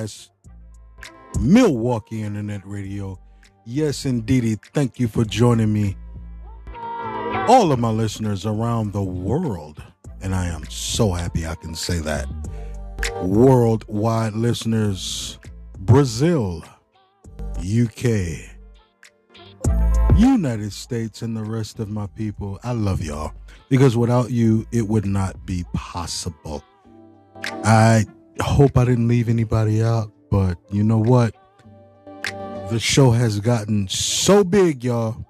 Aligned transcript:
Podcast, 0.00 0.30
Milwaukee 1.40 2.22
Internet 2.22 2.62
Radio. 2.64 3.18
Yes, 3.64 4.04
indeedy. 4.04 4.56
Thank 4.74 4.98
you 4.98 5.08
for 5.08 5.24
joining 5.24 5.72
me. 5.72 5.96
All 7.48 7.72
of 7.72 7.78
my 7.78 7.90
listeners 7.90 8.46
around 8.46 8.92
the 8.92 9.02
world, 9.02 9.82
and 10.22 10.34
I 10.34 10.46
am 10.46 10.64
so 10.68 11.12
happy 11.12 11.46
I 11.46 11.54
can 11.54 11.74
say 11.74 11.98
that. 12.00 12.26
Worldwide 13.22 14.34
listeners, 14.34 15.38
Brazil, 15.78 16.64
UK, 17.58 18.04
United 20.16 20.72
States, 20.72 21.22
and 21.22 21.36
the 21.36 21.44
rest 21.44 21.78
of 21.78 21.88
my 21.88 22.06
people. 22.08 22.58
I 22.62 22.72
love 22.72 23.02
y'all 23.02 23.32
because 23.68 23.96
without 23.96 24.30
you, 24.30 24.66
it 24.72 24.86
would 24.86 25.06
not 25.06 25.46
be 25.46 25.64
possible. 25.74 26.62
I 27.64 28.04
hope 28.42 28.76
I 28.78 28.84
didn't 28.84 29.08
leave 29.08 29.28
anybody 29.28 29.82
out, 29.82 30.12
but 30.30 30.58
you 30.70 30.82
know 30.82 30.98
what? 30.98 31.34
The 32.70 32.78
show 32.78 33.10
has 33.10 33.40
gotten 33.40 33.88
so 33.88 34.44
big, 34.44 34.84
y'all, 34.84 35.24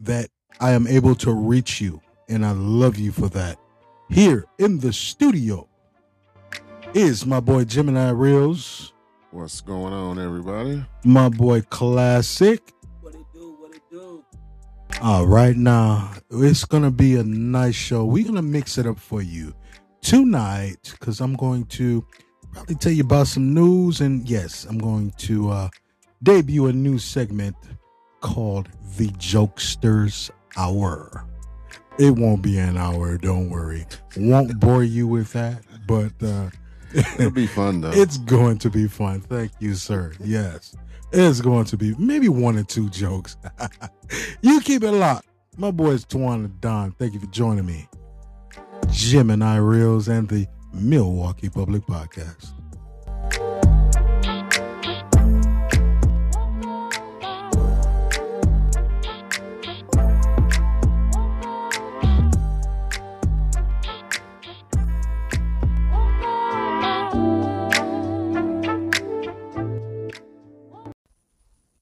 that 0.00 0.28
I 0.60 0.72
am 0.72 0.86
able 0.86 1.14
to 1.16 1.32
reach 1.32 1.80
you, 1.80 2.00
and 2.28 2.44
I 2.44 2.52
love 2.52 2.98
you 2.98 3.12
for 3.12 3.28
that. 3.28 3.58
Here 4.08 4.44
in 4.58 4.78
the 4.78 4.92
studio 4.92 5.68
is 6.94 7.24
my 7.26 7.40
boy 7.40 7.64
Gemini 7.64 8.10
Reels, 8.10 8.92
What's 9.30 9.60
going 9.60 9.92
on, 9.92 10.18
everybody? 10.18 10.84
my 11.04 11.28
boy 11.28 11.60
Classic. 11.60 12.72
What 13.02 13.14
it 13.14 13.26
do? 13.34 13.56
What 13.60 13.74
it 13.76 13.82
do? 13.90 14.24
All 15.02 15.26
right, 15.26 15.54
now 15.54 16.14
it's 16.30 16.64
gonna 16.64 16.90
be 16.90 17.16
a 17.16 17.22
nice 17.22 17.74
show. 17.74 18.04
We're 18.06 18.24
gonna 18.26 18.40
mix 18.42 18.78
it 18.78 18.86
up 18.86 18.98
for 18.98 19.20
you 19.20 19.54
tonight 20.02 20.92
because 20.92 21.20
I'm 21.20 21.34
going 21.34 21.66
to 21.66 22.04
probably 22.52 22.74
tell 22.74 22.92
you 22.92 23.04
about 23.04 23.26
some 23.26 23.54
news, 23.54 24.00
and 24.00 24.28
yes, 24.28 24.64
I'm 24.64 24.78
going 24.78 25.12
to 25.18 25.50
uh, 25.50 25.68
debut 26.22 26.66
a 26.66 26.72
new 26.72 26.98
segment 26.98 27.56
called 28.20 28.68
the 28.96 29.08
Jokesters 29.08 30.30
Hour. 30.56 31.24
It 31.98 32.10
won't 32.10 32.42
be 32.42 32.58
an 32.58 32.76
hour, 32.76 33.18
don't 33.18 33.50
worry. 33.50 33.86
Won't 34.16 34.58
bore 34.60 34.84
you 34.84 35.06
with 35.06 35.32
that, 35.32 35.62
but 35.86 36.12
uh, 36.22 36.50
It'll 37.18 37.30
be 37.30 37.46
fun 37.46 37.80
though. 37.80 37.90
it's 37.90 38.16
going 38.18 38.58
to 38.58 38.70
be 38.70 38.88
fun. 38.88 39.20
Thank 39.20 39.52
you, 39.58 39.74
sir. 39.74 40.12
Yes, 40.20 40.74
it's 41.12 41.40
going 41.40 41.66
to 41.66 41.76
be 41.76 41.94
maybe 41.98 42.28
one 42.28 42.56
or 42.56 42.62
two 42.62 42.88
jokes. 42.88 43.36
you 44.42 44.60
keep 44.60 44.82
it 44.82 44.92
locked. 44.92 45.26
My 45.56 45.70
boys 45.70 46.04
Twan 46.04 46.44
and 46.44 46.60
Don. 46.60 46.92
Thank 46.92 47.14
you 47.14 47.20
for 47.20 47.26
joining 47.26 47.66
me. 47.66 47.88
Gemini 48.98 49.58
Reels 49.58 50.08
and 50.08 50.28
the 50.28 50.48
Milwaukee 50.72 51.48
Public 51.48 51.82
Podcast. 51.82 52.50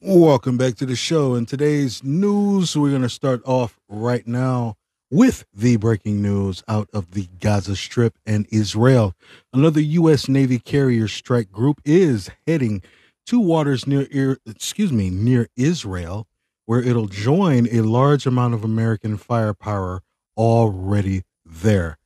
Welcome 0.02 0.58
back 0.58 0.74
to 0.76 0.84
the 0.84 0.94
show. 0.94 1.34
In 1.34 1.46
today's 1.46 2.04
news, 2.04 2.76
we're 2.76 2.90
going 2.90 3.00
to 3.00 3.08
start 3.08 3.40
off 3.46 3.80
right 3.88 4.26
now 4.26 4.76
with 5.16 5.46
the 5.54 5.76
breaking 5.76 6.20
news 6.20 6.62
out 6.68 6.90
of 6.92 7.12
the 7.12 7.26
Gaza 7.40 7.74
Strip 7.74 8.18
and 8.26 8.46
Israel. 8.52 9.14
Another 9.50 9.80
U.S. 9.80 10.28
Navy 10.28 10.58
carrier 10.58 11.08
strike 11.08 11.50
group 11.50 11.80
is 11.86 12.28
heading 12.46 12.82
to 13.24 13.40
waters 13.40 13.86
near, 13.86 14.36
excuse 14.44 14.92
me, 14.92 15.08
near 15.08 15.48
Israel, 15.56 16.26
where 16.66 16.82
it'll 16.82 17.06
join 17.06 17.66
a 17.72 17.80
large 17.80 18.26
amount 18.26 18.52
of 18.52 18.62
American 18.62 19.16
firepower 19.16 20.02
already 20.36 21.22
there. 21.46 21.96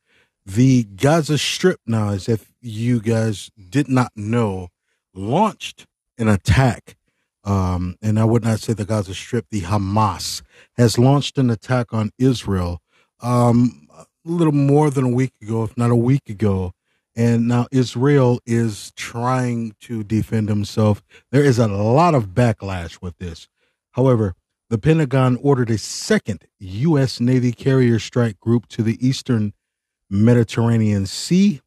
The 0.45 0.83
Gaza 0.83 1.37
Strip, 1.37 1.81
now, 1.85 2.11
as 2.11 2.29
if 2.29 2.53
you 2.61 3.01
guys 3.01 3.51
did 3.69 3.89
not 3.89 4.13
know, 4.15 4.69
launched 5.13 5.85
an 6.17 6.29
attack 6.29 6.95
um, 7.43 7.97
and 8.01 8.19
I 8.19 8.23
would 8.23 8.43
not 8.43 8.59
say 8.59 8.73
the 8.73 8.85
Gaza 8.85 9.15
Strip, 9.15 9.47
the 9.49 9.61
Hamas 9.61 10.43
has 10.77 10.97
launched 10.97 11.37
an 11.37 11.49
attack 11.49 11.91
on 11.91 12.11
Israel 12.19 12.81
um, 13.21 13.87
a 13.97 14.05
little 14.25 14.53
more 14.53 14.89
than 14.89 15.05
a 15.05 15.09
week 15.09 15.33
ago, 15.41 15.63
if 15.63 15.77
not 15.77 15.91
a 15.91 15.95
week 15.95 16.29
ago. 16.29 16.73
And 17.15 17.47
now 17.47 17.67
Israel 17.71 18.39
is 18.45 18.93
trying 18.95 19.75
to 19.81 20.03
defend 20.03 20.47
himself. 20.47 21.03
There 21.31 21.43
is 21.43 21.59
a 21.59 21.67
lot 21.67 22.15
of 22.15 22.29
backlash 22.29 23.01
with 23.01 23.17
this. 23.17 23.47
However, 23.91 24.35
the 24.69 24.77
Pentagon 24.77 25.37
ordered 25.41 25.69
a 25.69 25.77
second 25.77 26.45
U.S. 26.59 27.19
Navy 27.19 27.51
carrier 27.51 27.99
strike 27.99 28.39
group 28.39 28.67
to 28.69 28.81
the 28.83 29.05
eastern 29.05 29.53
Mediterranean 30.09 31.05
Sea. 31.05 31.59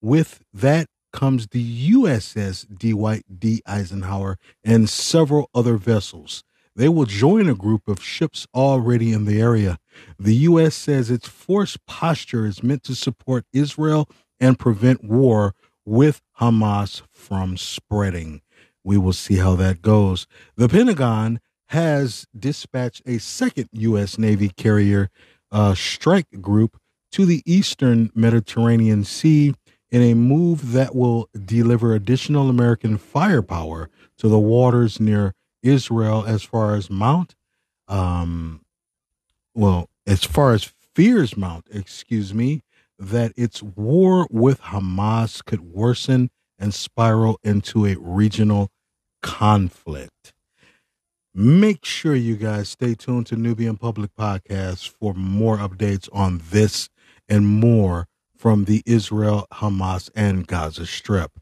With 0.00 0.40
that 0.52 0.86
comes 1.12 1.48
the 1.48 1.90
USS 1.90 2.66
Dwight 2.78 3.24
D. 3.40 3.62
Eisenhower 3.66 4.38
and 4.62 4.88
several 4.88 5.50
other 5.54 5.76
vessels. 5.76 6.44
They 6.76 6.88
will 6.88 7.06
join 7.06 7.48
a 7.48 7.54
group 7.54 7.86
of 7.86 8.02
ships 8.02 8.46
already 8.54 9.12
in 9.12 9.24
the 9.24 9.40
area. 9.40 9.78
The 10.18 10.34
U.S. 10.36 10.74
says 10.74 11.10
its 11.10 11.28
force 11.28 11.76
posture 11.86 12.46
is 12.46 12.62
meant 12.62 12.82
to 12.84 12.94
support 12.94 13.44
Israel 13.52 14.08
and 14.40 14.58
prevent 14.58 15.04
war 15.04 15.54
with 15.84 16.20
Hamas 16.40 17.02
from 17.12 17.56
spreading. 17.56 18.42
We 18.82 18.98
will 18.98 19.12
see 19.12 19.36
how 19.36 19.54
that 19.56 19.82
goes. 19.82 20.26
The 20.56 20.68
Pentagon 20.68 21.40
has 21.68 22.26
dispatched 22.36 23.02
a 23.06 23.18
second 23.18 23.68
U.S. 23.72 24.18
Navy 24.18 24.48
carrier 24.48 25.10
uh, 25.52 25.74
strike 25.74 26.40
group 26.40 26.76
to 27.12 27.24
the 27.24 27.42
eastern 27.46 28.10
Mediterranean 28.14 29.04
Sea 29.04 29.54
in 29.90 30.02
a 30.02 30.14
move 30.14 30.72
that 30.72 30.94
will 30.94 31.28
deliver 31.44 31.94
additional 31.94 32.50
American 32.50 32.98
firepower 32.98 33.88
to 34.18 34.28
the 34.28 34.38
waters 34.38 34.98
near 34.98 35.34
Israel 35.64 36.24
as 36.26 36.42
far 36.42 36.76
as 36.76 36.90
Mount, 36.90 37.34
um, 37.88 38.60
well, 39.54 39.88
as 40.06 40.24
far 40.24 40.52
as 40.52 40.72
fears 40.94 41.36
mount, 41.36 41.66
excuse 41.72 42.32
me, 42.32 42.62
that 42.98 43.32
its 43.36 43.62
war 43.62 44.28
with 44.30 44.60
Hamas 44.62 45.44
could 45.44 45.60
worsen 45.60 46.30
and 46.58 46.72
spiral 46.72 47.38
into 47.42 47.86
a 47.86 47.96
regional 47.98 48.70
conflict. 49.22 50.32
Make 51.34 51.84
sure 51.84 52.14
you 52.14 52.36
guys 52.36 52.68
stay 52.68 52.94
tuned 52.94 53.26
to 53.26 53.36
Nubian 53.36 53.76
Public 53.76 54.14
Podcast 54.14 54.88
for 54.88 55.14
more 55.14 55.58
updates 55.58 56.08
on 56.12 56.40
this 56.50 56.88
and 57.28 57.46
more 57.46 58.06
from 58.36 58.66
the 58.66 58.82
Israel, 58.86 59.46
Hamas, 59.54 60.10
and 60.14 60.46
Gaza 60.46 60.86
Strip. 60.86 61.32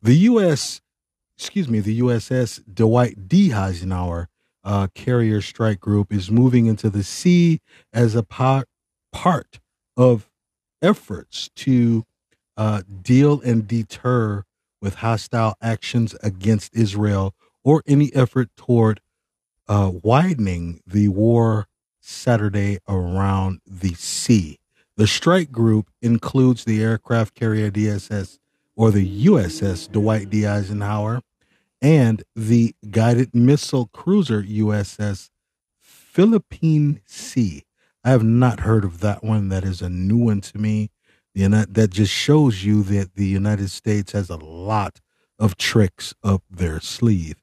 The 0.00 0.14
U.S., 0.14 0.80
excuse 1.42 1.68
me, 1.68 1.80
the 1.80 1.98
USS 1.98 2.62
Dwight 2.72 3.26
D. 3.26 3.52
Eisenhower 3.52 4.28
uh, 4.62 4.86
carrier 4.94 5.40
strike 5.40 5.80
group 5.80 6.12
is 6.12 6.30
moving 6.30 6.66
into 6.66 6.88
the 6.88 7.02
sea 7.02 7.60
as 7.92 8.14
a 8.14 8.22
part, 8.22 8.68
of 9.96 10.30
efforts 10.80 11.50
to 11.56 12.04
uh, 12.56 12.82
deal 13.02 13.40
and 13.40 13.66
deter 13.66 14.44
with 14.80 14.94
hostile 14.94 15.56
actions 15.60 16.14
against 16.22 16.76
Israel 16.76 17.34
or 17.64 17.82
any 17.88 18.14
effort 18.14 18.48
toward 18.56 19.00
uh, 19.66 19.90
widening 20.00 20.80
the 20.86 21.08
war 21.08 21.66
Saturday 22.00 22.78
around 22.88 23.60
the 23.66 23.94
sea. 23.94 24.60
The 24.96 25.08
strike 25.08 25.50
group 25.50 25.90
includes 26.00 26.64
the 26.64 26.80
aircraft 26.80 27.34
carrier 27.34 27.68
DSS 27.68 28.38
or 28.76 28.92
the 28.92 29.26
USS 29.26 29.90
Dwight 29.90 30.30
D. 30.30 30.46
Eisenhower 30.46 31.20
and 31.82 32.22
the 32.36 32.74
guided 32.90 33.34
missile 33.34 33.90
cruiser 33.92 34.42
USS 34.42 35.28
Philippine 35.80 37.00
Sea. 37.06 37.64
I 38.04 38.10
have 38.10 38.22
not 38.22 38.60
heard 38.60 38.84
of 38.84 39.00
that 39.00 39.24
one. 39.24 39.48
That 39.48 39.64
is 39.64 39.82
a 39.82 39.88
new 39.88 40.16
one 40.16 40.40
to 40.42 40.58
me. 40.58 40.90
The 41.34 41.42
Uni- 41.42 41.64
that 41.68 41.90
just 41.90 42.12
shows 42.12 42.64
you 42.64 42.82
that 42.84 43.16
the 43.16 43.26
United 43.26 43.70
States 43.70 44.12
has 44.12 44.30
a 44.30 44.36
lot 44.36 45.00
of 45.38 45.56
tricks 45.56 46.14
up 46.22 46.44
their 46.48 46.80
sleeve. 46.80 47.36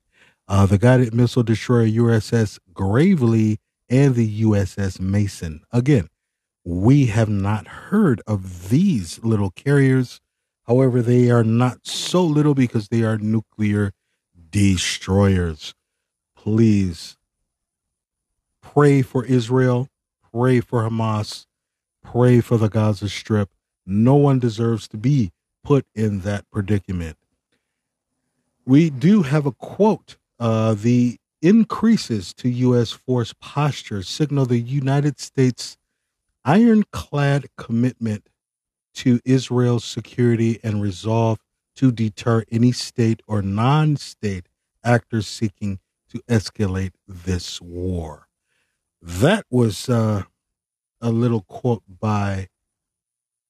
Uh, 0.47 0.65
the 0.65 0.77
guided 0.77 1.13
missile 1.13 1.43
destroyer 1.43 1.87
USS 1.87 2.59
Gravely 2.73 3.59
and 3.89 4.15
the 4.15 4.43
USS 4.43 4.99
Mason. 4.99 5.61
Again, 5.71 6.07
we 6.63 7.07
have 7.07 7.29
not 7.29 7.67
heard 7.67 8.21
of 8.27 8.69
these 8.69 9.19
little 9.23 9.51
carriers. 9.51 10.21
However, 10.67 11.01
they 11.01 11.29
are 11.31 11.43
not 11.43 11.87
so 11.87 12.23
little 12.23 12.53
because 12.53 12.87
they 12.87 13.03
are 13.03 13.17
nuclear 13.17 13.91
destroyers. 14.51 15.73
Please 16.35 17.17
pray 18.61 19.01
for 19.01 19.25
Israel, 19.25 19.89
pray 20.31 20.59
for 20.59 20.83
Hamas, 20.83 21.45
pray 22.03 22.41
for 22.41 22.57
the 22.57 22.69
Gaza 22.69 23.09
Strip. 23.09 23.49
No 23.85 24.15
one 24.15 24.39
deserves 24.39 24.87
to 24.89 24.97
be 24.97 25.31
put 25.63 25.85
in 25.95 26.21
that 26.21 26.49
predicament. 26.51 27.17
We 28.65 28.89
do 28.89 29.23
have 29.23 29.45
a 29.45 29.51
quote. 29.51 30.17
Uh, 30.39 30.73
the 30.73 31.17
increases 31.41 32.33
to 32.35 32.49
U.S. 32.49 32.91
force 32.91 33.33
posture 33.39 34.03
signal 34.03 34.45
the 34.45 34.59
United 34.59 35.19
States' 35.19 35.77
ironclad 36.45 37.47
commitment 37.57 38.29
to 38.93 39.19
Israel's 39.25 39.83
security 39.83 40.59
and 40.63 40.81
resolve 40.81 41.39
to 41.79 41.93
deter 41.93 42.43
any 42.51 42.73
state 42.73 43.21
or 43.25 43.41
non 43.41 43.95
state 43.95 44.49
actors 44.83 45.25
seeking 45.25 45.79
to 46.09 46.19
escalate 46.27 46.91
this 47.07 47.61
war. 47.61 48.27
That 49.01 49.45
was 49.49 49.87
uh, 49.87 50.23
a 50.99 51.09
little 51.09 51.39
quote 51.39 51.83
by, 51.87 52.49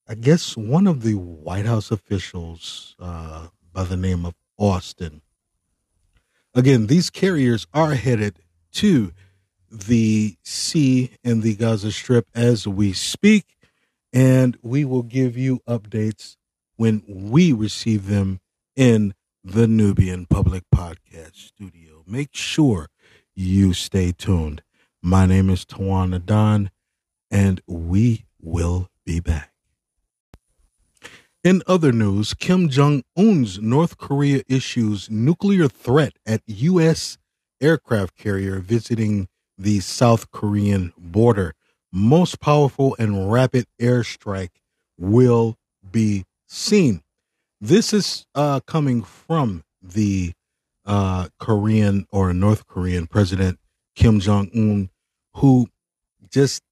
I 0.08 0.14
guess, 0.14 0.56
one 0.56 0.86
of 0.86 1.02
the 1.02 1.16
White 1.16 1.66
House 1.66 1.90
officials 1.90 2.96
uh, 3.00 3.48
by 3.74 3.84
the 3.84 3.98
name 3.98 4.28
of 4.28 4.36
Austin. 4.60 5.24
Again, 6.54 6.86
these 6.86 7.10
carriers 7.10 7.66
are 7.74 7.96
headed 7.96 8.44
to 8.74 9.12
the 9.72 10.38
sea 10.44 11.14
in 11.24 11.42
the 11.42 11.56
Gaza 11.56 11.92
Strip 11.92 12.28
as 12.36 12.68
we 12.68 12.94
speak, 12.94 13.58
and 14.14 14.56
we 14.62 14.86
will 14.86 15.02
give 15.02 15.36
you 15.36 15.62
updates 15.68 16.36
when 16.80 17.04
we 17.06 17.52
receive 17.52 18.08
them 18.08 18.40
in 18.74 19.14
the 19.44 19.68
Nubian 19.68 20.26
Public 20.26 20.64
Podcast 20.74 21.36
Studio. 21.36 22.06
Make 22.08 22.30
sure 22.32 22.88
you 23.36 23.74
stay 23.74 24.14
tuned. 24.14 24.62
My 25.04 25.26
name 25.26 25.50
is 25.50 25.66
Tawana 25.66 26.26
Don, 26.26 26.72
and 27.30 27.60
we 27.68 28.24
will 28.42 28.88
be 29.06 29.20
back. 29.20 29.52
In 31.44 31.64
other 31.68 31.92
news, 31.92 32.34
Kim 32.34 32.70
Jong 32.70 33.04
un's 33.18 33.60
North 33.60 33.98
Korea 33.98 34.42
issues 34.48 35.10
nuclear 35.10 35.68
threat 35.68 36.14
at 36.26 36.42
U.S. 36.46 37.18
aircraft 37.60 38.16
carrier 38.16 38.60
visiting 38.60 39.28
the 39.58 39.82
South 39.82 40.32
Korean 40.32 40.94
border. 40.98 41.56
Most 41.92 42.40
powerful 42.40 42.96
and 42.98 43.30
rapid 43.30 43.66
airstrike 43.82 44.62
will 44.98 45.58
be 45.92 46.24
seen. 46.50 47.02
This 47.62 47.94
is 47.94 48.26
uh, 48.36 48.60
coming 48.62 49.04
from 49.04 49.64
the 49.82 50.34
uh, 50.86 51.28
Korean 51.40 52.06
or 52.12 52.34
North 52.34 52.68
Korean 52.68 53.08
President 53.08 53.60
Kim 53.96 54.20
Jong 54.20 54.50
Un, 54.54 54.90
who 55.36 55.68
just 56.30 56.64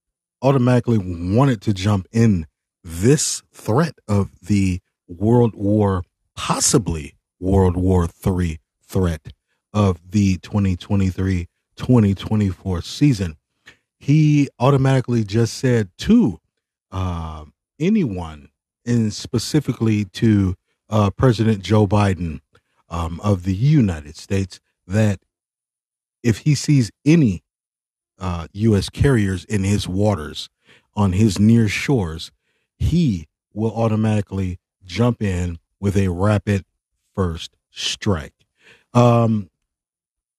automatically 0.41 0.97
wanted 0.97 1.61
to 1.61 1.73
jump 1.73 2.07
in 2.11 2.47
this 2.83 3.43
threat 3.51 3.95
of 4.07 4.31
the 4.41 4.79
World 5.07 5.55
War, 5.55 6.03
possibly 6.35 7.15
World 7.39 7.75
War 7.75 8.07
III 8.25 8.59
threat 8.81 9.33
of 9.73 9.99
the 10.09 10.37
2023 10.37 11.47
2024 11.75 12.81
season. 12.81 13.37
He 13.99 14.49
automatically 14.59 15.23
just 15.23 15.53
said 15.55 15.89
to 15.99 16.39
uh, 16.91 17.45
anyone, 17.79 18.49
and 18.87 19.13
specifically 19.13 20.05
to 20.05 20.55
uh, 20.89 21.09
President 21.11 21.61
Joe 21.61 21.85
Biden 21.85 22.39
um, 22.89 23.19
of 23.21 23.43
the 23.43 23.55
United 23.55 24.15
States, 24.15 24.59
that 24.87 25.19
if 26.23 26.39
he 26.39 26.55
sees 26.55 26.89
any 27.05 27.43
uh, 28.19 28.47
U.S. 28.53 28.89
carriers 28.89 29.45
in 29.45 29.63
his 29.63 29.87
waters 29.87 30.49
on 30.95 31.13
his 31.13 31.39
near 31.39 31.67
shores, 31.67 32.31
he 32.77 33.27
will 33.53 33.73
automatically 33.75 34.59
jump 34.85 35.21
in 35.21 35.59
with 35.79 35.95
a 35.95 36.07
rapid 36.07 36.63
first 37.13 37.57
strike. 37.69 38.33
Um, 38.93 39.49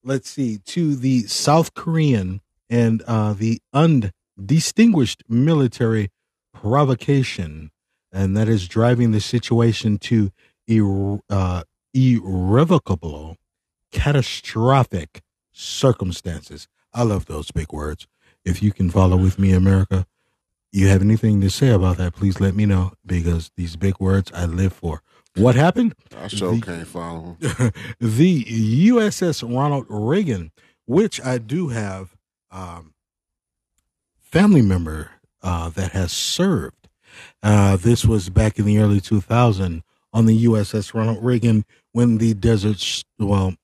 let's 0.02 0.30
see, 0.30 0.58
to 0.58 0.96
the 0.96 1.26
South 1.26 1.74
Korean 1.74 2.40
and 2.68 3.02
uh, 3.06 3.34
the 3.34 3.60
undistinguished 3.72 5.22
military 5.28 6.10
provocation, 6.52 7.70
and 8.12 8.36
that 8.36 8.48
is 8.48 8.68
driving 8.68 9.12
the 9.12 9.20
situation 9.20 9.98
to 9.98 10.30
ir- 10.66 11.20
uh, 11.28 11.64
irrevocable, 11.94 13.36
catastrophic 13.92 15.22
circumstances. 15.52 16.68
I 16.92 17.02
love 17.02 17.26
those 17.26 17.50
big 17.50 17.72
words. 17.72 18.06
If 18.44 18.62
you 18.62 18.72
can 18.72 18.90
follow 18.90 19.16
with 19.16 19.38
me, 19.38 19.52
America, 19.52 20.06
you 20.72 20.88
have 20.88 21.02
anything 21.02 21.40
to 21.40 21.50
say 21.50 21.70
about 21.70 21.96
that, 21.98 22.14
please 22.14 22.40
let 22.40 22.54
me 22.54 22.66
know 22.66 22.92
because 23.04 23.50
these 23.56 23.76
big 23.76 23.98
words 23.98 24.30
I 24.34 24.44
live 24.44 24.72
for. 24.72 25.02
What 25.36 25.54
happened? 25.54 25.94
I 26.16 26.28
sure 26.28 26.54
the, 26.54 26.60
can't 26.60 26.86
follow. 26.86 27.36
the 28.00 28.44
USS 28.44 29.42
Ronald 29.42 29.86
Reagan, 29.88 30.50
which 30.86 31.20
I 31.24 31.38
do 31.38 31.68
have 31.68 32.16
um, 32.50 32.94
family 34.20 34.62
member 34.62 35.10
uh, 35.42 35.68
that 35.70 35.92
has 35.92 36.12
served. 36.12 36.77
Uh, 37.42 37.76
this 37.76 38.04
was 38.04 38.30
back 38.30 38.58
in 38.58 38.64
the 38.64 38.78
early 38.78 39.00
2000 39.00 39.82
on 40.12 40.26
the 40.26 40.44
USS 40.44 40.94
Ronald 40.94 41.22
Reagan 41.22 41.64
when 41.92 42.18
the 42.18 42.34
desert, 42.34 43.04
well, 43.18 43.54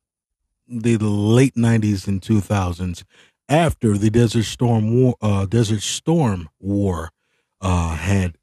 the 0.69 0.97
late 0.99 1.55
90s 1.55 2.07
and 2.07 2.21
2000s, 2.21 3.05
after 3.49 3.97
the 3.99 4.11
Desert 4.11 4.45
Storm 4.45 5.01
War, 5.01 5.17
uh, 5.21 5.47
Desert 5.47 5.83
Storm 5.83 6.49
War 6.61 7.11
uh, 7.61 7.97
had 7.97 8.37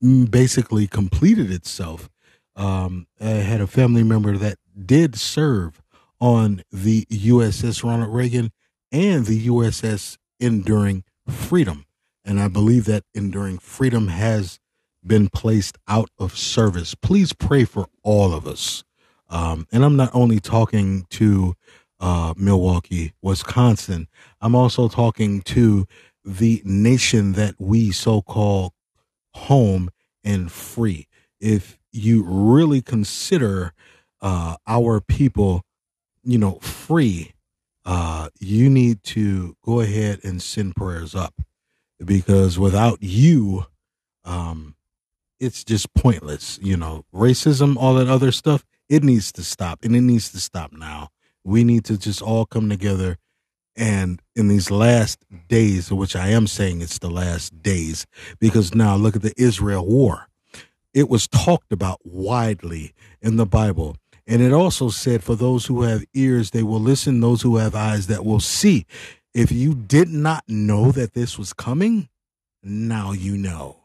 basically 0.00 0.86
completed 0.86 1.50
itself. 1.50 2.08
Um, 2.56 3.06
I 3.20 3.26
had 3.26 3.60
a 3.60 3.66
family 3.66 4.02
member 4.02 4.36
that 4.36 4.58
did 4.86 5.16
serve 5.16 5.82
on 6.20 6.62
the 6.70 7.04
USS 7.06 7.82
Ronald 7.84 8.14
Reagan 8.14 8.52
and 8.92 9.26
the 9.26 9.46
USS 9.46 10.16
Enduring 10.40 11.04
Freedom, 11.28 11.86
and 12.24 12.40
I 12.40 12.48
believe 12.48 12.84
that 12.86 13.04
Enduring 13.14 13.58
Freedom 13.58 14.08
has 14.08 14.58
been 15.06 15.28
placed 15.28 15.76
out 15.86 16.10
of 16.18 16.36
service. 16.36 16.94
Please 16.94 17.32
pray 17.32 17.64
for 17.64 17.88
all 18.02 18.32
of 18.32 18.46
us. 18.46 18.84
Um, 19.28 19.66
and 19.72 19.84
I'm 19.84 19.96
not 19.96 20.10
only 20.14 20.40
talking 20.40 21.06
to 21.10 21.54
uh, 22.00 22.34
Milwaukee, 22.36 23.12
Wisconsin. 23.22 24.08
I'm 24.40 24.54
also 24.54 24.88
talking 24.88 25.42
to 25.42 25.86
the 26.24 26.62
nation 26.64 27.32
that 27.32 27.54
we 27.58 27.90
so 27.92 28.22
call 28.22 28.72
home 29.34 29.90
and 30.22 30.50
free. 30.50 31.06
If 31.40 31.78
you 31.92 32.24
really 32.24 32.80
consider 32.80 33.72
uh, 34.20 34.56
our 34.66 35.00
people, 35.00 35.62
you 36.22 36.38
know, 36.38 36.54
free, 36.60 37.32
uh, 37.84 38.30
you 38.40 38.70
need 38.70 39.02
to 39.02 39.56
go 39.62 39.80
ahead 39.80 40.20
and 40.24 40.40
send 40.40 40.74
prayers 40.74 41.14
up 41.14 41.34
because 42.04 42.58
without 42.58 42.98
you, 43.02 43.66
um, 44.24 44.76
it's 45.40 45.64
just 45.64 45.92
pointless. 45.94 46.58
You 46.62 46.76
know, 46.76 47.04
racism, 47.14 47.76
all 47.76 47.94
that 47.94 48.08
other 48.08 48.32
stuff, 48.32 48.64
it 48.88 49.02
needs 49.02 49.32
to 49.32 49.42
stop 49.42 49.84
and 49.84 49.94
it 49.96 50.00
needs 50.02 50.30
to 50.32 50.40
stop 50.40 50.72
now 50.72 51.10
we 51.44 51.62
need 51.62 51.84
to 51.84 51.98
just 51.98 52.22
all 52.22 52.46
come 52.46 52.68
together 52.68 53.18
and 53.76 54.22
in 54.34 54.48
these 54.48 54.70
last 54.70 55.24
days, 55.48 55.92
which 55.92 56.16
I 56.16 56.28
am 56.28 56.46
saying 56.46 56.80
it's 56.80 57.00
the 57.00 57.10
last 57.10 57.60
days, 57.62 58.06
because 58.38 58.74
now 58.74 58.96
look 58.96 59.16
at 59.16 59.22
the 59.22 59.34
Israel 59.36 59.86
war. 59.86 60.28
It 60.92 61.08
was 61.08 61.26
talked 61.26 61.72
about 61.72 61.98
widely 62.04 62.94
in 63.20 63.36
the 63.36 63.46
Bible. 63.46 63.96
And 64.26 64.40
it 64.40 64.52
also 64.52 64.88
said, 64.88 65.24
for 65.24 65.34
those 65.34 65.66
who 65.66 65.82
have 65.82 66.04
ears, 66.14 66.52
they 66.52 66.62
will 66.62 66.80
listen, 66.80 67.20
those 67.20 67.42
who 67.42 67.56
have 67.56 67.74
eyes 67.74 68.06
that 68.06 68.24
will 68.24 68.40
see. 68.40 68.86
If 69.34 69.50
you 69.50 69.74
did 69.74 70.08
not 70.08 70.44
know 70.48 70.92
that 70.92 71.14
this 71.14 71.38
was 71.38 71.52
coming, 71.52 72.08
now 72.62 73.12
you 73.12 73.36
know. 73.36 73.80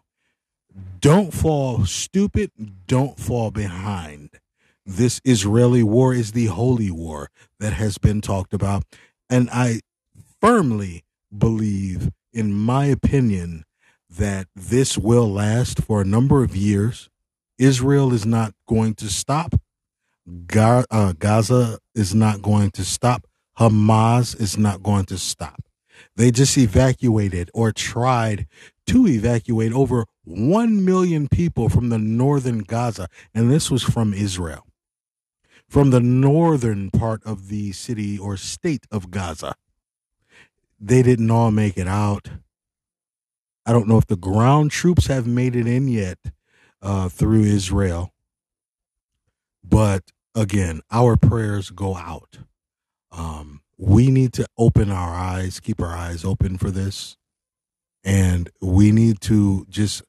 Don't 1.01 1.33
fall 1.33 1.85
stupid, 1.85 2.51
don't 2.87 3.19
fall 3.19 3.51
behind 3.51 4.29
this 4.89 5.21
Israeli 5.23 5.83
war 5.83 6.13
is 6.13 6.31
the 6.31 6.47
holy 6.47 6.89
war 6.89 7.29
that 7.59 7.73
has 7.73 7.97
been 7.97 8.21
talked 8.21 8.53
about. 8.53 8.83
And 9.29 9.49
I 9.51 9.81
firmly 10.41 11.03
believe, 11.35 12.09
in 12.33 12.53
my 12.53 12.85
opinion, 12.85 13.65
that 14.09 14.47
this 14.55 14.97
will 14.97 15.31
last 15.31 15.83
for 15.83 16.01
a 16.01 16.05
number 16.05 16.43
of 16.43 16.55
years. 16.55 17.09
Israel 17.59 18.13
is 18.13 18.25
not 18.25 18.53
going 18.67 18.95
to 18.95 19.09
stop. 19.09 19.53
uh, 20.89 21.13
Gaza 21.19 21.77
is 21.93 22.15
not 22.15 22.41
going 22.41 22.71
to 22.71 22.83
stop. 22.83 23.27
Hamas 23.59 24.39
is 24.39 24.57
not 24.57 24.83
going 24.83 25.05
to 25.07 25.17
stop. 25.17 25.61
They 26.15 26.31
just 26.31 26.57
evacuated 26.57 27.51
or 27.53 27.71
tried 27.71 28.47
to 28.87 29.07
evacuate 29.07 29.73
over 29.73 30.05
1 30.25 30.85
million 30.85 31.27
people 31.29 31.69
from 31.69 31.89
the 31.89 31.99
northern 31.99 32.59
Gaza. 32.59 33.07
And 33.33 33.51
this 33.51 33.71
was 33.71 33.83
from 33.83 34.13
Israel 34.13 34.65
from 35.69 35.91
the 35.91 35.99
northern 36.01 36.91
part 36.91 37.23
of 37.25 37.49
the 37.49 37.71
city 37.73 38.17
or 38.17 38.37
state 38.37 38.87
of 38.91 39.11
Gaza. 39.11 39.55
They 40.79 41.03
didn't 41.03 41.31
all 41.31 41.51
make 41.51 41.77
it 41.77 41.87
out. 41.87 42.29
I 43.65 43.73
don't 43.73 43.87
know 43.87 43.97
if 43.97 44.07
the 44.07 44.17
ground 44.17 44.71
troops 44.71 45.07
have 45.07 45.27
made 45.27 45.55
it 45.55 45.67
in 45.67 45.87
yet 45.87 46.19
uh, 46.81 47.09
through 47.09 47.43
Israel 47.43 48.07
But 49.63 50.11
again, 50.35 50.81
our 50.91 51.17
prayers 51.17 51.69
go 51.71 51.95
out. 51.95 52.39
Um, 53.11 53.61
we 53.77 54.11
need 54.11 54.33
to 54.33 54.45
open 54.57 54.91
our 54.91 55.13
eyes, 55.13 55.59
keep 55.59 55.81
our 55.81 55.95
eyes 55.95 56.25
open 56.25 56.57
for 56.57 56.69
this, 56.69 57.17
and 58.03 58.49
we 58.61 58.91
need 58.91 59.21
to 59.21 59.65
just 59.69 60.03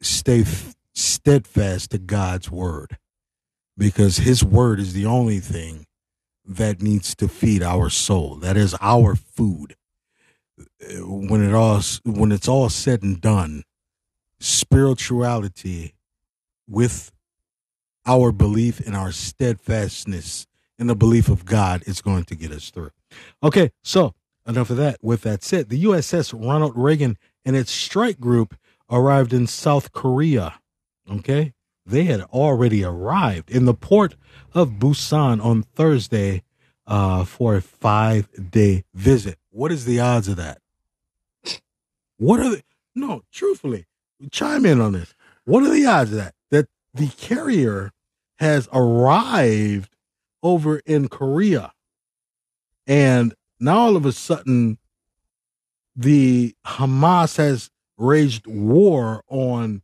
stay 0.00 0.42
f- 0.42 0.74
steadfast 0.94 1.90
to 1.90 1.98
God's 1.98 2.50
word 2.50 2.98
because 3.76 4.18
His 4.18 4.44
word 4.44 4.78
is 4.78 4.92
the 4.92 5.06
only 5.06 5.40
thing 5.40 5.86
that 6.44 6.82
needs 6.82 7.14
to 7.16 7.28
feed 7.28 7.62
our 7.62 7.88
soul. 7.88 8.36
That 8.36 8.56
is 8.56 8.74
our 8.80 9.14
food. 9.14 9.76
When 11.00 11.42
it 11.42 11.54
all 11.54 11.80
when 12.04 12.32
it's 12.32 12.48
all 12.48 12.68
said 12.68 13.02
and 13.02 13.20
done, 13.20 13.64
spirituality 14.38 15.94
with 16.68 17.12
our 18.04 18.32
belief 18.32 18.80
and 18.80 18.96
our 18.96 19.12
steadfastness 19.12 20.46
in 20.82 20.88
the 20.88 20.96
belief 20.96 21.28
of 21.28 21.44
God 21.44 21.82
is 21.86 22.02
going 22.02 22.24
to 22.24 22.34
get 22.34 22.50
us 22.50 22.68
through. 22.68 22.90
Okay, 23.42 23.70
so 23.82 24.14
enough 24.46 24.68
of 24.68 24.76
that. 24.76 24.98
With 25.00 25.22
that 25.22 25.42
said, 25.42 25.68
the 25.68 25.84
USS 25.84 26.34
Ronald 26.34 26.72
Reagan 26.76 27.16
and 27.44 27.56
its 27.56 27.70
strike 27.70 28.18
group 28.18 28.56
arrived 28.90 29.32
in 29.32 29.46
South 29.46 29.92
Korea. 29.92 30.60
Okay, 31.10 31.54
they 31.86 32.04
had 32.04 32.22
already 32.22 32.84
arrived 32.84 33.48
in 33.48 33.64
the 33.64 33.74
port 33.74 34.16
of 34.54 34.72
Busan 34.72 35.42
on 35.42 35.62
Thursday 35.62 36.42
uh, 36.86 37.24
for 37.24 37.54
a 37.54 37.62
five 37.62 38.28
day 38.50 38.84
visit. 38.92 39.38
What 39.50 39.70
is 39.70 39.84
the 39.84 40.00
odds 40.00 40.26
of 40.26 40.36
that? 40.36 40.58
What 42.18 42.40
are 42.40 42.50
the 42.50 42.62
no? 42.94 43.22
Truthfully, 43.30 43.86
chime 44.32 44.66
in 44.66 44.80
on 44.80 44.92
this. 44.92 45.14
What 45.44 45.62
are 45.62 45.70
the 45.70 45.86
odds 45.86 46.10
of 46.10 46.16
that? 46.16 46.34
That 46.50 46.68
the 46.92 47.08
carrier 47.08 47.92
has 48.38 48.68
arrived 48.72 49.91
over 50.42 50.78
in 50.86 51.08
Korea, 51.08 51.72
and 52.86 53.34
now 53.60 53.78
all 53.78 53.96
of 53.96 54.04
a 54.06 54.12
sudden, 54.12 54.78
the 55.94 56.54
Hamas 56.66 57.36
has 57.36 57.70
waged 57.96 58.46
war 58.46 59.22
on 59.28 59.82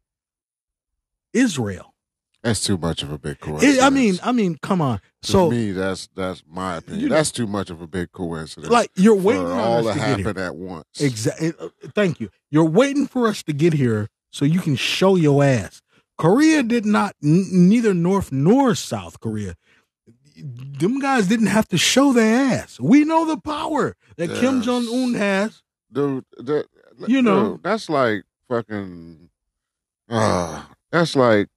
Israel. 1.32 1.94
That's 2.42 2.60
too 2.64 2.78
much 2.78 3.02
of 3.02 3.10
a 3.12 3.18
big 3.18 3.40
coincidence. 3.40 3.82
I 3.82 3.90
mean, 3.90 4.18
I 4.22 4.30
mean, 4.32 4.58
come 4.62 4.80
on. 4.80 4.98
to 5.22 5.28
so 5.30 5.50
me, 5.50 5.72
that's 5.72 6.08
that's 6.14 6.42
my 6.48 6.76
opinion. 6.76 7.02
You- 7.02 7.08
that's 7.08 7.32
too 7.32 7.46
much 7.48 7.68
of 7.68 7.82
a 7.82 7.86
big 7.86 8.12
coincidence. 8.12 8.70
like 8.72 8.90
you're 8.94 9.16
for 9.16 9.22
waiting 9.22 9.44
on 9.46 9.58
all 9.58 9.88
us 9.88 9.94
to 9.96 10.00
to 10.00 10.06
get 10.06 10.16
here. 10.18 10.26
happen 10.28 10.42
at 10.42 10.54
once. 10.56 10.86
Exactly. 11.00 11.48
Eh, 11.48 11.52
uh, 11.60 11.68
thank 11.94 12.20
you. 12.20 12.30
You're 12.50 12.64
waiting 12.68 13.06
for 13.06 13.26
us 13.26 13.42
to 13.42 13.52
get 13.52 13.72
here 13.74 14.08
so 14.30 14.44
you 14.44 14.60
can 14.60 14.76
show 14.76 15.16
your 15.16 15.42
ass. 15.42 15.82
Korea 16.16 16.62
did 16.62 16.84
not, 16.86 17.14
n- 17.22 17.46
neither 17.50 17.92
North 17.94 18.32
nor 18.32 18.74
South 18.74 19.20
Korea. 19.20 19.54
Them 20.38 21.00
guys 21.00 21.26
didn't 21.28 21.46
have 21.48 21.68
to 21.68 21.78
show 21.78 22.12
their 22.12 22.52
ass. 22.54 22.78
We 22.80 23.04
know 23.04 23.24
the 23.26 23.38
power 23.38 23.96
that 24.16 24.30
Kim 24.30 24.62
Jong 24.62 24.86
Un 24.88 25.14
has. 25.14 25.62
dude. 25.92 26.24
That, 26.38 26.66
You 27.06 27.22
know. 27.22 27.52
dude, 27.52 27.62
that's 27.62 27.88
like 27.88 28.22
fucking. 28.48 29.28
Uh, 30.08 30.62
that's 30.90 31.14
like 31.16 31.48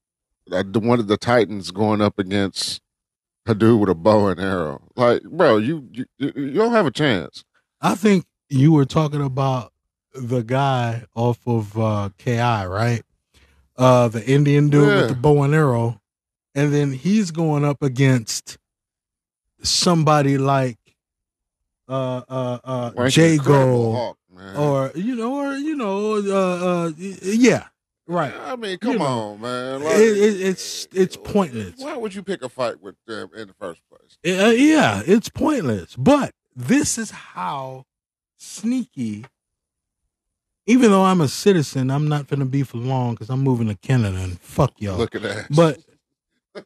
one 0.47 0.99
of 0.99 1.07
the 1.07 1.17
Titans 1.17 1.71
going 1.71 2.01
up 2.01 2.19
against 2.19 2.81
a 3.45 3.55
dude 3.55 3.79
with 3.79 3.89
a 3.89 3.95
bow 3.95 4.27
and 4.27 4.39
arrow. 4.39 4.81
Like, 4.95 5.21
bro, 5.23 5.57
you 5.57 5.87
you, 5.91 6.05
you 6.17 6.53
don't 6.53 6.73
have 6.73 6.85
a 6.85 6.91
chance. 6.91 7.43
I 7.81 7.95
think 7.95 8.25
you 8.49 8.71
were 8.73 8.85
talking 8.85 9.21
about 9.21 9.71
the 10.13 10.41
guy 10.43 11.05
off 11.15 11.39
of 11.47 11.77
uh, 11.77 12.09
Ki, 12.17 12.37
right? 12.37 13.01
Uh, 13.77 14.07
the 14.09 14.23
Indian 14.29 14.69
dude 14.69 14.87
Yeah. 14.89 14.95
with 15.01 15.09
the 15.09 15.15
bow 15.15 15.41
and 15.43 15.55
arrow, 15.55 16.01
and 16.53 16.73
then 16.73 16.91
he's 16.91 17.31
going 17.31 17.63
up 17.63 17.81
against 17.81 18.57
somebody 19.63 20.37
like 20.37 20.77
uh, 21.87 22.21
uh, 22.29 22.59
uh, 22.63 23.09
Jago, 23.09 24.15
or 24.57 24.91
you 24.95 25.15
know, 25.15 25.35
or 25.35 25.53
you 25.53 25.75
know, 25.75 26.15
uh, 26.15 26.85
uh, 26.87 26.91
yeah, 26.97 27.67
right. 28.07 28.33
I 28.33 28.55
mean, 28.55 28.77
come 28.77 28.93
you 28.93 28.99
know, 28.99 29.05
on, 29.05 29.41
man. 29.41 29.83
Like, 29.83 29.95
It, 29.97 30.17
it, 30.17 30.41
it's 30.41 30.87
it's 30.93 31.17
pointless. 31.17 31.73
Why 31.77 31.97
would 31.97 32.15
you 32.15 32.23
pick 32.23 32.41
a 32.43 32.49
fight 32.49 32.81
with 32.81 32.95
them 33.05 33.29
in 33.35 33.47
the 33.47 33.53
first 33.53 33.81
place? 33.89 34.17
Uh, 34.25 34.51
yeah, 34.51 35.01
it's 35.05 35.29
pointless. 35.29 35.95
But 35.95 36.31
this 36.55 36.97
is 36.97 37.11
how 37.11 37.85
sneaky. 38.37 39.25
Even 40.67 40.91
though 40.91 41.03
I'm 41.03 41.21
a 41.21 41.27
citizen, 41.27 41.89
I'm 41.89 42.07
not 42.07 42.27
gonna 42.27 42.45
be 42.45 42.63
for 42.63 42.77
long 42.77 43.15
because 43.15 43.29
I'm 43.29 43.41
moving 43.41 43.67
to 43.67 43.75
Canada 43.75 44.17
and 44.17 44.39
fuck 44.39 44.73
y'all. 44.77 44.97
Look 44.97 45.15
at 45.15 45.23
that. 45.23 45.47
But 45.49 45.79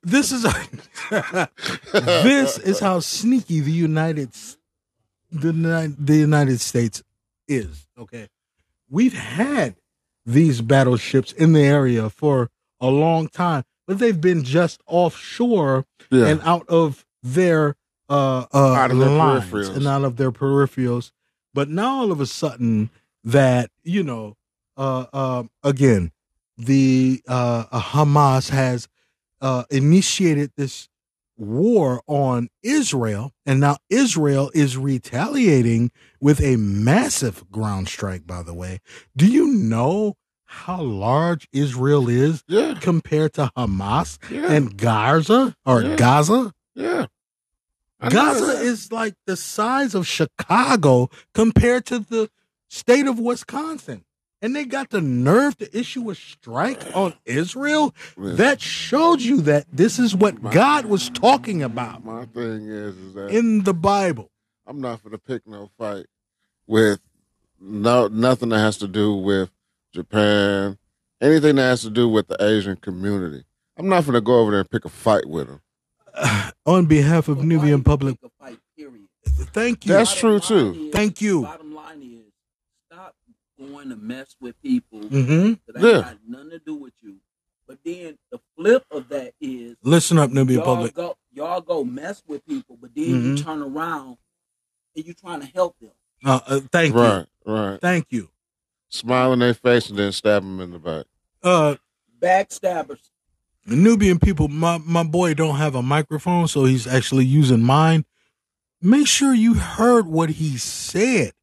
this 0.04 0.32
is 0.32 0.44
this 1.92 2.58
is 2.58 2.80
how 2.80 3.00
sneaky 3.00 3.60
the 3.60 3.72
United 3.72 4.32
the 5.32 5.96
the 5.98 6.16
United 6.16 6.60
States 6.60 7.04
is. 7.48 7.88
Okay, 7.98 8.30
we've 8.90 9.14
had 9.14 9.76
these 10.26 10.62
battleships 10.62 11.32
in 11.32 11.54
the 11.54 11.62
area 11.62 12.10
for 12.10 12.50
a 12.80 12.88
long 12.88 13.28
time, 13.28 13.64
but 13.88 14.00
they've 14.00 14.20
been 14.20 14.44
just 14.44 14.82
offshore 14.88 15.86
yeah. 16.10 16.28
and 16.28 16.42
out 16.42 16.68
of 16.68 17.06
their 17.22 17.76
uh, 18.10 18.46
uh 18.54 18.74
Out 18.74 18.92
of 18.92 18.98
lines 18.98 19.46
peripherals. 19.46 19.76
and 19.76 19.88
out 19.88 20.04
of 20.04 20.18
their 20.18 20.32
peripherals. 20.32 21.12
But 21.54 21.70
now 21.70 22.02
all 22.02 22.12
of 22.12 22.20
a 22.20 22.26
sudden 22.26 22.90
that 23.24 23.70
you 23.84 24.04
know, 24.04 24.36
uh, 24.78 25.06
uh, 25.14 25.44
again, 25.64 26.12
the 26.58 27.22
uh, 27.28 27.66
uh, 27.72 27.82
Hamas 27.82 28.50
has 28.50 28.88
uh, 29.42 29.64
initiated 29.70 30.52
this 30.58 30.88
war 31.38 32.02
on 32.08 32.48
Israel, 32.64 33.32
and 33.46 33.60
now 33.60 33.78
Israel 33.90 34.52
is 34.54 34.78
retaliating 34.78 35.92
with 36.22 36.42
a 36.42 36.56
massive 36.56 37.50
ground 37.52 37.90
strike. 37.90 38.26
By 38.26 38.42
the 38.44 38.54
way, 38.54 38.80
do 39.18 39.28
you 39.28 39.48
know 39.48 40.16
how 40.46 40.82
large 40.82 41.48
Israel 41.52 42.08
is 42.08 42.42
yeah, 42.48 42.76
compared 42.80 43.34
to 43.34 43.52
Hamas 43.58 44.18
yeah, 44.32 44.50
and 44.52 44.78
Gaza 44.78 45.56
or 45.66 45.82
Yeah. 45.82 45.96
Gaza? 45.98 46.54
yeah. 46.76 47.08
Gaza 48.00 48.62
is 48.62 48.92
like 48.92 49.16
the 49.26 49.36
size 49.36 49.96
of 49.96 50.08
Chicago 50.08 51.10
compared 51.34 51.86
to 51.88 52.00
the 52.00 52.30
state 52.70 53.08
of 53.08 53.20
Wisconsin. 53.20 54.05
And 54.42 54.56
they 54.56 54.66
got 54.66 54.90
the 54.90 55.02
nerve 55.02 55.58
to 55.58 55.78
issue 55.78 56.10
a 56.10 56.16
strike 56.16 56.82
on 56.96 57.14
Israel. 57.26 57.96
Listen, 58.18 58.38
That 58.38 58.62
showed 58.62 59.22
you 59.22 59.42
that 59.42 59.66
this 59.72 59.98
is 59.98 60.16
what 60.16 60.42
God 60.52 60.86
was 60.86 61.10
talking 61.10 61.64
about 61.64 62.04
my 62.06 62.26
thing 62.26 62.68
is, 62.68 62.96
is 62.98 63.14
that 63.16 63.32
in 63.32 63.64
the 63.64 63.74
Bible. 63.74 64.30
I'm 64.68 64.82
not 64.82 65.04
gonna 65.04 65.18
pick 65.18 65.48
no 65.48 65.70
fight 65.78 66.06
with 66.68 67.00
no 67.60 68.08
nothing 68.08 68.50
that 68.50 68.60
has 68.60 68.78
to 68.80 68.88
do 68.88 69.14
with 69.16 69.50
Japan, 69.94 70.78
anything 71.22 71.56
that 71.56 71.64
has 71.64 71.82
to 71.84 71.90
do 71.90 72.08
with 72.10 72.28
the 72.28 72.38
Asian 72.44 72.76
community. 72.76 73.46
I'm 73.78 73.88
not 73.90 74.06
gonna 74.06 74.22
go 74.22 74.40
over 74.40 74.52
there 74.52 74.60
and 74.62 74.70
pick 74.70 74.86
a 74.86 74.90
fight 74.90 75.26
with 75.28 75.48
them. 75.48 75.62
on 76.66 76.86
behalf 76.86 77.28
of 77.28 77.38
But 77.38 77.44
why 77.44 77.48
Nubian 77.48 77.84
Public, 77.84 78.20
pick 78.22 78.32
a 78.40 78.44
fight, 78.44 78.60
period? 78.78 79.08
thank 79.54 79.86
you. 79.86 79.94
That's 79.94 80.14
true, 80.14 80.40
too. 80.40 80.90
Thank 80.92 81.22
you. 81.22 81.44
Bottom 81.44 81.74
line 81.74 82.02
is, 82.02 82.32
stop 82.92 83.16
going 83.68 83.90
to 83.90 83.96
mess 83.96 84.36
with 84.40 84.62
people 84.62 85.02
mm-hmm. 85.02 85.54
that 85.72 85.82
Yeah. 85.84 86.02
got 86.02 86.18
nothing 86.28 86.50
to 86.52 86.60
do 86.60 86.76
with 86.76 86.94
you. 87.02 87.18
But 87.68 87.80
then 87.84 88.18
the 88.32 88.40
flip 88.56 88.86
of 88.92 89.10
that 89.10 89.34
is 89.42 89.76
Listen 89.82 90.18
up, 90.20 90.30
Nubian 90.32 90.60
y'all 90.60 90.76
Public. 90.76 90.94
go 90.94 91.18
y'all 91.34 91.62
go 91.62 91.84
mess 91.84 92.22
with 92.28 92.46
people, 92.46 92.78
but 92.80 92.92
then 92.96 93.06
Mhm. 93.06 93.38
you 93.38 93.44
turn 93.44 93.62
around 93.62 94.18
and 94.96 95.06
you're 95.06 95.16
trying 95.16 95.42
to 95.42 95.48
help 95.48 95.76
them. 95.80 95.92
Uh, 96.24 96.40
uh, 96.48 96.60
thank 96.72 96.96
Right, 96.96 97.26
you. 97.46 97.54
right. 97.54 97.82
Thank 97.82 98.08
you. 98.12 98.30
Smile 98.90 99.34
in 99.34 99.40
their 99.40 99.54
face 99.54 99.90
and 99.90 99.98
then 100.00 100.12
stab 100.12 100.44
them 100.44 100.60
in 100.62 100.72
the 100.72 100.80
back. 100.80 101.06
Uh, 101.44 101.76
Backstabbers. 102.20 103.10
The 103.66 103.76
Nubian 103.76 104.20
people, 104.20 104.48
my, 104.48 104.78
my 104.78 105.04
boy 105.04 105.34
don't 105.34 105.56
have 105.58 105.74
a 105.76 105.82
microphone, 105.82 106.48
so 106.48 106.66
he's 106.66 106.86
actually 106.88 107.26
using 107.26 107.62
mine. 107.64 108.06
Make 108.82 109.08
sure 109.08 109.34
you 109.34 109.56
heard 109.56 110.06
what 110.08 110.30
he 110.30 110.58
said. 110.58 111.34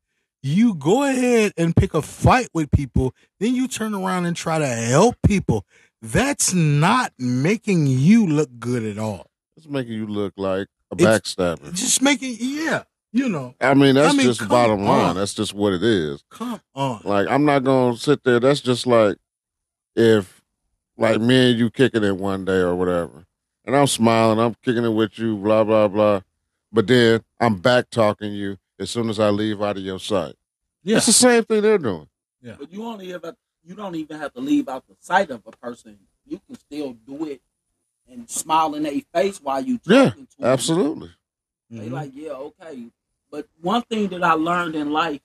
You 0.43 0.75
go 0.75 1.05
ahead 1.05 1.53
and 1.57 1.75
pick 1.77 1.95
a 1.95 2.03
fight 2.03 2.49
with 2.53 2.71
people, 2.73 3.15
then 3.39 3.55
you 3.55 3.69
turn 3.69 3.95
around 3.95 4.27
and 4.27 4.37
try 4.37 4.59
to 4.59 4.67
help 4.67 5.15
people. 5.25 5.65
That's 6.01 6.53
not 6.53 7.13
making 7.17 7.87
you 7.87 8.27
look 8.27 8.51
good 8.59 8.83
at 8.83 8.99
all. 8.99 9.27
It's 9.57 9.69
making 9.69 9.93
you 9.93 10.07
look 10.07 10.33
like 10.37 10.67
a 10.91 10.95
It's- 10.95 11.21
backstabber. 11.35 11.73
Just 11.75 12.03
making, 12.03 12.39
yeah, 12.41 12.83
you 13.13 13.29
know, 13.29 13.55
I 13.61 13.75
mean, 13.75 13.95
that's 13.95 14.13
I 14.13 14.17
mean, 14.17 14.27
just 14.27 14.49
bottom 14.49 14.83
line. 14.85 15.11
on. 15.11 15.17
That's 15.17 15.35
just 15.35 15.55
what 15.55 15.75
it 15.75 15.83
is. 15.85 16.25
come 16.31 16.61
on. 16.75 17.03
Like, 17.05 17.29
I'm 17.29 17.45
not 17.45 17.63
gonna 17.63 17.97
sit 17.97 18.25
there. 18.25 18.41
That's 18.41 18.61
just 18.61 18.85
like 18.87 19.19
if, 19.95 20.43
like, 20.97 21.21
me 21.21 21.51
and 21.51 21.59
you 21.59 21.71
kicking 21.71 22.03
it 22.03 22.17
one 22.17 22.45
day 22.45 22.59
or 22.59 22.75
whatever, 22.75 23.27
and 23.65 23.77
I'm 23.77 23.87
smiling, 23.87 24.41
I'm 24.41 24.57
kicking 24.65 24.85
it 24.85 24.89
with 24.93 25.17
you, 25.21 25.37
blah 25.37 25.63
blah 25.63 25.87
blah, 25.87 26.23
but 26.73 26.89
then 26.89 27.21
I'm 27.39 27.59
back 27.59 27.91
talking 27.91 28.33
you 28.33 28.57
as 28.83 28.91
soon 28.91 29.09
as 29.09 29.19
I 29.19 29.31
leave 29.31 29.62
out 29.62 29.77
of 29.77 29.83
your 29.83 29.99
sight. 29.99 30.35
Yeah, 30.83 30.97
It's 30.99 31.07
the 31.07 31.12
same 31.12 31.45
thing 31.45 31.62
they're 31.62 31.79
doing. 31.79 32.09
But 32.43 32.73
you 32.73 32.85
only 32.85 33.15
ever 33.15 33.35
you 33.65 33.75
don't 33.77 33.95
even 33.95 34.19
have 34.19 34.33
to 34.35 34.41
leave 34.41 34.69
out 34.69 34.87
the 34.89 34.97
sight 34.99 35.31
of 35.31 35.43
a 35.47 35.53
person. 35.53 35.99
You 36.27 36.41
can 36.47 36.57
still 36.57 36.93
do 37.07 37.27
it 37.27 37.41
and 38.11 38.29
smile 38.29 38.75
in 38.75 38.83
their 38.83 39.01
face 39.15 39.41
while 39.41 39.61
you 39.61 39.79
Yeah, 39.85 40.11
talking 40.11 40.27
to 40.27 40.37
them. 40.39 40.47
Absolutely. 40.49 41.11
They 41.71 41.89
Mhm. 41.89 41.93
like, 41.93 42.11
yeah, 42.15 42.33
okay. 42.33 42.91
But 43.31 43.49
one 43.61 43.83
thing 43.83 44.09
that 44.09 44.23
I 44.23 44.33
learned 44.33 44.75
in 44.75 44.91
life, 44.93 45.23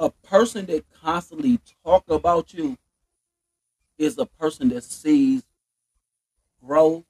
a 0.00 0.10
person 0.10 0.66
that 0.66 0.84
constantly 0.90 1.60
talk 1.84 2.08
about 2.08 2.54
you 2.54 2.76
is 3.98 4.18
a 4.18 4.26
person 4.26 4.68
that 4.70 4.84
sees 4.84 5.42
growth, 6.64 7.04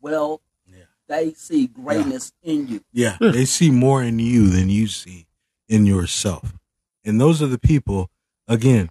wealth. 0.00 0.42
Yeah. 1.10 1.16
They 1.16 1.32
see 1.34 1.66
greatness 1.66 2.32
in 2.42 2.68
you. 2.68 2.80
Yeah, 2.92 3.16
Yeah. 3.20 3.30
they 3.32 3.44
see 3.44 3.70
more 3.70 4.02
in 4.02 4.18
you 4.18 4.48
than 4.48 4.68
you 4.70 4.86
see 4.86 5.26
in 5.68 5.86
yourself. 5.86 6.54
And 7.04 7.20
those 7.20 7.42
are 7.42 7.46
the 7.46 7.58
people, 7.58 8.10
again, 8.48 8.90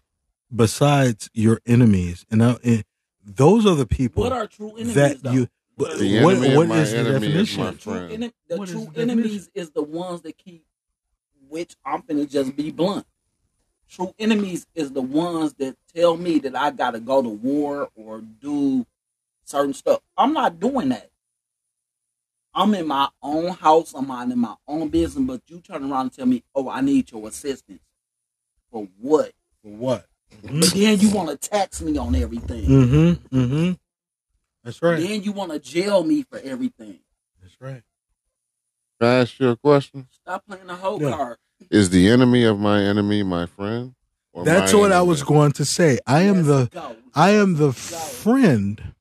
besides 0.53 1.29
your 1.33 1.59
enemies. 1.65 2.25
And, 2.31 2.43
I, 2.43 2.51
and 2.63 2.79
eh, 2.79 2.81
those 3.23 3.65
are 3.65 3.75
the 3.75 3.85
people 3.87 4.23
What 4.23 4.33
are 4.33 4.47
true 4.47 4.71
enemies? 4.75 4.95
that 4.95 5.23
though? 5.23 5.31
you. 5.31 5.47
What 5.75 5.97
The 5.99 6.23
what, 6.23 6.35
enemy 6.37 6.57
what 6.57 6.71
of 6.71 6.77
is 6.77 6.91
the 6.91 6.97
enemy 6.99 7.15
is 7.15 7.21
definition? 7.21 7.63
my 7.63 7.71
true, 7.71 7.79
friend. 8.09 8.33
the 8.47 8.57
What 8.57 8.67
is 8.67 8.73
true 8.73 8.85
the 8.85 8.91
definition? 8.91 9.09
enemies 9.19 9.49
is 9.53 9.71
the 9.71 9.83
ones 9.83 10.21
that 10.23 10.37
keep, 10.37 10.65
which 11.47 11.75
I'm 11.85 12.01
finna 12.01 12.29
just 12.29 12.55
be 12.55 12.71
blunt. 12.71 13.05
True 13.89 14.13
enemies 14.19 14.67
is 14.75 14.91
the 14.91 15.01
ones 15.01 15.53
that 15.55 15.75
tell 15.95 16.17
me 16.17 16.39
that 16.39 16.55
I 16.55 16.71
gotta 16.71 16.99
go 16.99 17.21
to 17.21 17.29
war 17.29 17.89
or 17.95 18.21
do 18.21 18.85
certain 19.45 19.73
stuff. 19.73 20.01
I'm 20.17 20.33
not 20.33 20.59
doing 20.59 20.89
that. 20.89 21.08
I'm 22.59 22.73
in 22.75 22.87
my 22.87 23.07
own 23.23 23.51
house. 23.53 23.93
I'm 23.93 24.07
minding 24.07 24.37
my 24.39 24.55
own 24.67 24.89
business. 24.89 25.25
But 25.25 25.41
you 25.47 25.61
turn 25.61 25.89
around 25.89 26.01
and 26.01 26.13
tell 26.13 26.25
me, 26.25 26.43
"Oh, 26.53 26.69
I 26.69 26.81
need 26.81 27.09
your 27.11 27.27
assistance." 27.29 27.79
For 28.69 28.87
what? 28.99 29.31
For 29.63 29.71
what? 29.71 30.05
But 30.43 30.71
then 30.73 30.99
you 30.99 31.09
want 31.09 31.29
to 31.29 31.49
tax 31.49 31.81
me 31.81 31.97
on 31.97 32.13
everything. 32.15 32.65
Mm-hmm. 32.65 33.37
Mm-hmm. 33.37 33.71
That's 34.63 34.81
right. 34.81 34.99
Then 34.99 35.23
you 35.23 35.31
want 35.31 35.53
to 35.53 35.59
jail 35.59 36.03
me 36.03 36.23
for 36.23 36.37
everything. 36.39 36.99
That's 37.41 37.55
right. 37.61 37.81
Can 38.99 39.09
I 39.09 39.15
ask 39.21 39.39
you 39.39 39.49
a 39.49 39.55
question? 39.55 40.07
Stop 40.11 40.45
playing 40.45 40.67
the 40.67 40.75
whole 40.75 41.01
Yeah. 41.01 41.11
card. 41.11 41.37
Is 41.71 41.89
the 41.89 42.09
enemy 42.09 42.43
of 42.43 42.59
my 42.59 42.81
enemy 42.81 43.23
my 43.23 43.45
friend? 43.45 43.95
Or 44.33 44.43
That's 44.43 44.73
my 44.73 44.79
what 44.79 44.91
I 44.91 45.01
was 45.01 45.23
going 45.23 45.53
to 45.53 45.65
say. 45.65 45.99
I 46.05 46.23
am 46.23 46.45
Let's 46.45 46.47
the 46.47 46.69
go. 46.71 46.95
I 47.15 47.31
am 47.31 47.55
the 47.55 47.67
go. 47.67 47.71
friend 47.71 48.93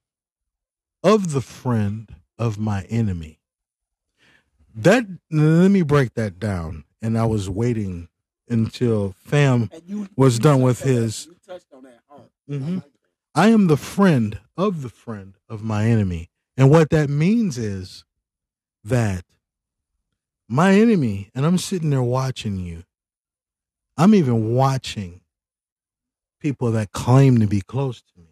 of 1.02 1.32
the 1.32 1.40
friend 1.42 2.14
of 2.38 2.58
my 2.58 2.82
enemy. 2.84 3.37
That 4.82 5.06
let 5.30 5.70
me 5.70 5.82
break 5.82 6.14
that 6.14 6.38
down. 6.38 6.84
And 7.02 7.18
I 7.18 7.26
was 7.26 7.50
waiting 7.50 8.08
until 8.48 9.14
fam 9.24 9.70
you, 9.86 10.08
was 10.16 10.36
you 10.36 10.40
done 10.42 10.62
with 10.62 10.82
his- 10.82 11.26
You 11.26 11.36
touched 11.46 11.66
on 11.72 11.82
that 11.82 12.00
hard. 12.08 12.28
Mm-hmm. 12.48 12.78
I 13.34 13.48
am 13.48 13.66
the 13.66 13.76
friend 13.76 14.38
of 14.56 14.82
the 14.82 14.88
friend 14.88 15.34
of 15.48 15.62
my 15.62 15.86
enemy. 15.86 16.30
And 16.56 16.70
what 16.70 16.90
that 16.90 17.10
means 17.10 17.58
is 17.58 18.04
that 18.84 19.24
my 20.48 20.74
enemy, 20.74 21.30
and 21.34 21.44
I'm 21.44 21.58
sitting 21.58 21.90
there 21.90 22.02
watching 22.02 22.58
you, 22.58 22.84
I'm 23.96 24.14
even 24.14 24.54
watching 24.54 25.20
people 26.40 26.70
that 26.72 26.92
claim 26.92 27.40
to 27.40 27.46
be 27.48 27.60
close 27.60 28.00
to 28.00 28.20
me. 28.20 28.26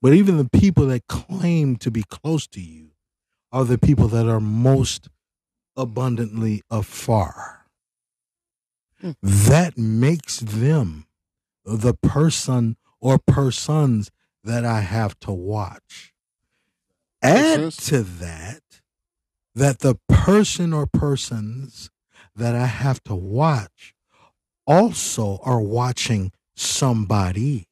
But 0.00 0.14
even 0.14 0.38
the 0.38 0.48
people 0.48 0.86
that 0.86 1.06
claim 1.08 1.76
to 1.76 1.90
be 1.90 2.02
close 2.02 2.46
to 2.48 2.60
you 2.60 2.90
are 3.52 3.64
the 3.64 3.78
people 3.78 4.08
that 4.08 4.26
are 4.28 4.40
most 4.40 5.08
abundantly 5.76 6.62
afar. 6.70 7.66
Hmm. 9.00 9.12
That 9.22 9.76
makes 9.76 10.40
them 10.40 11.06
the 11.64 11.94
person 11.94 12.76
or 13.00 13.18
persons 13.18 14.10
that 14.42 14.64
I 14.64 14.80
have 14.80 15.18
to 15.20 15.32
watch. 15.32 16.12
Add 17.22 17.72
to 17.72 18.02
that 18.02 18.62
that 19.54 19.80
the 19.80 19.98
person 20.08 20.72
or 20.72 20.86
persons 20.86 21.90
that 22.34 22.54
I 22.54 22.66
have 22.66 23.02
to 23.04 23.14
watch 23.14 23.94
also 24.66 25.38
are 25.42 25.60
watching 25.60 26.32
somebody. 26.54 27.66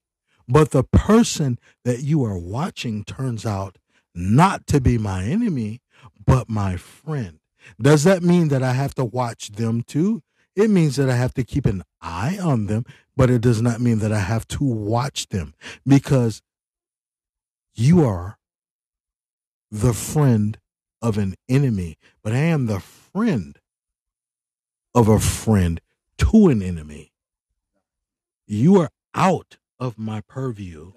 But 0.48 0.70
the 0.70 0.84
person 0.84 1.58
that 1.84 2.02
you 2.02 2.24
are 2.24 2.38
watching 2.38 3.04
turns 3.04 3.44
out 3.44 3.78
not 4.14 4.66
to 4.68 4.80
be 4.80 4.98
my 4.98 5.24
enemy, 5.24 5.80
but 6.24 6.48
my 6.48 6.76
friend. 6.76 7.40
Does 7.80 8.04
that 8.04 8.22
mean 8.22 8.48
that 8.48 8.62
I 8.62 8.72
have 8.72 8.94
to 8.96 9.04
watch 9.04 9.52
them 9.52 9.82
too? 9.82 10.22
It 10.54 10.70
means 10.70 10.96
that 10.96 11.10
I 11.10 11.16
have 11.16 11.34
to 11.34 11.44
keep 11.44 11.66
an 11.66 11.82
eye 12.00 12.38
on 12.40 12.66
them, 12.66 12.84
but 13.16 13.30
it 13.30 13.40
does 13.40 13.60
not 13.60 13.80
mean 13.80 13.98
that 13.98 14.12
I 14.12 14.20
have 14.20 14.46
to 14.48 14.64
watch 14.64 15.28
them 15.28 15.54
because 15.86 16.42
you 17.74 18.04
are 18.04 18.38
the 19.70 19.92
friend 19.92 20.58
of 21.02 21.18
an 21.18 21.34
enemy, 21.48 21.98
but 22.22 22.32
I 22.32 22.38
am 22.38 22.66
the 22.66 22.80
friend 22.80 23.58
of 24.94 25.08
a 25.08 25.18
friend 25.18 25.80
to 26.18 26.48
an 26.48 26.62
enemy. 26.62 27.12
You 28.46 28.80
are 28.80 28.90
out 29.14 29.56
of 29.80 29.98
my 29.98 30.20
purview, 30.20 30.92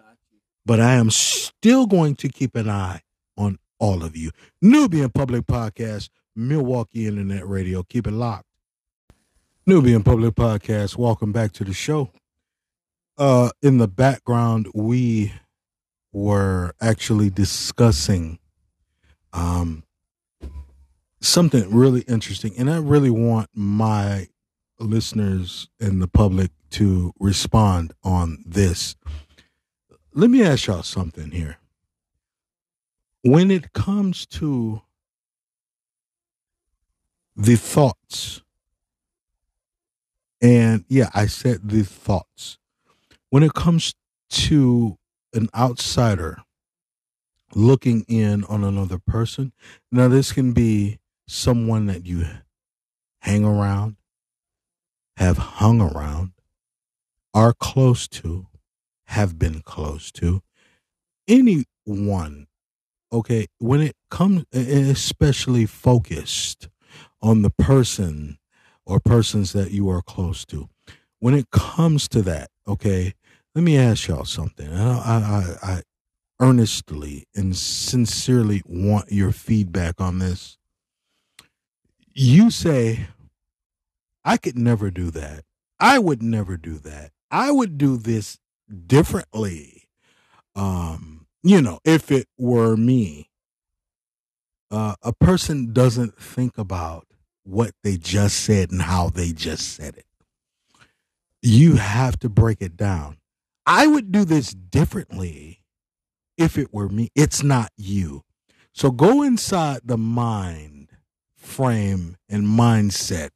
but 0.66 0.80
I 0.80 0.94
am 0.94 1.10
still 1.10 1.88
going 1.88 2.16
to 2.18 2.30
keep 2.30 2.56
an 2.56 2.70
eye 2.70 3.02
on 3.38 3.60
all 3.80 4.04
of 4.04 4.16
you. 4.16 4.32
Nubian 4.62 5.10
Public 5.10 5.46
Podcast, 5.46 6.10
Milwaukee 6.36 7.08
Internet 7.08 7.48
Radio. 7.48 7.84
Keep 7.84 8.08
it 8.08 8.14
locked. 8.14 8.46
Nubian 9.66 10.04
Public 10.04 10.34
Podcast, 10.36 10.98
welcome 10.98 11.32
back 11.32 11.52
to 11.54 11.64
the 11.64 11.74
show. 11.74 12.12
Uh, 13.18 13.50
in 13.62 13.80
the 13.80 13.88
background, 13.88 14.68
we 14.74 15.34
were 16.14 16.74
actually 16.80 17.30
discussing 17.30 18.40
um, 19.34 19.84
something 21.20 21.74
really 21.74 22.02
interesting, 22.02 22.54
and 22.58 22.70
I 22.70 22.78
really 22.78 23.10
want 23.10 23.50
my 23.54 24.28
listeners 24.80 25.68
and 25.80 26.02
the 26.02 26.08
public 26.08 26.52
to 26.72 27.14
respond 27.20 27.94
on 28.04 28.44
this. 28.46 28.96
Let 30.14 30.30
me 30.30 30.44
ask 30.44 30.68
y'all 30.68 30.84
something 30.84 31.32
here. 31.32 31.58
When 33.28 33.52
it 33.52 33.74
comes 33.74 34.26
to 34.28 34.84
the 37.36 37.58
thoughts, 37.58 38.42
and 40.42 40.86
yeah, 40.88 41.10
I 41.14 41.26
said 41.26 41.68
the 41.68 41.84
thoughts. 41.84 42.58
When 43.30 43.44
it 43.44 43.54
comes 43.54 43.96
to 44.30 44.98
an 45.34 45.50
outsider 45.54 46.38
looking 47.54 48.06
in 48.08 48.46
on 48.46 48.64
another 48.64 48.98
person, 48.98 49.52
now 49.92 50.08
this 50.08 50.32
can 50.32 50.54
be 50.54 50.98
someone 51.28 51.88
that 51.88 52.06
you 52.06 52.24
hang 53.20 53.44
around, 53.44 53.98
have 55.18 55.38
hung 55.38 55.82
around, 55.82 56.32
are 57.34 57.52
close 57.52 58.08
to, 58.08 58.48
have 59.08 59.38
been 59.38 59.60
close 59.64 60.14
to, 60.14 60.42
anyone. 61.28 62.47
Okay, 63.12 63.48
when 63.60 63.82
it 63.82 63.96
comes, 64.12 64.44
especially 64.54 65.66
focused 65.66 66.70
on 67.22 67.42
the 67.42 67.50
person 67.50 68.38
or 68.86 69.00
persons 69.00 69.54
that 69.54 69.72
you 69.72 69.90
are 69.90 70.02
close 70.02 70.46
to. 70.46 70.70
When 71.20 71.34
it 71.34 71.50
comes 71.52 72.08
to 72.10 72.22
that, 72.24 72.50
okay, 72.68 73.14
let 73.56 73.64
me 73.64 73.78
ask 73.78 74.08
y'all 74.08 74.26
something. 74.26 74.72
I, 74.72 75.00
I, 75.00 75.56
I 75.64 75.82
earnestly 76.40 77.26
and 77.36 77.56
sincerely 77.56 78.62
want 78.66 79.12
your 79.12 79.32
feedback 79.32 80.00
on 80.00 80.20
this. 80.20 80.58
You 82.14 82.52
say, 82.52 83.08
I 84.24 84.38
could 84.38 84.58
never 84.58 84.92
do 84.92 85.10
that. 85.12 85.44
I 85.80 86.00
would 86.00 86.22
never 86.22 86.58
do 86.58 86.78
that. 86.80 87.12
I 87.32 87.52
would 87.52 87.78
do 87.78 87.98
this 87.98 88.40
differently. 88.86 89.90
Um, 90.56 91.17
you 91.44 91.62
know, 91.62 91.80
if 91.84 92.12
it 92.12 92.28
were 92.38 92.76
me, 92.76 93.30
uh, 94.72 94.96
a 95.02 95.14
person 95.14 95.74
doesn't 95.74 96.18
think 96.18 96.58
about 96.58 97.08
what 97.44 97.72
they 97.84 97.98
just 97.98 98.42
said 98.42 98.72
and 98.72 98.82
how 98.82 99.10
they 99.10 99.32
just 99.32 99.74
said 99.74 99.96
it. 99.96 100.06
You 101.42 101.76
have 101.76 102.20
to 102.20 102.30
break 102.30 102.62
it 102.62 102.76
down. 102.76 103.18
I 103.66 103.88
would 103.88 104.12
do 104.12 104.26
this 104.26 104.54
differently 104.54 105.64
if 106.38 106.58
it 106.58 106.74
were 106.74 106.90
me. 106.90 107.10
It's 107.16 107.44
not 107.44 107.70
you. 107.78 108.24
So 108.74 108.92
go 108.92 109.24
inside 109.24 109.82
the 109.86 109.98
mind 109.98 110.90
frame 111.36 112.18
and 112.30 112.46
mindset 112.46 113.30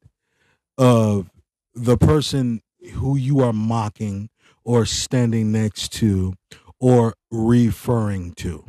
of 0.78 1.30
the 1.74 1.96
person 1.96 2.60
who 2.94 3.16
you 3.16 3.40
are 3.40 3.52
mocking 3.52 4.28
or 4.64 4.84
standing 4.84 5.52
next 5.52 5.92
to 5.92 6.34
or 6.82 7.14
referring 7.30 8.32
to. 8.32 8.64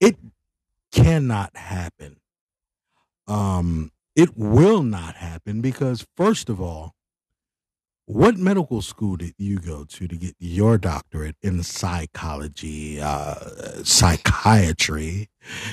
It 0.00 0.16
cannot 0.90 1.54
happen. 1.54 2.16
Um, 3.28 3.92
it 4.16 4.30
will 4.34 4.82
not 4.82 5.16
happen 5.16 5.60
because, 5.60 6.06
first 6.16 6.48
of 6.48 6.58
all, 6.58 6.94
what 8.06 8.38
medical 8.38 8.80
school 8.80 9.16
did 9.16 9.34
you 9.36 9.58
go 9.58 9.84
to 9.84 10.08
to 10.08 10.16
get 10.16 10.34
your 10.38 10.78
doctorate 10.78 11.36
in 11.42 11.62
psychology, 11.62 12.98
uh, 12.98 13.84
psychiatry, 13.84 15.28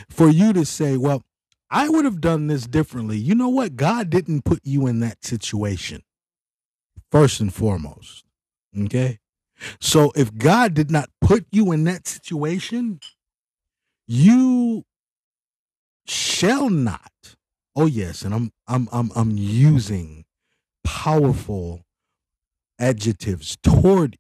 for 0.09 0.27
you 0.27 0.51
to 0.51 0.65
say, 0.65 0.97
well, 0.97 1.23
I 1.71 1.87
would 1.87 2.03
have 2.03 2.19
done 2.19 2.47
this 2.47 2.67
differently. 2.67 3.17
You 3.17 3.33
know 3.33 3.47
what? 3.47 3.77
God 3.77 4.09
didn't 4.09 4.43
put 4.43 4.59
you 4.63 4.87
in 4.87 4.99
that 4.99 5.23
situation, 5.23 6.01
first 7.09 7.39
and 7.39 7.53
foremost. 7.53 8.25
Okay. 8.77 9.19
So 9.79 10.11
if 10.15 10.35
God 10.35 10.73
did 10.73 10.91
not 10.91 11.09
put 11.21 11.45
you 11.51 11.71
in 11.71 11.83
that 11.85 12.07
situation, 12.07 12.99
you 14.07 14.83
shall 16.05 16.69
not. 16.69 17.11
Oh 17.75 17.85
yes, 17.87 18.21
and 18.21 18.33
I'm 18.33 18.51
I'm 18.67 18.87
I'm 18.91 19.11
I'm 19.15 19.37
using 19.37 20.25
powerful 20.83 21.85
adjectives 22.79 23.57
toward 23.63 24.17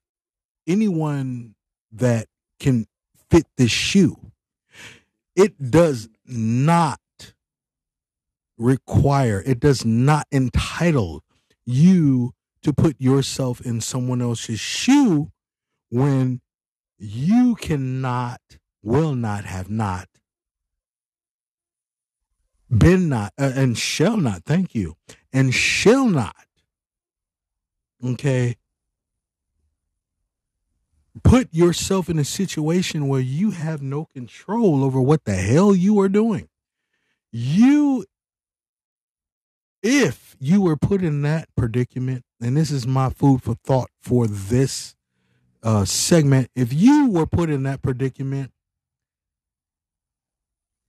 anyone 0.67 1.55
that 1.91 2.27
can 2.59 2.87
fit 3.29 3.45
this 3.57 3.71
shoe. 3.71 4.31
It 5.35 5.71
does 5.71 6.09
not 6.25 6.99
require, 8.57 9.43
it 9.45 9.59
does 9.59 9.85
not 9.85 10.27
entitle 10.31 11.23
you 11.65 12.33
to 12.65 12.73
put 12.73 12.99
yourself 12.99 13.61
in 13.61 13.79
someone 13.79 14.23
else's 14.23 14.59
shoe 14.59 15.31
when 15.91 16.41
you 16.97 17.53
cannot, 17.53 18.41
will 18.81 19.13
not, 19.13 19.45
have 19.45 19.69
not, 19.69 20.07
been 22.75 23.07
not, 23.07 23.31
uh, 23.37 23.51
and 23.53 23.77
shall 23.77 24.17
not, 24.17 24.45
thank 24.45 24.73
you, 24.73 24.95
and 25.31 25.53
shall 25.53 26.07
not 26.07 26.47
okay 28.03 28.55
put 31.23 31.47
yourself 31.51 32.09
in 32.09 32.17
a 32.17 32.25
situation 32.25 33.07
where 33.07 33.21
you 33.21 33.51
have 33.51 33.83
no 33.83 34.05
control 34.05 34.83
over 34.83 34.99
what 34.99 35.23
the 35.25 35.35
hell 35.35 35.75
you 35.75 35.99
are 35.99 36.09
doing. 36.09 36.49
You 37.31 38.05
if 39.83 40.24
you 40.45 40.61
were 40.61 40.77
put 40.77 41.03
in 41.03 41.21
that 41.21 41.47
predicament 41.55 42.23
and 42.41 42.55
this 42.55 42.71
is 42.71 42.85
my 42.85 43.09
food 43.09 43.41
for 43.41 43.55
thought 43.63 43.89
for 44.01 44.27
this 44.27 44.95
uh, 45.63 45.85
segment 45.85 46.49
if 46.55 46.71
you 46.73 47.09
were 47.09 47.25
put 47.25 47.49
in 47.49 47.63
that 47.63 47.81
predicament 47.81 48.51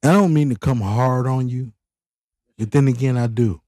i 0.05 0.13
don't 0.13 0.35
mean 0.35 0.51
to 0.51 0.57
come 0.57 0.81
hard 0.81 1.27
on 1.27 1.49
you 1.49 1.73
but 2.59 2.71
then 2.71 2.89
again 2.89 3.17
i 3.17 3.27
do 3.27 3.61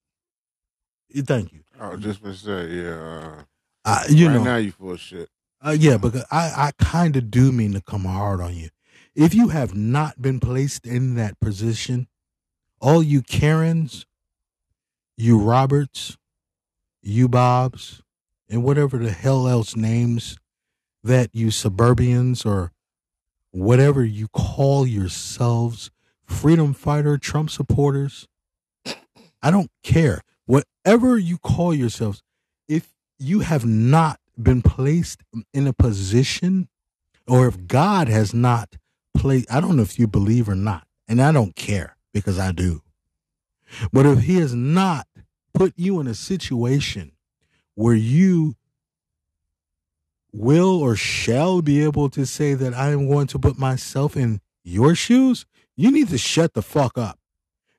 thank 1.24 1.52
you 1.52 1.58
I 1.80 1.88
was 1.90 2.00
just 2.00 2.22
gonna 2.22 2.34
say, 2.34 2.66
yeah. 2.68 3.42
uh, 3.84 4.02
you 4.08 4.26
right 4.26 4.34
know 4.34 4.42
now 4.42 4.56
you 4.56 4.72
full 4.72 4.92
of 4.92 5.00
shit. 5.00 5.28
Uh, 5.64 5.76
yeah, 5.78 5.96
because 5.96 6.24
I, 6.30 6.52
I 6.56 6.84
kind 6.84 7.16
of 7.16 7.30
do 7.30 7.52
mean 7.52 7.72
to 7.72 7.80
come 7.80 8.04
hard 8.04 8.40
on 8.40 8.54
you. 8.54 8.70
If 9.14 9.34
you 9.34 9.48
have 9.48 9.74
not 9.74 10.20
been 10.20 10.40
placed 10.40 10.86
in 10.86 11.14
that 11.16 11.38
position, 11.40 12.08
all 12.80 13.02
you 13.02 13.22
Karens, 13.22 14.06
you 15.18 15.36
Roberts, 15.36 16.16
you 17.02 17.28
Bobs, 17.28 18.02
and 18.48 18.62
whatever 18.62 18.98
the 18.98 19.10
hell 19.10 19.48
else 19.48 19.74
names 19.74 20.38
that 21.02 21.30
you 21.32 21.48
suburbians 21.48 22.46
or 22.46 22.72
whatever 23.50 24.04
you 24.04 24.28
call 24.28 24.86
yourselves, 24.86 25.90
freedom 26.24 26.72
fighter, 26.72 27.18
Trump 27.18 27.50
supporters, 27.50 28.28
I 29.42 29.50
don't 29.50 29.70
care. 29.82 30.22
Whatever 30.46 31.18
you 31.18 31.36
call 31.38 31.74
yourselves, 31.74 32.22
if 32.68 32.94
you 33.18 33.40
have 33.40 33.66
not 33.66 34.20
been 34.40 34.62
placed 34.62 35.22
in 35.52 35.66
a 35.66 35.72
position 35.72 36.68
or 37.26 37.48
if 37.48 37.66
God 37.66 38.08
has 38.08 38.32
not 38.32 38.76
placed, 39.16 39.52
I 39.52 39.60
don't 39.60 39.76
know 39.76 39.82
if 39.82 39.98
you 39.98 40.06
believe 40.06 40.48
or 40.48 40.54
not, 40.54 40.86
and 41.08 41.20
I 41.20 41.32
don't 41.32 41.56
care 41.56 41.96
because 42.14 42.38
I 42.38 42.52
do. 42.52 42.82
But 43.92 44.06
if 44.06 44.20
He 44.20 44.36
has 44.36 44.54
not 44.54 45.06
put 45.58 45.74
you 45.76 45.98
in 45.98 46.06
a 46.06 46.14
situation 46.14 47.10
where 47.74 47.96
you 47.96 48.54
will 50.32 50.80
or 50.80 50.94
shall 50.94 51.62
be 51.62 51.82
able 51.82 52.08
to 52.10 52.24
say 52.24 52.54
that 52.54 52.72
I 52.74 52.90
am 52.90 53.08
going 53.08 53.26
to 53.26 53.40
put 53.40 53.58
myself 53.58 54.16
in 54.16 54.40
your 54.62 54.94
shoes, 54.94 55.46
you 55.76 55.90
need 55.90 56.10
to 56.10 56.18
shut 56.18 56.54
the 56.54 56.62
fuck 56.62 56.96
up. 56.96 57.18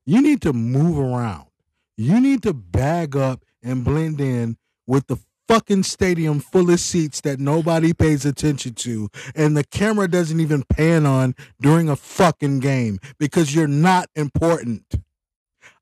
You 0.06 0.22
need 0.22 0.42
to 0.42 0.52
move 0.52 1.00
around. 1.00 1.48
You 1.96 2.20
need 2.20 2.44
to 2.44 2.54
bag 2.54 3.16
up 3.16 3.46
and 3.64 3.86
blend 3.86 4.20
in 4.20 4.58
with 4.86 5.08
the 5.08 5.18
fucking 5.48 5.84
stadium 5.84 6.42
full 6.42 6.70
of 6.70 6.82
seats 6.82 7.22
that 7.22 7.40
nobody 7.40 7.94
pays 7.94 8.26
attention 8.26 8.74
to 8.74 9.10
and 9.36 9.56
the 9.56 9.64
camera 9.64 10.08
doesn't 10.08 10.42
even 10.42 10.64
pan 10.64 11.06
on 11.06 11.34
during 11.62 11.90
a 11.90 11.96
fucking 11.96 12.60
game 12.60 13.00
because 13.18 13.56
you're 13.56 13.68
not 13.68 14.10
important. 14.16 14.96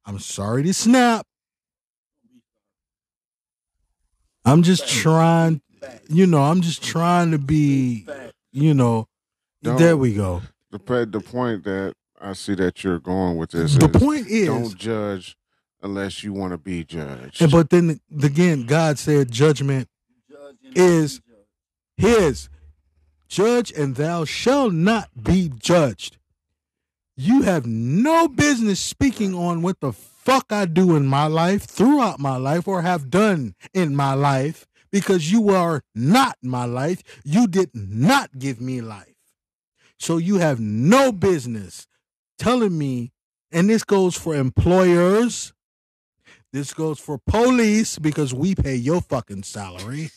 I'm 0.06 0.20
sorry 0.20 0.62
to 0.64 0.74
snap. 0.76 1.26
I'm 4.48 4.64
just 4.64 4.88
trying, 4.88 5.62
you 6.08 6.26
know, 6.26 6.42
I'm 6.42 6.62
just 6.62 6.82
trying 6.82 7.32
to 7.32 7.38
be, 7.38 8.08
you 8.54 8.74
know, 8.74 9.08
Don't- 9.62 9.78
there 9.78 9.98
we 9.98 10.14
go. 10.14 10.42
The 10.72 11.06
the 11.10 11.20
point 11.20 11.64
that 11.66 11.94
I 12.22 12.34
see 12.34 12.56
that 12.56 12.84
you're 12.84 13.00
going 13.00 13.38
with 13.38 13.52
this 13.52 13.76
The 13.76 13.90
is 13.90 14.02
point 14.02 14.28
is, 14.28 14.48
don't 14.48 14.78
judge 14.78 15.36
unless 15.82 16.24
you 16.24 16.32
want 16.34 16.52
to 16.54 16.58
be 16.58 16.84
judged. 16.84 17.42
and 17.42 17.52
but 17.52 17.70
then 17.70 18.00
again, 18.24 18.66
God 18.66 18.98
said 18.98 19.32
judgment 19.32 19.90
Is- 20.76 21.20
his 21.98 22.48
judge 23.28 23.72
and 23.74 23.96
thou 23.96 24.24
shalt 24.24 24.72
not 24.74 25.10
be 25.22 25.50
judged 25.60 26.18
you 27.20 27.42
have 27.42 27.66
no 27.66 28.28
business 28.28 28.80
speaking 28.80 29.34
on 29.34 29.62
what 29.64 29.80
the 29.80 29.92
fuck 30.28 30.52
i 30.52 30.66
do 30.66 30.94
in 30.94 31.08
my 31.08 31.26
life 31.26 31.63
throughout 31.63 32.20
my 32.20 32.36
life 32.36 32.68
or 32.68 32.82
have 32.82 33.10
done 33.10 33.56
in 33.74 33.96
my 33.96 34.13
life 34.13 34.68
because 34.92 35.32
you 35.32 35.48
are 35.48 35.82
not 35.96 36.36
my 36.42 36.66
life 36.66 37.02
you 37.24 37.48
did 37.48 37.70
not 37.74 38.38
give 38.38 38.60
me 38.60 38.82
life 38.82 39.16
so 39.98 40.18
you 40.18 40.38
have 40.38 40.60
no 40.60 41.13
business 41.13 41.88
telling 42.38 42.78
me 42.78 43.13
and 43.54 43.70
this 43.70 43.86
goes 43.86 44.18
for 44.18 44.36
employers 44.36 45.54
this 46.52 46.74
goes 46.74 47.00
for 47.00 47.18
police 47.18 47.98
because 47.98 48.34
we 48.34 48.54
pay 48.54 48.76
your 48.76 49.00
fucking 49.00 49.44
salary 49.44 50.12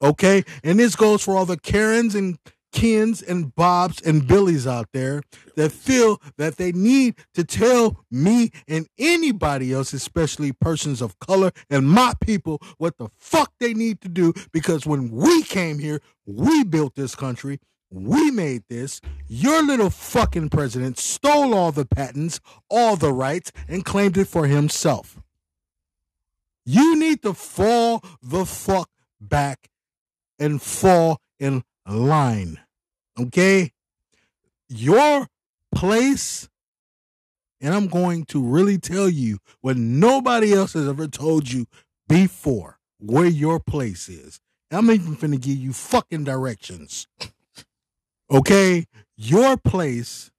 Okay. 0.00 0.44
And 0.62 0.78
this 0.78 0.96
goes 0.96 1.22
for 1.22 1.36
all 1.36 1.46
the 1.46 1.58
Karens 1.58 2.14
and 2.14 2.38
Kens 2.72 3.22
and 3.22 3.54
Bobs 3.54 4.00
and 4.02 4.26
Billies 4.26 4.66
out 4.66 4.88
there 4.92 5.22
that 5.56 5.72
feel 5.72 6.20
that 6.36 6.56
they 6.56 6.72
need 6.72 7.16
to 7.34 7.44
tell 7.44 8.04
me 8.10 8.50
and 8.66 8.86
anybody 8.98 9.72
else, 9.72 9.92
especially 9.92 10.52
persons 10.52 11.00
of 11.00 11.18
color 11.18 11.50
and 11.70 11.88
my 11.88 12.14
people, 12.20 12.60
what 12.78 12.98
the 12.98 13.08
fuck 13.16 13.52
they 13.58 13.74
need 13.74 14.00
to 14.02 14.08
do. 14.08 14.32
Because 14.52 14.86
when 14.86 15.10
we 15.10 15.42
came 15.42 15.78
here, 15.78 16.00
we 16.26 16.64
built 16.64 16.94
this 16.94 17.14
country. 17.14 17.58
We 17.90 18.30
made 18.30 18.64
this. 18.68 19.00
Your 19.28 19.62
little 19.62 19.90
fucking 19.90 20.50
president 20.50 20.98
stole 20.98 21.54
all 21.54 21.72
the 21.72 21.86
patents, 21.86 22.38
all 22.68 22.96
the 22.96 23.12
rights, 23.12 23.50
and 23.66 23.84
claimed 23.84 24.18
it 24.18 24.26
for 24.28 24.46
himself. 24.46 25.18
You 26.66 26.96
need 26.96 27.22
to 27.22 27.32
fall 27.32 28.04
the 28.22 28.44
fuck 28.44 28.90
back 29.18 29.70
and 30.38 30.60
fall 30.60 31.22
in 31.38 31.64
line. 31.88 32.60
Okay? 33.18 33.72
Your 34.68 35.26
place, 35.74 36.48
and 37.60 37.74
I'm 37.74 37.88
going 37.88 38.24
to 38.26 38.42
really 38.42 38.78
tell 38.78 39.08
you 39.08 39.38
what 39.60 39.76
nobody 39.76 40.52
else 40.52 40.74
has 40.74 40.88
ever 40.88 41.06
told 41.06 41.50
you 41.50 41.66
before 42.08 42.78
where 42.98 43.26
your 43.26 43.60
place 43.60 44.08
is. 44.08 44.40
I'm 44.70 44.90
even 44.90 45.16
finna 45.16 45.40
give 45.40 45.56
you 45.56 45.72
fucking 45.72 46.24
directions. 46.24 47.06
Okay? 48.30 48.86
Your 49.16 49.56
place 49.56 50.30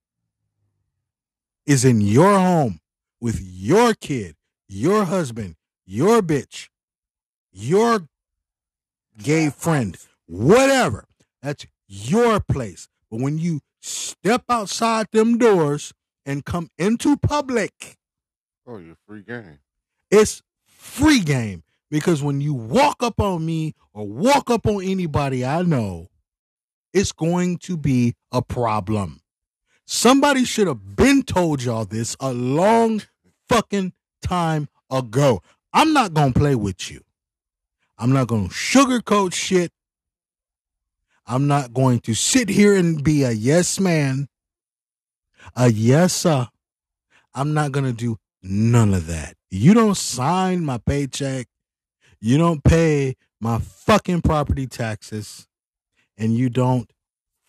is 1.66 1.84
in 1.84 2.02
your 2.02 2.38
home 2.38 2.80
with 3.20 3.40
your 3.42 3.94
kid, 3.94 4.36
your 4.68 5.06
husband, 5.06 5.56
your 5.86 6.22
bitch, 6.22 6.70
your 7.52 8.08
gay 9.18 9.50
friend, 9.50 9.98
whatever. 10.28 11.09
That's 11.42 11.66
your 11.88 12.40
place. 12.40 12.88
But 13.10 13.22
when 13.22 13.38
you 13.38 13.62
step 13.82 14.44
outside 14.50 15.08
them 15.12 15.38
doors 15.38 15.94
and 16.26 16.46
come 16.46 16.70
into 16.78 17.18
public, 17.18 17.98
oh, 18.68 18.78
you're 18.78 18.98
free 19.08 19.22
game. 19.24 19.60
it's 20.12 20.42
free 20.66 21.20
game. 21.22 21.64
Because 21.92 22.22
when 22.22 22.40
you 22.40 22.54
walk 22.54 23.02
up 23.02 23.20
on 23.20 23.44
me 23.44 23.74
or 23.94 24.08
walk 24.08 24.52
up 24.52 24.68
on 24.68 24.84
anybody 24.84 25.44
I 25.44 25.64
know, 25.64 26.10
it's 26.94 27.12
going 27.12 27.58
to 27.60 27.78
be 27.78 28.14
a 28.32 28.44
problem. 28.44 29.22
Somebody 29.88 30.46
should 30.46 30.68
have 30.68 30.96
been 30.96 31.24
told 31.24 31.64
y'all 31.64 31.86
this 31.86 32.16
a 32.20 32.32
long 32.32 33.02
fucking 33.48 33.94
time 34.22 34.68
ago. 34.92 35.42
I'm 35.74 35.94
not 35.94 36.14
going 36.14 36.34
to 36.34 36.40
play 36.40 36.54
with 36.54 36.92
you. 36.92 37.02
I'm 37.98 38.12
not 38.12 38.28
going 38.28 38.50
to 38.50 38.54
sugarcoat 38.54 39.34
shit. 39.34 39.72
I'm 41.30 41.46
not 41.46 41.76
going 41.76 42.00
to 42.02 42.16
sit 42.16 42.50
here 42.50 42.76
and 42.76 43.04
be 43.04 43.22
a 43.22 43.30
yes 43.30 43.80
man, 43.80 44.28
a 45.56 45.72
yes 45.72 46.12
sir. 46.14 46.48
I'm 47.36 47.54
not 47.54 47.72
going 47.72 47.86
to 47.86 47.94
do 47.94 48.18
none 48.42 48.96
of 48.96 49.06
that. 49.06 49.36
You 49.52 49.76
don't 49.76 49.96
sign 49.96 50.66
my 50.66 50.80
paycheck. 50.80 51.46
You 52.20 52.40
don't 52.40 52.64
pay 52.64 53.16
my 53.40 53.60
fucking 53.60 54.24
property 54.24 54.66
taxes. 54.66 55.48
And 56.18 56.36
you 56.36 56.50
don't 56.50 56.90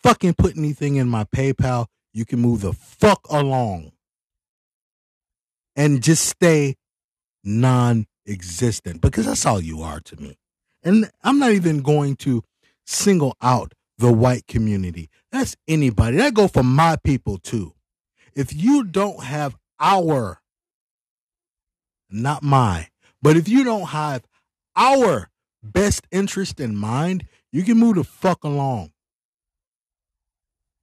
fucking 0.03 0.35
put 0.35 0.55
anything 0.55 0.97
in 0.97 1.09
my 1.09 1.23
PayPal. 1.23 1.87
You 2.13 2.23
can 2.23 2.39
move 2.39 2.61
the 2.61 2.73
fuck 2.73 3.21
along 3.31 3.93
and 5.75 6.03
just 6.03 6.25
stay 6.25 6.75
non 7.43 8.05
existent 8.27 9.01
because 9.01 9.25
that's 9.25 9.47
all 9.47 9.59
you 9.59 9.81
are 9.81 9.99
to 10.01 10.21
me. 10.21 10.37
And 10.83 11.09
I'm 11.23 11.39
not 11.39 11.53
even 11.53 11.81
going 11.81 12.15
to 12.17 12.43
single 12.85 13.35
out 13.41 13.73
the 13.97 14.11
white 14.11 14.47
community. 14.47 15.09
That's 15.31 15.55
anybody. 15.67 16.17
That 16.17 16.33
go 16.33 16.47
for 16.47 16.63
my 16.63 16.97
people 17.03 17.37
too. 17.37 17.73
If 18.33 18.53
you 18.53 18.83
don't 18.83 19.23
have 19.23 19.55
our, 19.79 20.41
not 22.09 22.43
my, 22.43 22.89
but 23.21 23.37
if 23.37 23.47
you 23.47 23.63
don't 23.63 23.87
have 23.89 24.23
our 24.75 25.29
best 25.63 26.07
interest 26.11 26.59
in 26.59 26.75
mind, 26.75 27.27
you 27.51 27.63
can 27.63 27.77
move 27.77 27.95
the 27.95 28.03
fuck 28.03 28.43
along. 28.43 28.91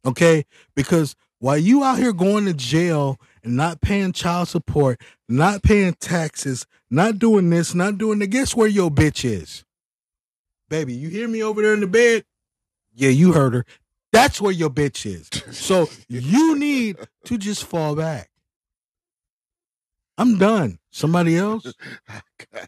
Okay? 0.06 0.44
Because 0.74 1.16
while 1.40 1.58
you 1.58 1.84
out 1.84 1.98
here 1.98 2.12
going 2.12 2.46
to 2.46 2.54
jail 2.54 3.18
and 3.42 3.56
not 3.56 3.80
paying 3.80 4.12
child 4.12 4.48
support, 4.48 5.00
not 5.28 5.62
paying 5.62 5.94
taxes, 5.94 6.66
not 6.90 7.18
doing 7.18 7.50
this, 7.50 7.74
not 7.74 7.98
doing 7.98 8.18
that, 8.18 8.28
guess 8.28 8.54
where 8.54 8.68
your 8.68 8.90
bitch 8.90 9.24
is? 9.24 9.64
Baby, 10.68 10.94
you 10.94 11.08
hear 11.08 11.28
me 11.28 11.42
over 11.42 11.62
there 11.62 11.74
in 11.74 11.80
the 11.80 11.86
bed? 11.86 12.24
Yeah, 12.94 13.10
you 13.10 13.32
heard 13.32 13.54
her. 13.54 13.64
That's 14.12 14.40
where 14.40 14.52
your 14.52 14.70
bitch 14.70 15.06
is. 15.06 15.28
So 15.56 15.88
you 16.08 16.58
need 16.58 16.96
to 17.24 17.38
just 17.38 17.64
fall 17.64 17.94
back. 17.94 18.30
I'm 20.16 20.38
done. 20.38 20.78
Somebody 20.90 21.36
else? 21.36 21.72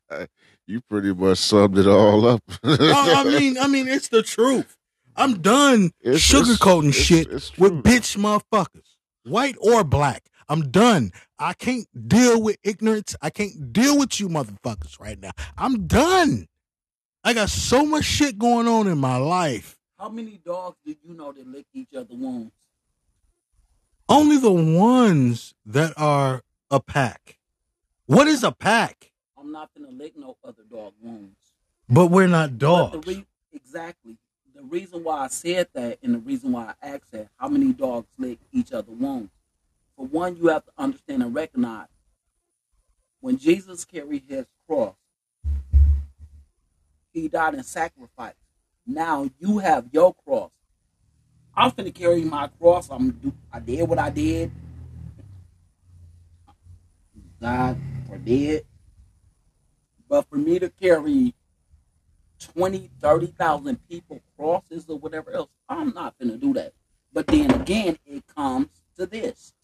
God, 0.09 0.29
you 0.67 0.81
pretty 0.83 1.13
much 1.13 1.39
summed 1.39 1.79
it 1.79 1.87
all 1.87 2.27
up. 2.27 2.43
I, 2.63 3.15
I 3.19 3.25
mean, 3.39 3.59
I 3.59 3.67
mean, 3.67 3.89
it's 3.89 4.09
the 4.09 4.23
truth. 4.23 4.77
I'm 5.17 5.41
done 5.43 5.91
It's- 6.01 6.21
sugarcoating 6.21 6.91
it's- 6.91 7.05
shit 7.05 7.27
it's 7.33 7.59
with 7.59 7.83
bitch 7.83 8.17
motherfuckers, 8.17 8.95
white 9.25 9.57
or 9.61 9.83
black. 9.85 10.27
I'm 10.49 10.71
done. 10.71 11.13
I 11.39 11.53
can't 11.55 11.87
deal 12.09 12.41
with 12.43 12.57
ignorance. 12.65 13.15
I 13.23 13.31
can't 13.31 13.73
deal 13.73 13.97
with 13.99 14.19
you 14.21 14.29
motherfuckers 14.29 14.99
right 15.01 15.19
now. 15.19 15.31
I'm 15.57 15.87
done. 15.87 16.47
I 17.23 17.35
got 17.35 17.51
so 17.51 17.85
much 17.85 18.05
shit 18.05 18.39
going 18.39 18.67
on 18.67 18.87
in 18.87 18.99
my 18.99 19.17
life. 19.17 19.79
How 19.99 20.09
many 20.09 20.41
dogs 20.45 20.79
do 20.85 20.95
you 21.05 21.15
know 21.15 21.33
that 21.33 21.47
lick 21.47 21.67
each 21.75 21.95
other 21.95 22.15
wounds? 22.15 22.53
Only 24.09 24.39
the 24.39 24.51
ones 24.51 25.55
that 25.67 25.93
are 25.97 26.43
a 26.71 26.81
pack. 26.81 27.39
What 28.07 28.27
is 28.27 28.43
a 28.43 28.53
pack? 28.53 29.13
I'm 29.39 29.53
not 29.53 29.71
gonna 29.77 29.93
lick 29.93 30.17
no 30.17 30.37
other 30.43 30.63
dog 30.71 30.95
wounds. 31.03 31.37
But 31.89 32.07
we're 32.07 32.27
not 32.27 32.59
dogs. 32.59 32.93
the 32.93 33.15
re- 33.15 33.27
exactly. 33.53 34.17
The 34.55 34.63
reason 34.63 35.05
why 35.05 35.25
I 35.25 35.29
said 35.29 35.69
that 35.75 35.99
and 36.03 36.15
the 36.15 36.19
reason 36.19 36.53
why 36.53 36.75
I 36.83 36.89
asked 36.89 37.13
that, 37.13 37.29
how 37.37 37.49
many 37.49 37.73
dogs 37.73 38.09
lick 38.19 38.39
each 38.53 38.73
other 38.73 38.93
wounds? 38.93 39.31
For 39.97 40.07
one, 40.07 40.37
you 40.37 40.49
have 40.49 40.65
to 40.65 40.73
understand 40.79 41.23
and 41.23 41.35
recognize 41.35 41.89
when 43.21 43.37
Jesus 43.37 43.85
carried 43.85 44.25
his 44.29 44.47
cross, 44.67 44.95
he 47.13 47.29
died 47.29 47.55
in 47.55 47.63
sacrifice. 47.63 48.35
Now 48.87 49.29
you 49.39 49.59
have 49.59 49.87
your 49.93 50.15
cross. 50.15 50.51
I'm 51.55 51.71
finna 51.71 51.95
carry 51.95 52.23
my 52.25 52.49
cross. 52.49 52.89
I'm 52.91 53.11
do 53.11 53.33
I 53.53 53.61
did 53.61 53.89
what 53.89 53.99
I 53.99 54.11
did. 54.11 54.51
God 57.41 57.79
forbid. 58.09 58.67
But 60.09 60.29
for 60.29 60.37
me 60.37 60.59
to 60.59 60.69
carry 60.69 61.35
20, 62.41 62.91
30,000 63.01 63.89
people 63.89 64.21
crosses 64.37 64.87
or 64.89 64.99
whatever 64.99 65.31
else, 65.33 65.51
I'm 65.69 65.91
not 65.95 66.19
to 66.31 66.37
do 66.37 66.53
that. 66.55 66.73
But 67.13 67.27
then 67.29 67.51
again, 67.53 67.99
it 68.07 68.25
comes 68.27 68.69
to 68.97 69.07
this. 69.07 69.55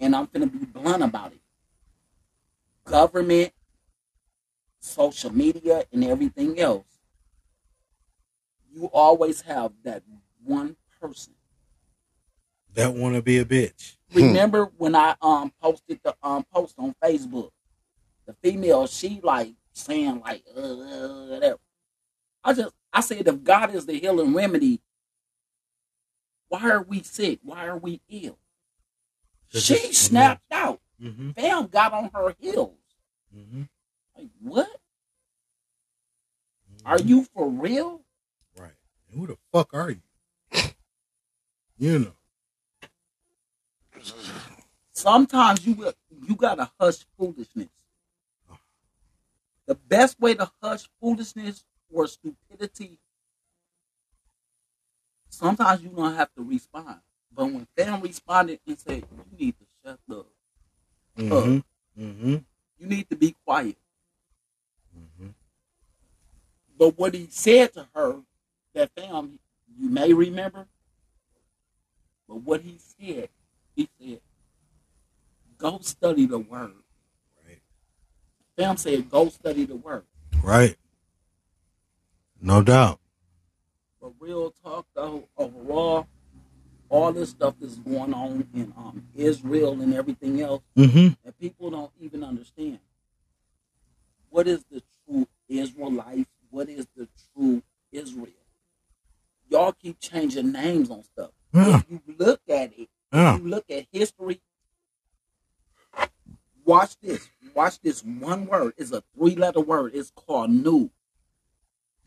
And 0.00 0.14
I'm 0.14 0.26
to 0.50 0.58
be 0.58 0.66
blunt 0.66 1.02
about 1.02 1.32
it. 1.32 1.40
Government, 2.84 3.53
social 4.84 5.34
media, 5.34 5.84
and 5.92 6.04
everything 6.04 6.60
else. 6.60 6.84
You 8.72 8.90
always 8.92 9.40
have 9.42 9.72
that 9.84 10.02
one 10.44 10.76
person. 11.00 11.34
That 12.74 12.94
want 12.94 13.14
to 13.14 13.22
be 13.22 13.38
a 13.38 13.44
bitch. 13.44 13.96
Remember 14.12 14.70
when 14.76 14.94
I 14.94 15.14
um 15.22 15.52
posted 15.60 16.00
the 16.02 16.14
um 16.22 16.44
post 16.52 16.74
on 16.78 16.94
Facebook? 17.02 17.50
The 18.26 18.34
female, 18.42 18.86
she 18.86 19.20
like 19.22 19.54
saying 19.72 20.20
like 20.24 20.44
uh, 20.56 20.60
uh, 20.60 21.26
whatever. 21.26 21.58
I 22.42 22.52
just 22.52 22.74
I 22.92 23.00
said 23.00 23.26
if 23.26 23.42
God 23.42 23.74
is 23.74 23.86
the 23.86 23.94
healing 23.94 24.34
remedy, 24.34 24.80
why 26.48 26.70
are 26.70 26.82
we 26.82 27.02
sick? 27.02 27.40
Why 27.42 27.66
are 27.66 27.78
we 27.78 28.00
ill? 28.08 28.38
She 29.48 29.92
snapped 29.92 30.52
out. 30.52 30.80
Mm-hmm. 31.02 31.30
Bam, 31.30 31.66
got 31.68 31.92
on 31.92 32.10
her 32.14 32.34
heels. 32.40 32.76
Mm-hmm. 33.36 33.62
Like 34.16 34.28
what? 34.40 34.68
Are 36.84 37.00
you 37.00 37.24
for 37.24 37.48
real? 37.48 38.02
Right. 38.58 38.72
And 39.10 39.20
who 39.20 39.26
the 39.26 39.38
fuck 39.52 39.72
are 39.74 39.90
you? 39.90 40.02
You 41.78 41.98
know. 41.98 42.14
Sometimes 44.92 45.66
you 45.66 45.74
got- 45.74 45.96
you 46.22 46.36
gotta 46.36 46.70
hush 46.78 47.04
foolishness. 47.16 47.68
The 49.66 49.74
best 49.74 50.20
way 50.20 50.34
to 50.34 50.50
hush 50.62 50.88
foolishness 51.00 51.64
or 51.90 52.06
stupidity. 52.06 52.98
Sometimes 55.30 55.82
you 55.82 55.88
don't 55.90 56.14
have 56.14 56.32
to 56.34 56.42
respond, 56.42 57.00
but 57.32 57.46
when 57.46 57.66
Fam 57.76 58.00
responded 58.02 58.60
and 58.66 58.78
said, 58.78 59.04
"You 59.10 59.36
need 59.36 59.56
to 59.58 59.66
shut 59.82 60.00
up. 60.10 60.26
Mm-hmm. 61.16 62.02
Mm-hmm. 62.02 62.36
You 62.78 62.86
need 62.86 63.08
to 63.10 63.16
be 63.16 63.32
quiet," 63.44 63.78
Mm-hmm. 64.96 65.28
But 66.84 66.98
what 66.98 67.14
he 67.14 67.26
said 67.30 67.72
to 67.72 67.88
her, 67.94 68.16
that 68.74 68.90
Fam, 68.94 69.38
you 69.80 69.88
may 69.88 70.12
remember, 70.12 70.66
but 72.28 72.42
what 72.42 72.60
he 72.60 72.76
said, 72.78 73.30
he 73.74 73.88
said, 73.98 74.20
"Go 75.56 75.78
study 75.80 76.26
the 76.26 76.38
word." 76.38 76.74
Right. 77.46 77.62
Fam 78.58 78.76
said, 78.76 79.08
"Go 79.10 79.30
study 79.30 79.64
the 79.64 79.76
word." 79.76 80.04
Right. 80.42 80.76
No 82.38 82.62
doubt. 82.62 83.00
But 83.98 84.12
real 84.20 84.50
talk 84.62 84.86
though, 84.94 85.26
overall, 85.38 86.06
all 86.90 87.12
this 87.14 87.30
stuff 87.30 87.54
that's 87.58 87.76
going 87.76 88.12
on 88.12 88.46
in 88.52 88.74
um, 88.76 89.06
Israel 89.14 89.80
and 89.80 89.94
everything 89.94 90.42
else, 90.42 90.62
Mm-hmm. 90.76 91.14
and 91.24 91.38
people 91.38 91.70
don't 91.70 91.92
even 91.98 92.22
understand. 92.22 92.78
What 94.28 94.46
is 94.46 94.64
the 94.70 94.82
true 95.06 95.26
Israelite? 95.48 96.28
What 96.54 96.68
is 96.68 96.86
the 96.96 97.08
true 97.34 97.64
Israel? 97.90 98.28
Y'all 99.50 99.72
keep 99.72 99.98
changing 99.98 100.52
names 100.52 100.88
on 100.88 101.02
stuff. 101.02 101.30
Yeah. 101.52 101.78
If 101.78 101.86
you 101.90 102.00
look 102.16 102.40
at 102.48 102.72
it, 102.78 102.88
Yeah. 103.12 103.38
you 103.38 103.48
look 103.48 103.64
at 103.70 103.86
history, 103.90 104.40
watch 106.64 106.96
this. 107.00 107.28
Watch 107.54 107.80
this 107.80 108.04
one 108.04 108.46
word. 108.46 108.74
It's 108.76 108.92
a 108.92 109.02
three 109.18 109.34
letter 109.34 109.58
word. 109.60 109.96
It's 109.96 110.12
called 110.14 110.50
new. 110.50 110.90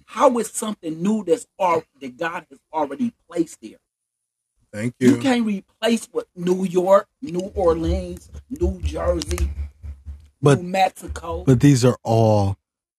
How 0.05 0.37
is 0.39 0.49
something 0.49 1.01
new 1.03 1.25
that's 1.25 1.45
al- 1.59 1.83
that 1.99 2.15
God 2.15 2.45
has 2.49 2.59
already 2.71 3.13
placed 3.29 3.59
there? 3.61 3.79
Thank 4.71 4.95
You 5.01 5.15
you. 5.15 5.21
can't 5.21 5.45
replace 5.45 6.05
what 6.13 6.27
New 6.37 6.63
York, 6.63 7.09
New 7.21 7.51
Orleans, 7.53 8.31
New 8.49 8.79
Jersey, 8.81 9.51
But 10.41 10.61
New 10.61 10.69
Mexico, 10.69 11.43
but 11.43 11.59
these 11.59 11.83
are 11.83 11.97
all 12.03 12.57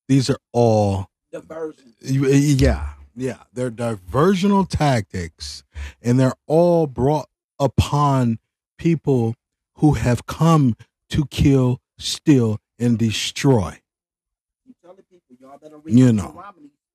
these 0.09 0.29
are 0.29 0.39
all 0.53 1.08
diversion. 1.33 1.95
Eh, 2.05 2.55
yeah 2.59 2.91
yeah 3.17 3.39
they're 3.53 3.71
diversional 3.71 4.65
tactics 4.65 5.65
and 6.01 6.19
they're 6.21 6.35
all 6.47 6.87
brought 6.87 7.29
upon 7.59 8.39
people 8.79 9.35
who 9.77 9.95
have 9.95 10.25
come 10.27 10.77
to 11.11 11.25
kill 11.27 11.81
steal 11.99 12.61
and 12.79 12.97
destroy 12.99 13.81
You 14.65 14.75
telling 14.83 15.03
people 15.11 15.37
y'all 15.41 15.59
better 15.59 15.79
read 15.79 15.99
You 15.99 16.13
know. 16.13 16.43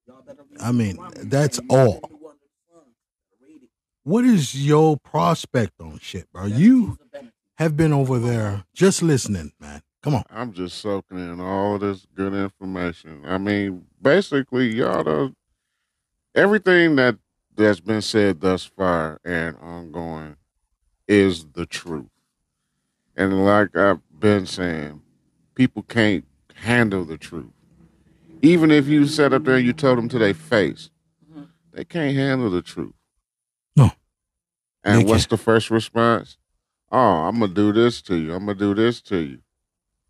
Y'all 0.08 0.24
I 0.62 0.72
mean, 0.72 0.98
that's 1.24 1.60
all. 1.70 2.00
new 2.10 2.28
under 2.28 2.40
the 2.42 2.74
sun. 2.74 2.84
Read 3.42 3.64
it. 3.64 3.70
what 4.04 4.24
is 4.24 4.66
your 4.66 4.96
prospect 4.98 5.74
on 5.82 6.00
shit 6.00 6.32
bro 6.32 6.46
you 6.46 6.94
is 6.94 6.98
a 7.02 7.06
benefit. 7.12 7.34
have 7.58 7.76
been 7.76 7.92
over 7.94 8.18
there 8.20 8.64
just 8.74 9.02
listening 9.04 9.52
man 9.60 9.82
Come 10.04 10.16
on. 10.16 10.24
I'm 10.30 10.52
just 10.52 10.80
soaking 10.80 11.18
in 11.18 11.40
all 11.40 11.76
of 11.76 11.82
this 11.82 12.06
good 12.14 12.34
information. 12.34 13.22
I 13.26 13.38
mean, 13.38 13.86
basically, 14.02 14.68
y'all 14.76 15.04
know 15.04 15.32
everything 16.36 16.98
that 16.98 17.16
that's 17.56 17.80
been 17.80 18.02
said 18.02 18.42
thus 18.42 18.66
far 18.66 19.22
and 19.24 19.56
ongoing 19.62 20.36
is 21.08 21.46
the 21.54 21.66
truth. 21.66 22.10
And 23.16 23.46
like 23.46 23.78
I've 23.78 24.02
been 24.20 24.46
saying, 24.46 25.02
people 25.56 25.84
can't 25.84 26.26
handle 26.56 27.06
the 27.06 27.18
truth. 27.18 27.52
Even 28.42 28.72
if 28.72 28.88
you 28.88 29.08
sat 29.08 29.32
up 29.32 29.46
there 29.46 29.56
and 29.56 29.66
you 29.66 29.72
told 29.72 29.98
them 30.00 30.10
to 30.10 30.20
their 30.20 30.34
face, 30.34 30.90
Mhm. 31.32 31.48
they 31.72 31.86
can't 31.86 32.16
handle 32.16 32.50
the 32.50 32.62
truth. 32.62 32.96
No. 33.78 33.92
And 34.84 35.08
what's 35.08 35.28
the 35.28 35.38
first 35.38 35.70
response? 35.72 36.38
Oh, 36.92 36.98
I'm 37.28 37.40
gonna 37.40 37.54
do 37.54 37.72
this 37.72 38.02
to 38.04 38.18
you. 38.18 38.34
I'm 38.34 38.46
gonna 38.48 38.56
do 38.60 38.74
this 38.74 39.00
to 39.04 39.18
you. 39.18 39.43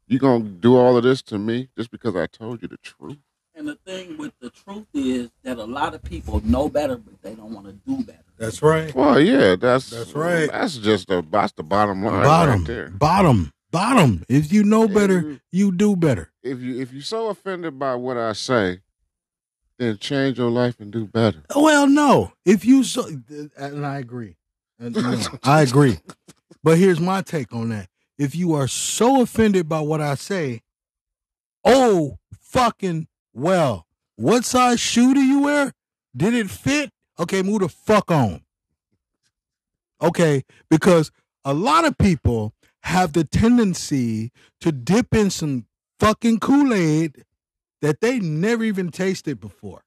You 0.08 0.20
gonna 0.20 0.44
do 0.44 0.76
all 0.76 0.98
of 0.98 1.04
this 1.04 1.22
to 1.24 1.38
me 1.38 1.70
just 1.78 1.92
because 1.92 2.16
I 2.16 2.28
told 2.28 2.62
you 2.62 2.68
the 2.68 2.78
truth? 2.78 3.18
And 3.56 3.68
the 3.68 3.76
thing 3.76 4.18
with 4.18 4.34
the 4.39 4.50
truth 4.50 4.88
is 4.94 5.30
that 5.44 5.58
a 5.58 5.63
lot 5.63 5.94
of 5.94 6.02
people 6.04 6.42
know 6.44 6.68
better, 6.68 6.98
but 6.98 7.22
they 7.22 7.36
don't 7.36 7.54
want 7.54 7.68
to 7.68 7.74
do 7.74 8.04
better. 8.04 8.24
That's 8.38 8.62
right. 8.62 8.94
Well, 8.94 9.20
yeah, 9.20 9.56
that's 9.56 9.92
That's 9.92 10.13
right. 10.13 10.50
That's 10.52 10.78
just 10.78 11.08
the 11.08 11.26
that's 11.30 11.54
the 11.54 11.63
bottom 11.63 12.04
line 12.04 12.24
bottom, 12.24 12.60
right 12.60 12.68
there. 12.68 12.89
bottom, 12.89 13.52
bottom. 13.72 14.26
If 14.28 14.52
you 14.52 14.63
know 14.63 14.88
better, 14.88 15.39
you 15.52 15.72
do 15.72 15.96
better. 15.96 16.32
If 16.42 16.60
you 16.60 16.82
if 16.82 16.92
you're 16.92 17.04
so 17.04 17.28
offended 17.28 17.78
by 17.78 17.96
what 17.96 18.18
I 18.18 18.34
say, 18.34 18.82
then 19.78 19.98
change 19.98 20.39
your 20.39 20.50
life 20.50 20.80
and 20.80 20.92
do 20.92 21.06
better. 21.06 21.44
Well, 21.56 21.88
no. 21.88 22.34
If 22.46 22.66
you 22.66 22.84
so, 22.84 23.08
and 23.56 23.86
I 23.86 24.00
agree, 24.00 24.36
and, 24.80 24.96
you 24.96 25.02
know, 25.02 25.22
I 25.44 25.62
agree. 25.62 26.00
But 26.63 26.78
here's 26.80 27.00
my 27.00 27.22
take 27.22 27.54
on 27.54 27.70
that. 27.70 27.88
If 28.17 28.36
you 28.36 28.54
are 28.54 28.67
so 28.67 29.21
offended 29.21 29.67
by 29.67 29.82
what 29.82 30.02
I 30.02 30.15
say, 30.15 30.62
oh 31.63 32.19
fucking 32.39 33.08
well, 33.34 33.88
what 34.15 34.45
size 34.45 34.80
shoe 34.80 35.13
do 35.13 35.21
you 35.21 35.41
wear? 35.41 35.73
Did 36.15 36.34
it 36.34 36.49
fit? 36.49 36.91
Okay, 37.19 37.41
move 37.41 37.62
the 37.62 37.69
fuck 37.69 38.12
on. 38.12 38.41
Okay, 40.02 40.43
because 40.69 41.12
a 41.45 41.54
lot 41.54 41.86
of 41.86 41.97
people 41.97 42.54
have 42.82 43.13
the 43.13 43.23
tendency 43.23 44.32
to 44.60 44.71
dip 44.71 45.13
in 45.15 45.30
some 45.30 45.65
fucking 45.99 46.39
Kool 46.39 46.73
Aid 46.73 47.23
that 47.82 48.02
they 48.02 48.19
never 48.19 48.63
even 48.63 48.91
tasted 48.91 49.39
before. 49.39 49.84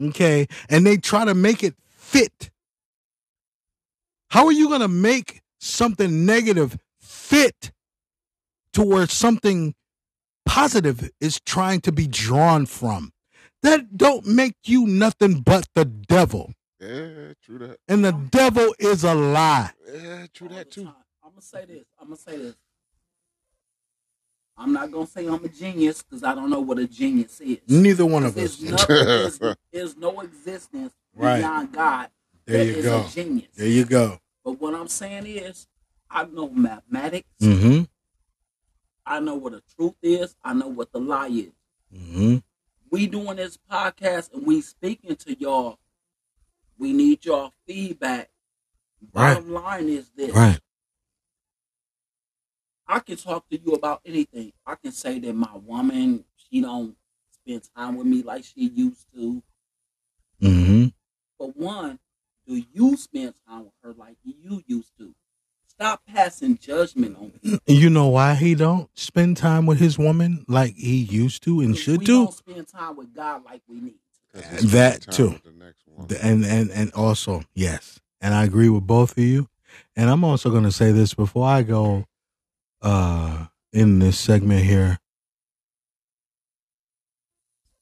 Okay, 0.00 0.46
and 0.68 0.86
they 0.86 0.96
try 0.96 1.24
to 1.24 1.34
make 1.34 1.62
it 1.62 1.74
fit. 1.86 2.50
How 4.30 4.46
are 4.46 4.52
you 4.52 4.68
going 4.68 4.80
to 4.80 4.88
make 4.88 5.40
something 5.58 6.26
negative 6.26 6.76
fit 7.28 7.72
to 8.72 8.82
where 8.82 9.06
something 9.06 9.74
positive 10.46 11.10
is 11.20 11.40
trying 11.44 11.80
to 11.82 11.92
be 11.92 12.06
drawn 12.06 12.66
from? 12.66 13.12
That 13.62 13.96
don't 13.96 14.24
make 14.26 14.54
you 14.64 14.86
nothing 14.86 15.40
but 15.40 15.66
the 15.74 15.84
devil. 15.84 16.52
Yeah, 16.80 17.32
true 17.44 17.58
that. 17.58 17.78
And 17.88 18.04
the 18.04 18.12
devil 18.12 18.72
is 18.78 19.02
a 19.04 19.14
lie. 19.14 19.72
Yeah, 19.92 20.26
true 20.32 20.48
that 20.48 20.70
too. 20.70 20.82
I'm 21.24 21.30
gonna 21.32 21.42
say 21.42 21.64
this. 21.66 21.84
I'm 22.00 22.06
gonna 22.06 22.16
say 22.16 22.36
this. 22.36 22.54
I'm 24.56 24.72
not 24.72 24.90
gonna 24.90 25.06
say 25.06 25.26
I'm 25.26 25.44
a 25.44 25.48
genius 25.48 26.02
because 26.02 26.22
I 26.24 26.34
don't 26.34 26.50
know 26.50 26.60
what 26.60 26.78
a 26.78 26.86
genius 26.86 27.40
is. 27.40 27.58
Neither 27.68 28.06
one 28.06 28.24
of 28.24 28.36
us. 28.36 28.56
There's, 28.56 28.62
no, 28.62 28.76
there's, 28.88 29.40
there's 29.72 29.96
no 29.96 30.20
existence 30.20 30.92
Right. 31.14 31.38
beyond 31.38 31.72
God. 31.72 32.08
There 32.46 32.58
that 32.58 32.66
you 32.66 32.76
is 32.78 32.84
go. 32.84 33.00
A 33.04 33.08
genius. 33.08 33.48
There 33.56 33.66
you 33.66 33.84
go. 33.84 34.18
But 34.44 34.60
what 34.60 34.74
I'm 34.74 34.86
saying 34.88 35.26
is, 35.26 35.66
I 36.10 36.24
know 36.24 36.48
mathematics. 36.48 37.28
Mm-hmm. 37.40 37.82
I 39.04 39.20
know 39.20 39.36
what 39.36 39.52
the 39.52 39.62
truth 39.76 39.94
is. 40.02 40.36
I 40.42 40.52
know 40.54 40.68
what 40.68 40.92
the 40.92 41.00
lie 41.00 41.28
is. 41.28 41.52
Mm-hmm. 41.94 42.36
We 42.90 43.06
doing 43.06 43.36
this 43.36 43.58
podcast 43.70 44.32
and 44.32 44.46
we 44.46 44.60
speaking 44.60 45.16
to 45.16 45.38
y'all. 45.38 45.78
We 46.78 46.92
need 46.92 47.24
y'all 47.24 47.52
feedback. 47.66 48.30
Right. 49.12 49.34
Bottom 49.34 49.52
line 49.52 49.88
is 49.88 50.10
this. 50.16 50.34
Right. 50.34 50.58
I 52.86 53.00
can 53.00 53.16
talk 53.16 53.48
to 53.50 53.58
you 53.58 53.72
about 53.72 54.00
anything. 54.04 54.52
I 54.66 54.74
can 54.74 54.92
say 54.92 55.18
that 55.18 55.34
my 55.34 55.56
woman, 55.56 56.24
she 56.36 56.62
don't 56.62 56.96
spend 57.30 57.68
time 57.76 57.96
with 57.96 58.06
me 58.06 58.22
like 58.22 58.44
she 58.44 58.68
used 58.68 59.06
to. 59.14 59.42
Mm-hmm. 60.42 60.86
But 61.38 61.56
one, 61.56 61.98
do 62.46 62.62
you 62.72 62.96
spend 62.96 63.34
time 63.46 63.64
with 63.64 63.74
her 63.82 63.92
like 63.92 64.16
you 64.24 64.62
used 64.66 64.96
to? 64.98 65.14
Stop 65.80 66.02
passing 66.06 66.58
judgment 66.58 67.16
on 67.16 67.32
me. 67.42 67.58
You 67.66 67.88
know 67.88 68.08
why 68.08 68.34
he 68.34 68.54
don't 68.56 68.90
spend 68.98 69.36
time 69.36 69.64
with 69.64 69.78
his 69.78 69.96
woman 69.98 70.44
like 70.48 70.74
he 70.74 70.96
used 70.96 71.42
to 71.44 71.60
and 71.60 71.76
should 71.76 72.00
we 72.00 72.04
do? 72.06 72.24
don't 72.24 72.34
spend 72.34 72.66
time 72.68 72.96
with 72.96 73.14
God 73.14 73.44
like 73.44 73.62
we 73.68 73.80
need. 73.80 73.94
'Cause 74.32 74.42
it's 74.64 74.72
That 74.72 75.02
too. 75.02 75.38
The 75.44 75.52
next 75.52 75.86
one. 75.86 76.08
and 76.20 76.44
and 76.44 76.70
and 76.72 76.90
also 76.92 77.42
yes 77.54 78.00
and 78.20 78.34
i 78.34 78.44
agree 78.44 78.68
with 78.68 78.86
both 78.86 79.12
of 79.16 79.22
you 79.24 79.48
and 79.96 80.10
i'm 80.10 80.22
also 80.24 80.50
going 80.50 80.64
to 80.64 80.72
say 80.72 80.90
this 80.92 81.14
before 81.14 81.46
i 81.48 81.62
go 81.62 82.04
uh 82.82 83.46
in 83.72 83.98
this 84.00 84.18
segment 84.18 84.64
here 84.64 84.98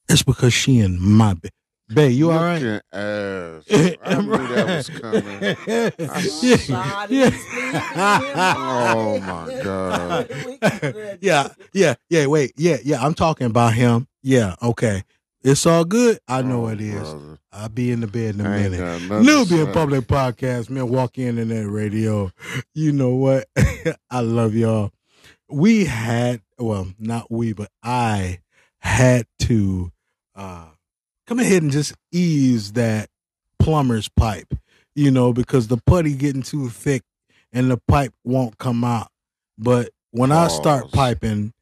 it's 0.09 0.23
because 0.23 0.53
she 0.55 0.79
in 0.81 1.01
my 1.01 1.35
bed 1.35 1.51
babe 1.95 2.13
you 2.13 2.31
all 2.31 2.39
right 2.43 2.61
Looking 2.63 2.81
ass. 2.93 3.65
I 4.03 4.21
knew 4.21 4.47
that 4.49 4.67
was 4.77 4.89
coming. 4.91 5.23
yeah, 6.43 7.07
yeah. 7.09 7.31
Oh, 8.97 9.21
my 9.21 9.63
God. 9.63 11.19
yeah 11.21 11.49
yeah 11.73 11.95
yeah 12.09 12.27
wait 12.27 12.53
yeah 12.57 12.77
yeah 12.85 13.01
i'm 13.05 13.15
talking 13.15 13.47
about 13.47 13.75
him 13.75 14.07
yeah 14.23 14.55
okay 14.63 15.03
it's 15.43 15.65
all 15.67 15.85
good 15.85 16.19
i 16.29 16.43
know 16.43 16.67
Oh, 16.67 16.69
it 16.69 16.81
is 16.81 17.01
brother. 17.01 17.39
i'll 17.53 17.69
be 17.69 17.91
in 17.93 18.01
the 18.01 18.07
bed 18.07 18.35
in 18.37 18.45
a 18.45 18.49
I 18.49 18.57
ain't 18.57 18.73
minute 18.73 18.79
got 18.79 19.03
nothing 19.03 19.27
to 19.27 19.33
Nubian 19.33 19.67
say. 19.67 19.73
Public 19.73 20.07
Podcast, 20.07 20.71
Milwaukee 20.71 21.27
Internet 21.27 21.67
Radio. 21.69 22.31
You 22.75 22.93
know 22.93 23.15
what? 23.15 23.47
I 24.11 24.21
love 24.21 24.55
y'all. 24.55 24.91
We 25.49 25.85
had, 25.85 26.41
well, 26.59 26.89
not 26.99 27.31
we, 27.31 27.53
but 27.53 27.71
I 27.83 28.41
had 28.81 29.27
to 29.41 29.93
uh, 30.35 30.67
come 31.27 31.39
ahead 31.39 31.63
and 31.63 31.73
just 31.73 31.95
ease 32.13 32.73
that 32.73 33.09
plumber's 33.59 34.09
pipe, 34.09 34.53
you 34.95 35.11
know, 35.11 35.33
because 35.33 35.69
the 35.69 35.79
putty 35.79 36.15
getting 36.15 36.43
too 36.43 36.69
thick 36.69 37.03
and 37.53 37.71
the 37.71 37.79
pipe 37.89 38.13
won't 38.25 38.59
come 38.59 38.85
out. 38.85 39.09
But 39.59 39.91
when 40.11 40.33
I 40.33 40.49
start 40.49 40.93
piping, 40.93 41.53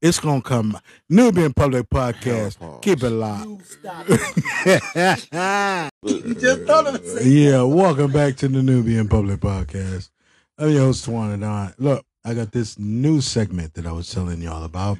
it's 0.00 0.20
gonna 0.20 0.42
come. 0.42 0.76
out. 0.76 0.82
Nubian 1.08 1.52
Public 1.52 1.88
Podcast, 1.90 2.58
Pause. 2.58 2.78
keep 2.82 3.02
it 3.02 3.10
locked. 3.10 3.78
You 6.04 6.34
just 6.34 6.62
thought 6.62 6.86
of 6.86 6.94
it. 7.02 7.26
Yeah, 7.26 7.62
welcome 7.62 8.12
back 8.12 8.36
to 8.36 8.48
the 8.48 8.62
Nubian 8.62 9.08
Public 9.08 9.40
Podcast. 9.40 10.10
I'm 10.56 10.70
your 10.70 10.82
host, 10.82 11.06
Twan 11.06 11.40
Don. 11.40 11.74
Look, 11.78 12.04
I 12.24 12.34
got 12.34 12.52
this 12.52 12.78
new 12.78 13.20
segment 13.20 13.74
that 13.74 13.86
I 13.86 13.92
was 13.92 14.10
telling 14.12 14.40
y'all 14.40 14.62
about, 14.64 14.98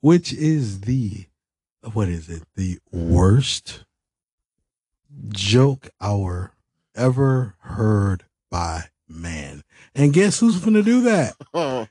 which 0.00 0.32
is 0.32 0.82
the, 0.82 1.26
what 1.92 2.08
is 2.08 2.28
it? 2.28 2.42
The 2.54 2.78
worst 2.92 3.84
joke 5.28 5.88
hour 6.00 6.52
ever 6.94 7.54
heard 7.60 8.24
by 8.50 8.84
man. 9.08 9.62
And 9.94 10.12
guess 10.12 10.40
who's 10.40 10.60
to 10.74 10.82
do 10.82 11.02
that? 11.02 11.34
Oh, 11.54 11.86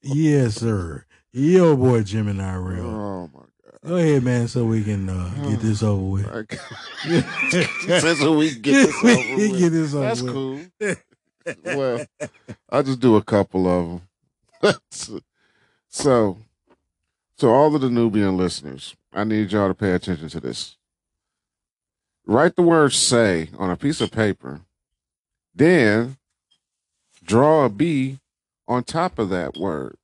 yes, 0.00 0.56
sir. 0.56 1.04
Yo, 1.32 1.76
boy, 1.76 2.02
Jim 2.02 2.28
and 2.28 2.40
I 2.40 2.54
real. 2.54 2.86
oh 2.86 3.30
my 3.34 3.40
god. 3.40 3.80
Go 3.84 3.96
ahead, 3.96 4.22
man, 4.22 4.48
so 4.48 4.64
we 4.64 4.84
can 4.84 5.08
uh, 5.08 5.28
get 5.48 5.60
this 5.60 5.82
over 5.82 6.02
with. 6.04 6.26
god. 6.42 6.60
Since 8.00 8.20
we 8.22 8.54
get 8.54 8.86
this 8.86 9.04
over 9.04 9.36
with. 9.36 9.58
get 9.58 9.70
this 9.70 9.94
over 9.94 10.04
That's 10.04 10.22
with. 10.22 10.32
cool. 10.32 10.94
well, 11.64 12.06
I'll 12.70 12.82
just 12.84 13.00
do 13.00 13.16
a 13.16 13.22
couple 13.24 13.66
of 13.66 14.02
them. 14.62 14.80
so, 15.88 16.38
so 17.38 17.50
all 17.50 17.74
of 17.74 17.80
the 17.80 17.88
Nubian 17.88 18.36
listeners, 18.36 18.96
I 19.12 19.24
need 19.24 19.52
y'all 19.52 19.68
to 19.68 19.74
pay 19.74 19.92
attention 19.92 20.28
to 20.30 20.40
this. 20.40 20.76
Write 22.26 22.56
the 22.56 22.62
word 22.62 22.92
"say" 22.92 23.50
on 23.56 23.70
a 23.70 23.76
piece 23.76 24.00
of 24.00 24.10
paper, 24.10 24.62
then 25.54 26.16
draw 27.24 27.64
a 27.64 27.68
B 27.68 28.18
on 28.66 28.84
top 28.84 29.18
of 29.18 29.30
that 29.30 29.56
word. 29.56 29.96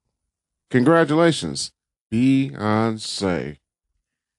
Congratulations, 0.70 1.72
Beyonce. 2.12 3.59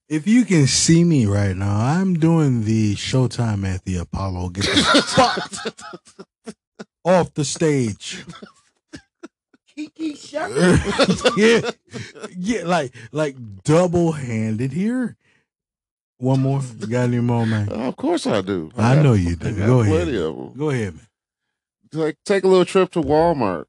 If 0.08 0.26
you 0.26 0.44
can 0.44 0.66
see 0.66 1.04
me 1.04 1.26
right 1.26 1.56
now, 1.56 1.80
I'm 1.80 2.14
doing 2.14 2.64
the 2.64 2.94
showtime 2.94 3.66
at 3.66 3.84
the 3.84 3.96
Apollo. 3.98 4.50
Get 4.50 4.64
the 4.64 5.02
fuck 6.44 6.54
off 7.04 7.34
the 7.34 7.44
stage. 7.44 8.24
Kiki 9.94 10.14
Shep. 10.14 10.50
yeah, 11.36 11.70
yeah, 12.36 12.62
like 12.64 12.94
like 13.12 13.36
double 13.64 14.12
handed 14.12 14.72
here. 14.72 15.16
One 16.18 16.40
more. 16.40 16.60
You 16.78 16.86
got 16.86 17.02
any 17.04 17.20
more, 17.20 17.46
man? 17.46 17.68
of 17.68 17.96
course 17.96 18.26
I 18.26 18.40
do. 18.40 18.70
I 18.76 18.94
got- 18.96 19.02
know 19.04 19.12
you 19.12 19.36
do. 19.36 19.48
I 19.48 19.52
got 19.52 19.66
Go 19.66 19.80
ahead. 19.80 19.94
plenty 20.04 20.16
of 20.18 20.36
them. 20.36 20.52
Go 20.56 20.70
ahead, 20.70 20.94
man. 20.94 21.06
like 21.92 22.16
take 22.24 22.44
a 22.44 22.48
little 22.48 22.64
trip 22.64 22.90
to 22.92 23.00
Walmart. 23.02 23.66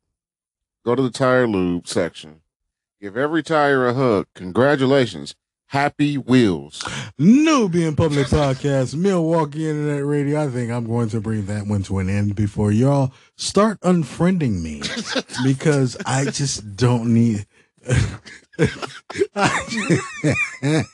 Go 0.86 0.96
to 0.96 1.02
the 1.02 1.10
tire 1.12 1.48
lube 1.48 1.88
section. 1.88 2.42
Give 3.02 3.18
every 3.18 3.44
tire 3.44 3.88
a 3.88 3.94
hug. 3.94 4.28
Congratulations. 4.34 5.36
Happy 5.68 6.16
Wheels. 6.18 6.84
Nubian 7.18 7.96
Public 7.96 8.28
Podcast, 8.28 8.96
Milwaukee 8.96 9.70
Internet 9.70 10.06
Radio. 10.06 10.44
I 10.46 10.48
think 10.50 10.72
I'm 10.72 10.86
going 10.88 11.10
to 11.10 11.20
bring 11.20 11.46
that 11.48 11.68
one 11.68 11.84
to 11.84 12.00
an 12.00 12.10
end 12.10 12.36
before 12.36 12.72
y'all 12.72 13.12
start 13.36 13.80
unfriending 13.82 14.62
me 14.62 14.82
because 15.44 15.98
I 16.06 16.26
just 16.26 16.78
don't 16.78 17.14
need. 17.14 17.46
I 19.36 19.66
just, 19.70 20.90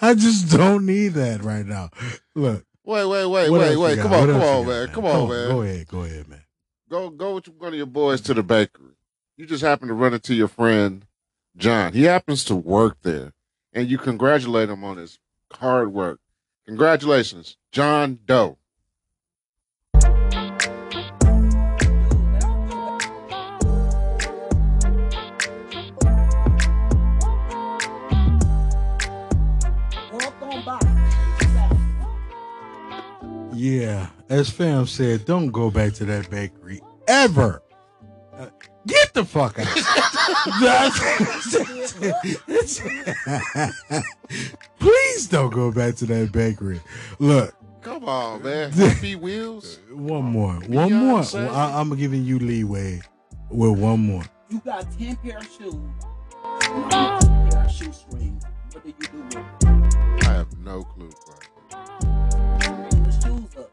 I 0.00 0.14
just 0.14 0.50
don't 0.50 0.84
need 0.84 1.08
that 1.14 1.42
right 1.42 1.64
now. 1.64 1.88
Look. 2.34 2.66
Wait, 2.84 3.06
wait, 3.06 3.26
wait, 3.26 3.50
wait, 3.50 3.76
wait. 3.76 3.98
Come 3.98 4.12
on, 4.12 4.26
come 4.26 4.42
on, 4.42 4.66
man. 4.66 4.88
Come 4.88 5.04
on, 5.06 5.28
man. 5.28 5.48
Go 5.48 5.62
ahead, 5.62 5.88
go 5.88 6.00
ahead, 6.02 6.28
man. 6.28 6.42
Go 6.90 7.08
go 7.08 7.36
with 7.36 7.46
one 7.48 7.68
of 7.68 7.74
your 7.74 7.86
boys 7.86 8.20
to 8.22 8.34
the 8.34 8.42
bakery. 8.42 8.96
You 9.36 9.46
just 9.46 9.62
happen 9.62 9.88
to 9.88 9.94
run 9.94 10.12
into 10.12 10.34
your 10.34 10.48
friend 10.48 11.06
John. 11.56 11.92
He 11.92 12.02
happens 12.04 12.44
to 12.44 12.56
work 12.56 12.98
there, 13.02 13.32
and 13.72 13.88
you 13.88 13.98
congratulate 13.98 14.68
him 14.68 14.84
on 14.84 14.96
his 14.96 15.18
hard 15.52 15.92
work. 15.92 16.20
Congratulations, 16.66 17.56
John 17.72 18.18
Doe. 18.26 18.56
Yeah, 33.52 34.08
as 34.30 34.48
fam 34.48 34.86
said, 34.86 35.26
don't 35.26 35.48
go 35.48 35.70
back 35.70 35.92
to 35.94 36.06
that 36.06 36.30
bakery 36.30 36.80
ever. 37.06 37.62
Uh, 38.32 38.46
Get 39.20 39.20
the 39.20 39.24
fuck 39.38 39.58
out. 39.58 39.66
That's- 42.46 42.80
Please 44.78 45.26
don't 45.26 45.52
go 45.52 45.70
back 45.70 45.94
to 45.96 46.06
that 46.06 46.32
bakery. 46.32 46.80
Look, 47.18 47.54
Come 47.82 48.04
on, 48.04 48.42
man. 48.42 48.70
Happy 48.72 49.16
Wheels. 49.16 49.78
one 49.90 50.24
more, 50.24 50.54
one 50.54 50.92
more. 50.92 51.20
Beyonce. 51.20 51.48
I, 51.50 51.78
I'm 51.80 51.94
giving 51.96 52.24
you 52.24 52.38
leeway 52.38 53.00
with 53.50 53.78
one 53.78 54.00
more. 54.00 54.22
You 54.50 54.60
got 54.64 54.86
10 54.98 55.16
pair 55.16 55.38
of 55.38 55.44
shoes. 55.44 55.74
and 55.74 55.94
10 56.90 57.50
pair 57.50 57.64
of 57.64 57.70
shoe 57.70 57.92
strings. 57.92 58.44
What 58.72 58.82
do 58.84 58.88
you 58.88 58.94
do 59.00 59.22
with 59.22 59.36
it? 59.36 59.44
I 60.26 60.32
have 60.34 60.56
no 60.58 60.82
clue. 60.84 61.10
Put 61.70 61.80
the. 63.54 63.68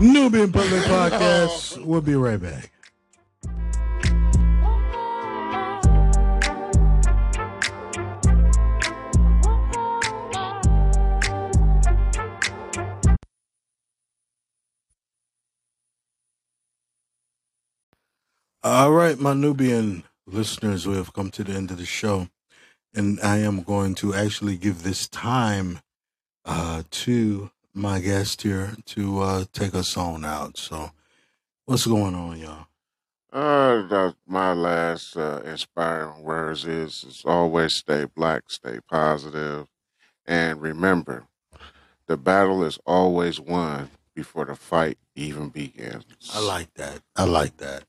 Nubian 0.00 0.50
Public 0.52 0.82
Podcast. 0.90 1.84
We'll 1.84 2.00
be 2.00 2.14
right 2.16 2.40
back. 2.42 2.70
All 18.74 18.90
right, 18.90 19.18
my 19.18 19.34
Nubian 19.34 20.02
listeners, 20.26 20.88
we 20.88 20.94
have 20.96 21.12
come 21.12 21.30
to 21.32 21.44
the 21.44 21.52
end 21.52 21.70
of 21.70 21.76
the 21.76 21.84
show, 21.84 22.28
and 22.94 23.20
I 23.20 23.36
am 23.36 23.60
going 23.60 23.94
to 23.96 24.14
actually 24.14 24.56
give 24.56 24.82
this 24.82 25.06
time 25.06 25.80
uh, 26.46 26.82
to 26.90 27.50
my 27.74 28.00
guest 28.00 28.40
here 28.40 28.72
to 28.86 29.20
uh, 29.20 29.44
take 29.52 29.74
us 29.74 29.94
on 29.98 30.24
out. 30.24 30.56
So, 30.56 30.92
what's 31.66 31.84
going 31.84 32.14
on, 32.14 32.38
y'all? 32.38 32.66
Uh, 33.30 33.86
that, 33.88 34.14
my 34.26 34.54
last 34.54 35.18
uh, 35.18 35.42
inspiring 35.44 36.22
words 36.22 36.64
is, 36.64 37.04
is 37.06 37.22
always 37.26 37.74
stay 37.74 38.06
black, 38.06 38.44
stay 38.48 38.78
positive, 38.88 39.66
and 40.24 40.62
remember, 40.62 41.26
the 42.06 42.16
battle 42.16 42.64
is 42.64 42.78
always 42.86 43.38
won 43.38 43.90
before 44.14 44.46
the 44.46 44.56
fight 44.56 44.96
even 45.14 45.50
begins. 45.50 46.06
I 46.32 46.40
like 46.40 46.72
that. 46.76 47.02
I 47.14 47.24
like 47.24 47.58
that. 47.58 47.84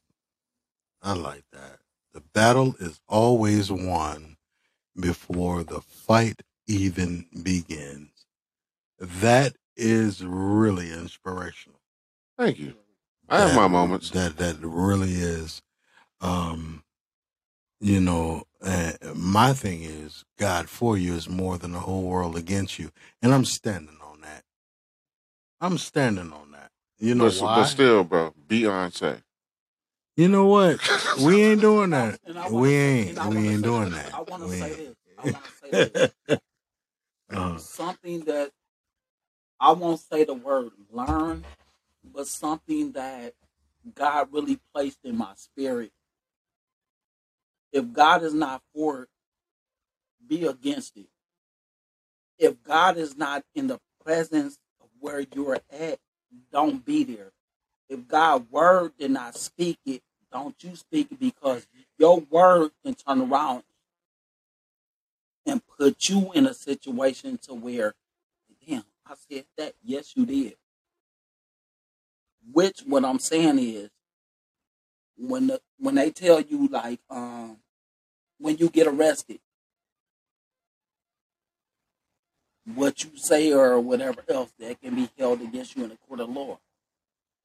I 1.04 1.14
like 1.14 1.44
that. 1.52 1.80
The 2.14 2.22
battle 2.22 2.76
is 2.80 3.02
always 3.08 3.72
won 3.72 4.38
before 5.00 5.64
the 5.64 5.82
fight 5.82 6.42
even 6.68 7.26
begins. 7.44 8.26
That 9.00 9.56
is 9.76 10.24
really 10.24 10.92
inspirational. 10.92 11.82
Thank 12.38 12.60
you. 12.60 12.76
I 13.28 13.42
have 13.42 13.56
my 13.56 13.68
moments. 13.68 14.12
That 14.12 14.38
that 14.38 14.58
really 14.62 15.14
is. 15.14 15.62
Um, 16.22 16.84
you 17.80 18.00
know, 18.00 18.44
uh, 18.62 18.94
my 19.16 19.54
thing 19.54 19.84
is 19.84 20.24
God 20.40 20.70
for 20.70 20.98
you 20.98 21.16
is 21.16 21.28
more 21.28 21.58
than 21.58 21.74
the 21.74 21.80
whole 21.80 22.04
world 22.04 22.38
against 22.38 22.80
you, 22.80 22.92
and 23.22 23.34
I'm 23.34 23.46
standing 23.46 23.98
on 24.02 24.22
that. 24.22 24.44
I'm 25.60 25.78
standing 25.78 26.32
on 26.32 26.52
that. 26.52 26.72
You 27.00 27.16
know 27.16 27.26
but, 27.26 27.42
why? 27.42 27.56
but 27.56 27.66
still, 27.66 28.04
bro, 28.04 28.34
Beyonce. 28.48 29.22
You 30.16 30.28
know 30.28 30.46
what? 30.46 30.80
We 31.22 31.44
ain't 31.44 31.62
doing 31.62 31.92
that. 31.92 32.20
Wanna 32.28 32.50
We 32.52 32.74
ain't. 32.76 33.26
We 33.26 33.38
ain't 33.50 33.64
doing 33.64 33.92
this. 33.92 34.04
that. 34.04 34.16
I 34.16 34.22
want 34.22 34.44
to 34.44 34.50
say 34.50 34.70
this. 34.70 34.96
I 35.18 35.24
want 35.32 35.46
to 35.46 35.52
say 35.52 36.12
this. 37.30 37.64
Something 37.64 38.20
that 38.22 38.52
I 39.60 39.72
won't 39.74 40.00
say 40.00 40.24
the 40.24 40.34
word 40.34 40.72
learn, 40.92 41.46
but 42.04 42.28
something 42.28 42.94
that 42.94 43.34
God 43.96 44.30
really 44.32 44.60
placed 44.74 45.00
in 45.04 45.18
my 45.18 45.34
spirit. 45.36 45.92
If 47.72 47.92
God 47.94 48.24
is 48.24 48.34
not 48.34 48.62
for 48.74 49.04
it, 49.04 49.10
be 50.28 50.46
against 50.46 50.98
it. 50.98 51.08
If 52.40 52.64
God 52.64 52.98
is 52.98 53.18
not 53.18 53.44
in 53.56 53.68
the 53.68 53.80
presence 54.04 54.58
of 54.82 54.88
where 55.00 55.26
you're 55.34 55.60
at, 55.72 56.00
don't 56.52 56.86
be 56.86 57.04
there. 57.04 57.33
If 57.94 58.08
God's 58.08 58.50
word 58.52 58.94
did 58.98 59.12
not 59.12 59.36
speak 59.36 59.78
it, 59.86 60.02
don't 60.32 60.56
you 60.64 60.76
speak 60.76 61.12
it 61.12 61.20
because 61.20 61.68
your 62.00 62.22
word 62.22 62.72
can 62.84 62.96
turn 62.96 63.22
around 63.22 63.62
and 65.46 65.62
put 65.78 66.10
you 66.10 66.32
in 66.34 66.48
a 66.48 66.56
situation 66.56 67.38
to 67.44 67.54
where, 67.54 67.94
damn, 68.68 68.84
I 69.06 69.14
said 69.30 69.46
that. 69.60 69.74
Yes, 69.84 70.14
you 70.16 70.26
did. 70.26 70.56
Which 72.52 72.80
what 72.88 73.06
I'm 73.06 73.20
saying 73.20 73.60
is, 73.60 73.92
when 75.16 75.46
the 75.46 75.62
when 75.78 75.94
they 75.94 76.10
tell 76.10 76.42
you 76.42 76.68
like, 76.70 77.00
um, 77.12 77.58
when 78.40 78.58
you 78.58 78.70
get 78.70 78.88
arrested, 78.88 79.40
what 82.74 83.04
you 83.04 83.12
say 83.18 83.54
or 83.54 83.80
whatever 83.80 84.24
else 84.30 84.52
that 84.58 84.82
can 84.82 84.96
be 84.96 85.12
held 85.16 85.42
against 85.42 85.76
you 85.76 85.84
in 85.84 85.92
a 85.92 85.98
court 86.08 86.22
of 86.22 86.30
law. 86.30 86.58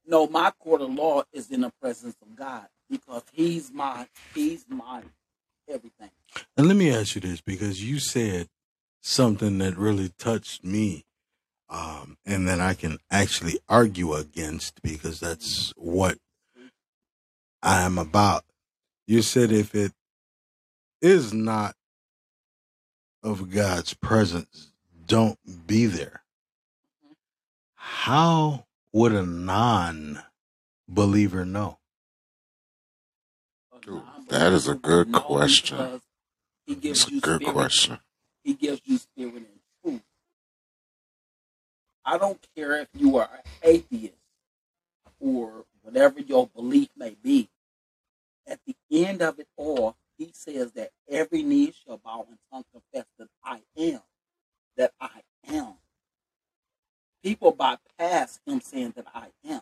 No, 0.09 0.26
my 0.26 0.50
court 0.59 0.80
of 0.80 0.92
law 0.94 1.22
is 1.34 1.50
in 1.50 1.61
the 1.61 1.70
presence 1.82 2.16
of 2.22 2.34
God 2.34 2.66
because 2.88 3.22
He's 3.32 3.70
my 3.70 4.09
He's 4.34 4.64
my 4.66 5.02
everything. 5.68 6.11
and 6.56 6.66
let 6.66 6.76
me 6.76 6.90
ask 6.90 7.14
you 7.14 7.20
this 7.20 7.42
because 7.42 7.84
you 7.84 7.98
said 7.98 8.48
something 9.02 9.59
that 9.59 9.76
really 9.76 10.09
touched 10.18 10.64
me, 10.64 11.04
um, 11.68 12.16
and 12.24 12.48
that 12.48 12.59
I 12.59 12.72
can 12.72 12.96
actually 13.11 13.59
argue 13.68 14.14
against 14.14 14.80
because 14.80 15.20
that's 15.20 15.72
what 15.76 16.16
I 17.62 17.82
am 17.82 17.98
about. 17.98 18.44
You 19.06 19.20
said 19.20 19.52
if 19.52 19.74
it 19.74 19.92
is 21.02 21.34
not 21.34 21.74
of 23.22 23.50
God's 23.50 23.92
presence, 23.92 24.72
don't 25.06 25.38
be 25.66 25.84
there. 25.84 26.22
How 27.74 28.64
would 28.93 29.12
a 29.12 29.24
non 29.24 30.22
believer 30.89 31.45
know? 31.45 31.78
Ooh, 33.89 34.03
that 34.28 34.53
is 34.53 34.68
a 34.68 34.74
good 34.74 35.12
question. 35.12 35.76
because 35.78 36.01
He 36.66 36.74
gives 36.74 37.03
It's 37.05 37.09
a 37.09 37.20
good 37.20 37.41
spirit. 37.43 37.53
question. 37.55 37.99
He 38.45 38.55
gives 38.55 38.80
you 38.84 38.99
spirit 38.99 39.34
and 39.34 39.47
truth. 39.82 40.03
I 42.05 42.18
don't 42.18 42.45
care 42.57 42.80
if 42.80 42.89
you 42.95 43.16
are 43.18 43.30
an 43.32 43.41
atheist 43.62 44.14
or 45.20 45.64
whatever 45.82 46.20
your 46.20 46.47
belief 46.49 46.89
may 46.97 47.16
be. 47.22 47.49
At 48.47 48.61
the 48.66 48.76
end 48.91 49.20
of 49.22 49.39
it 49.39 49.49
all, 49.57 49.97
he 50.16 50.30
says 50.32 50.72
that 50.72 50.91
every 51.09 51.43
knee 51.43 51.72
shall 51.72 51.99
bow 51.99 52.26
and 52.28 52.39
tongue 52.51 52.64
confess 52.72 53.07
that 53.18 53.28
I 53.45 53.61
am, 53.76 54.01
that 54.76 54.93
I 55.01 55.20
am. 55.49 55.74
People 57.22 57.52
bypass 57.52 58.40
him 58.46 58.60
saying 58.60 58.94
that 58.96 59.06
I 59.14 59.26
am. 59.48 59.60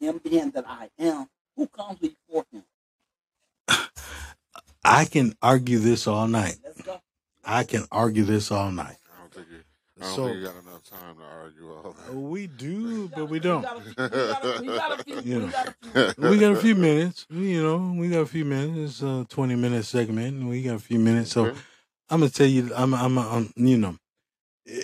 Him 0.00 0.20
being 0.22 0.50
that 0.50 0.64
I 0.68 0.90
am, 0.98 1.26
who 1.56 1.66
comes 1.66 1.98
before 1.98 2.44
him? 2.52 2.62
I 4.84 5.04
can 5.06 5.34
argue 5.42 5.78
this 5.78 6.06
all 6.06 6.28
night. 6.28 6.56
Let's 6.64 6.82
go. 6.82 7.00
I 7.44 7.64
can 7.64 7.84
argue 7.90 8.24
this 8.24 8.50
all 8.52 8.70
night. 8.70 8.96
I 9.16 9.20
don't 9.20 9.32
think 9.34 9.46
you, 9.50 9.58
I 10.00 10.04
don't 10.04 10.14
So- 10.14 10.24
think 10.26 10.38
you 10.38 10.44
got 10.44 10.56
enough 10.62 10.84
time. 10.84 11.00
time 11.00 11.16
to 11.16 11.22
argue 11.24 11.72
all 11.72 11.92
that. 11.92 12.10
Uh, 12.12 12.20
we 12.20 12.46
do, 12.46 13.08
but 13.08 13.24
we 13.24 13.32
We 13.32 13.40
don't. 13.40 13.62
got 13.62 13.78
a 13.78 13.80
few- 13.80 13.94
we 13.98 14.08
got 14.08 14.44
a- 14.44 14.60
we 14.60 14.66
got 14.66 15.00
a 15.00 15.04
few- 15.04 15.20
You 15.22 15.38
know. 15.40 15.46
we 15.46 15.50
got 15.52 15.68
a 15.68 15.74
few- 16.14 16.30
We 16.30 16.38
got 16.38 16.52
a 16.52 16.56
few 16.56 16.74
minutes. 16.76 17.26
You 17.30 17.62
know, 17.62 17.94
we 17.98 18.08
got 18.08 18.20
a 18.20 18.26
few 18.26 18.44
minutes. 18.44 18.92
It's 18.94 19.02
a 19.02 19.26
twenty 19.28 19.56
minute 19.56 19.84
segment. 19.84 20.36
and 20.36 20.48
We 20.48 20.62
got 20.62 20.76
a 20.76 20.78
few 20.80 20.98
minutes. 21.00 21.32
So 21.32 21.46
Okay. 21.46 21.58
I'm 22.10 22.20
gonna 22.20 22.30
tell 22.30 22.46
you, 22.46 22.72
I'm, 22.74 22.94
I'm, 22.94 23.18
I'm, 23.18 23.32
um, 23.32 23.52
you 23.56 23.76
know, 23.78 23.96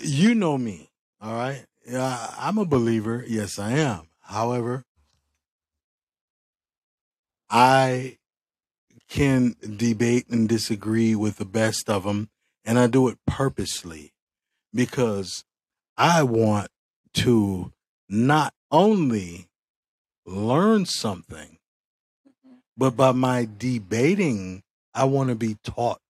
you 0.03 0.35
know 0.35 0.57
me. 0.57 0.89
All 1.21 1.33
right. 1.33 1.65
Yeah, 1.85 2.33
I'm 2.37 2.57
a 2.57 2.65
believer. 2.65 3.23
Yes, 3.27 3.59
I 3.59 3.73
am. 3.73 4.07
However, 4.21 4.85
I 7.49 8.17
can 9.07 9.55
debate 9.61 10.27
and 10.29 10.49
disagree 10.49 11.15
with 11.15 11.37
the 11.37 11.45
best 11.45 11.89
of 11.89 12.03
them, 12.03 12.29
and 12.65 12.79
I 12.79 12.87
do 12.87 13.07
it 13.07 13.19
purposely 13.27 14.13
because 14.73 15.43
I 15.95 16.23
want 16.23 16.69
to 17.15 17.71
not 18.09 18.53
only 18.71 19.47
learn 20.25 20.85
something, 20.85 21.59
mm-hmm. 22.27 22.55
but 22.75 22.97
by 22.97 23.11
my 23.11 23.47
debating, 23.57 24.63
I 24.95 25.03
want 25.03 25.29
to 25.29 25.35
be 25.35 25.57
taught 25.63 26.01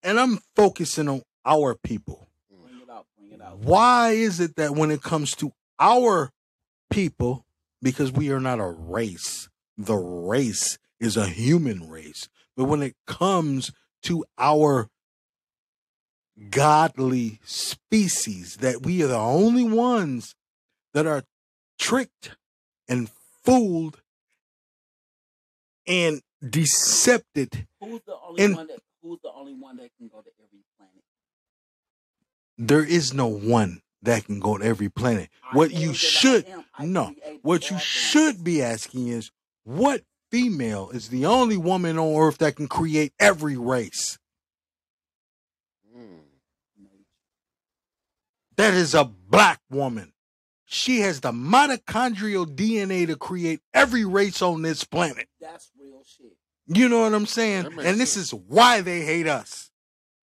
and 0.03 0.18
I'm 0.20 0.39
focusing 0.57 1.09
on 1.09 1.22
our 1.45 1.74
people. 1.74 2.28
Bring 2.51 2.80
it 2.83 2.91
out. 2.91 3.07
Bring 3.16 3.33
it 3.33 3.41
out. 3.43 3.59
Why 3.59 4.11
is 4.12 4.39
it 4.41 4.57
that 4.57 4.72
when 4.76 4.91
it 4.91 5.03
comes 5.03 5.35
to 5.37 5.53
our 5.78 6.30
people, 6.91 7.45
because 7.80 8.12
we 8.12 8.30
are 8.30 8.41
not 8.41 8.61
a 8.61 8.66
race, 8.66 9.49
the 9.87 9.97
race 9.97 10.78
is 11.01 11.16
a 11.16 11.26
human 11.26 11.89
race, 11.89 12.28
but 12.57 12.64
when 12.64 12.83
it 12.83 12.95
comes 13.07 13.72
to 14.05 14.24
our 14.39 14.89
godly 16.51 17.41
species, 17.45 18.57
that 18.59 18.83
we 18.83 19.03
are 19.03 19.09
the 19.09 19.16
only 19.16 19.64
ones 19.64 20.35
that 20.95 21.07
are 21.07 21.24
tricked 21.78 22.37
and 22.89 23.11
fooled 23.45 24.01
and 25.87 26.22
decepted. 26.49 27.66
Who's 27.80 28.01
the 28.07 28.16
only 28.20 28.45
And- 28.45 28.57
one 28.57 28.66
that? 28.68 28.80
Who's 29.03 29.18
the 29.20 29.33
only 29.33 29.55
one 29.55 29.76
that 29.78 29.91
can 29.97 30.07
go 30.09 30.20
to 30.20 30.30
every 30.39 30.61
planet? 30.78 31.03
There 32.57 32.85
is 32.85 33.12
no 33.12 33.26
one 33.26 33.83
that 34.01 34.24
can 34.26 34.39
go 34.39 34.59
to 34.59 34.64
every 34.64 34.89
planet. 34.89 35.28
I 35.43 35.57
What 35.57 35.72
you 35.72 35.93
should 35.93 36.47
no, 36.78 37.14
what 37.43 37.70
you 37.70 37.78
should 37.80 38.45
be 38.45 38.62
asking 38.62 39.09
is 39.09 39.33
what 39.64 40.02
female 40.30 40.90
is 40.90 41.08
the 41.08 41.26
only 41.26 41.56
woman 41.56 41.98
on 41.98 42.14
earth 42.20 42.38
that 42.38 42.56
can 42.56 42.68
create 42.68 43.12
every 43.20 43.56
race? 43.56 44.18
Mm. 45.96 46.20
That 48.56 48.74
is 48.74 48.94
a 48.94 49.04
black 49.04 49.60
woman. 49.70 50.12
She 50.66 51.00
has 51.00 51.20
the 51.20 51.32
mitochondrial 51.32 52.46
DNA 52.46 53.06
to 53.06 53.16
create 53.16 53.60
every 53.74 54.04
race 54.04 54.40
on 54.40 54.62
this 54.62 54.84
planet. 54.84 55.28
That's 55.40 55.70
real 55.78 56.02
shit. 56.04 56.32
You 56.66 56.88
know 56.88 57.00
what 57.02 57.12
I'm 57.14 57.26
saying? 57.26 57.66
And 57.66 58.00
this 58.00 58.14
sense. 58.14 58.32
is 58.32 58.34
why 58.34 58.80
they 58.80 59.02
hate 59.02 59.26
us. 59.26 59.70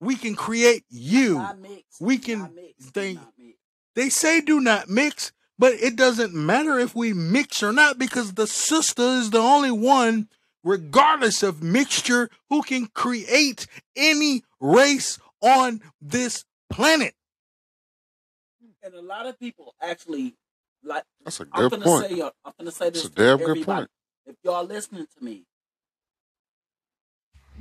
We 0.01 0.17
can 0.17 0.35
create 0.35 0.85
you. 0.89 1.39
Not 1.39 1.59
mixed. 1.61 2.01
we 2.01 2.17
Not 2.17 2.25
can 2.25 2.55
mixed. 2.55 2.91
think- 2.95 3.19
Not 3.21 3.33
mixed. 3.39 3.59
They 3.95 4.09
say 4.09 4.41
do 4.41 4.61
not 4.61 4.89
mix, 4.89 5.31
but 5.59 5.73
it 5.75 5.97
doesn't 5.97 6.35
matter 6.35 6.79
if 6.79 6.95
we 6.95 7.13
mix 7.13 7.63
or 7.63 7.73
not 7.73 7.99
because 7.99 8.35
the 8.35 8.47
sister 8.47 9.03
is 9.03 9.31
the 9.31 9.39
only 9.39 9.71
one, 9.71 10.29
regardless 10.63 11.43
of 11.43 11.63
mixture, 11.63 12.29
who 12.51 12.63
can 12.63 12.87
create 12.89 13.67
any 13.97 14.43
race 14.61 15.19
on 15.41 15.81
this 16.01 16.45
planet. 16.71 17.15
And 18.83 18.95
a 18.95 19.03
lot 19.03 19.27
of 19.27 19.39
people 19.39 19.75
actually 19.81 20.35
like. 20.83 21.05
That's 21.25 21.41
a 21.41 21.45
I'm 21.47 21.63
good 21.63 21.71
gonna 21.71 21.85
point. 21.85 22.11
say. 22.11 22.21
uh, 22.21 22.31
I'm 22.45 22.53
gonna 22.59 22.71
say 22.71 22.91
this. 22.91 23.05
That's 23.05 23.15
a 23.15 23.17
to 23.17 23.37
damn 23.37 23.39
good 23.39 23.65
point. 23.65 23.89
If 24.27 24.37
y'all 24.43 24.65
listening 24.65 25.07
to 25.19 25.25
me, 25.25 25.45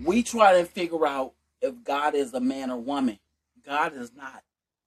we 0.04 0.24
try 0.24 0.60
to 0.60 0.66
figure 0.66 1.06
out 1.06 1.34
if 1.62 1.84
God 1.84 2.16
is 2.16 2.34
a 2.34 2.39
man 2.39 2.72
or 2.72 2.78
woman. 2.78 3.20
God 3.66 3.96
is 3.96 4.12
not. 4.14 4.44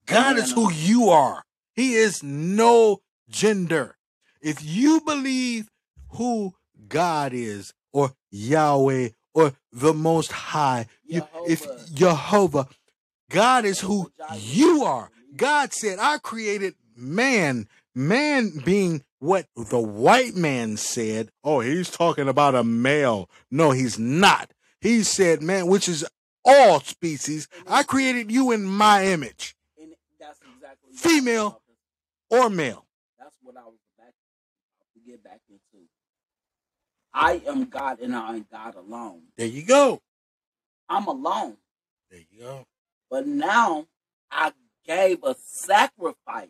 God 0.07 0.37
is 0.37 0.53
who 0.53 0.71
you 0.71 1.09
are. 1.09 1.43
He 1.77 1.95
is 1.95 2.22
no 2.22 3.03
gender. 3.29 3.97
If 4.41 4.64
you 4.64 5.03
believe 5.03 5.68
who 6.11 6.55
God 6.89 7.33
is, 7.33 7.72
or 7.93 8.12
Yahweh, 8.31 9.11
or 9.35 9.53
the 9.72 9.93
Most 9.93 10.33
High, 10.33 10.87
you, 11.05 11.22
if 11.47 11.66
Jehovah. 11.95 12.68
God 13.31 13.64
is 13.64 13.81
who 13.81 14.11
you 14.39 14.85
are. 14.85 15.11
God 15.37 15.72
said, 15.72 15.99
I 16.01 16.18
created 16.18 16.74
man, 16.97 17.68
man 17.95 18.53
being 18.64 19.03
what 19.18 19.47
the 19.57 19.81
white 19.81 20.37
man 20.37 20.77
said. 20.77 21.31
Oh, 21.43 21.61
he's 21.61 21.91
talking 21.91 22.29
about 22.29 22.55
a 22.55 22.62
male. 22.64 23.29
No, 23.51 23.72
he's 23.72 23.99
not. 23.99 24.53
He 24.81 25.03
said, 25.03 25.43
man, 25.43 25.66
which 25.66 25.89
is 25.89 26.07
all 26.45 26.81
species. 26.81 27.49
I 27.66 27.83
created 27.83 28.31
you 28.31 28.53
in 28.53 28.64
my 28.64 29.07
image, 29.07 29.57
And 29.81 29.93
that's 30.20 30.39
exactly 30.55 30.93
Female. 30.95 31.61
Or 32.31 32.51
male. 32.51 32.85
That's 33.18 33.37
what 33.43 33.57
I 33.57 33.64
was 33.64 33.79
back 33.99 34.12
to 34.95 35.11
get 35.11 35.22
back 35.22 35.41
into. 35.49 35.85
I 37.12 37.41
am 37.49 37.64
God 37.66 38.01
and 38.01 38.14
I 38.14 38.37
am 38.37 38.47
God 38.51 38.74
alone. 38.74 39.22
There 39.37 39.47
you 39.47 39.64
go. 39.64 40.01
I'm 40.89 41.07
alone. 41.07 41.57
There 42.11 42.20
you 42.31 42.41
go. 42.41 42.66
But 43.11 43.27
now 43.27 43.87
I 44.31 44.53
gave 44.87 45.24
a 45.24 45.35
sacrifice 45.43 46.49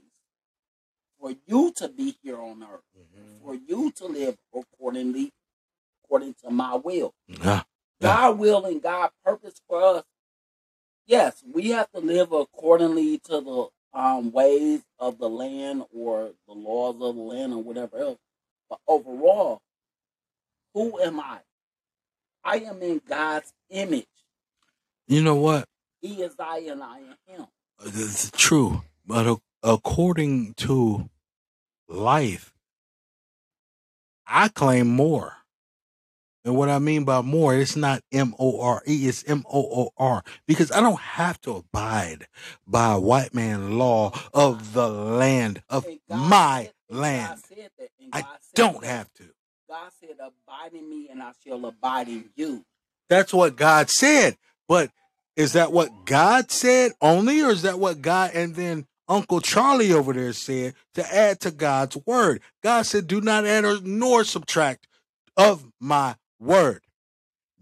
for 1.20 1.32
you 1.46 1.72
to 1.76 1.88
be 1.88 2.16
here 2.22 2.40
on 2.40 2.62
earth, 2.62 2.80
mm-hmm. 2.98 3.44
for 3.44 3.54
you 3.54 3.90
to 3.92 4.06
live 4.06 4.36
accordingly, 4.54 5.32
according 6.04 6.34
to 6.44 6.50
my 6.50 6.74
will. 6.74 7.14
God 8.00 8.38
will 8.38 8.66
and 8.66 8.82
God 8.82 9.10
purpose 9.24 9.60
for 9.66 9.98
us 9.98 10.04
yes, 11.06 11.42
we 11.52 11.70
have 11.70 11.90
to 11.92 12.00
live 12.00 12.32
accordingly 12.32 13.18
to 13.18 13.40
the 13.40 13.68
um, 13.96 14.30
ways 14.30 14.82
of 14.98 15.18
the 15.18 15.28
land 15.28 15.82
or 15.92 16.30
the 16.46 16.54
laws 16.54 16.96
of 17.00 17.16
the 17.16 17.22
land 17.22 17.54
or 17.54 17.62
whatever 17.62 17.98
else. 17.98 18.18
But 18.68 18.78
overall, 18.86 19.60
who 20.74 21.00
am 21.00 21.18
I? 21.18 21.38
I 22.44 22.58
am 22.58 22.82
in 22.82 23.00
God's 23.08 23.52
image. 23.70 24.06
You 25.08 25.22
know 25.22 25.36
what? 25.36 25.64
He 26.02 26.22
is 26.22 26.34
I 26.38 26.58
and 26.70 26.82
I 26.82 26.98
am 26.98 27.16
Him. 27.26 27.46
It's 27.84 28.30
true, 28.32 28.82
but 29.06 29.38
according 29.62 30.54
to 30.54 31.08
life, 31.88 32.52
I 34.26 34.48
claim 34.48 34.88
more. 34.88 35.35
And 36.46 36.54
what 36.54 36.68
I 36.68 36.78
mean 36.78 37.02
by 37.02 37.22
more, 37.22 37.56
it's 37.56 37.74
not 37.74 38.02
M 38.12 38.32
O 38.38 38.60
R 38.60 38.80
E, 38.86 39.08
it's 39.08 39.24
M 39.26 39.44
O 39.52 39.60
O 39.60 39.90
R. 39.98 40.22
Because 40.46 40.70
I 40.70 40.80
don't 40.80 41.00
have 41.00 41.40
to 41.40 41.56
abide 41.56 42.28
by 42.64 42.94
white 42.94 43.34
man 43.34 43.76
law 43.78 44.12
of 44.32 44.60
ah. 44.60 44.70
the 44.72 44.88
land, 44.88 45.64
of 45.68 45.84
my 46.08 46.70
land. 46.88 47.30
God 47.30 47.38
said 47.48 47.70
that, 47.78 47.88
and 48.00 48.10
I 48.12 48.24
don't 48.54 48.80
that. 48.80 48.86
have 48.86 49.12
to. 49.14 49.24
God 49.68 49.90
said, 49.98 50.10
"Abide 50.20 50.78
in 50.78 50.88
me, 50.88 51.08
and 51.10 51.20
I 51.20 51.32
shall 51.44 51.66
abide 51.66 52.06
in 52.06 52.30
you." 52.36 52.64
That's 53.08 53.34
what 53.34 53.56
God 53.56 53.90
said. 53.90 54.36
But 54.68 54.92
is 55.34 55.54
that 55.54 55.72
what 55.72 56.04
God 56.04 56.52
said 56.52 56.92
only, 57.00 57.42
or 57.42 57.50
is 57.50 57.62
that 57.62 57.80
what 57.80 58.02
God 58.02 58.30
and 58.34 58.54
then 58.54 58.86
Uncle 59.08 59.40
Charlie 59.40 59.92
over 59.92 60.12
there 60.12 60.32
said 60.32 60.74
to 60.94 61.14
add 61.14 61.40
to 61.40 61.50
God's 61.50 61.96
word? 62.06 62.40
God 62.62 62.86
said, 62.86 63.08
Do 63.08 63.20
not 63.20 63.44
add 63.44 63.64
or 63.64 63.80
nor 63.82 64.22
subtract 64.22 64.86
of 65.36 65.66
my 65.80 66.14
word. 66.38 66.82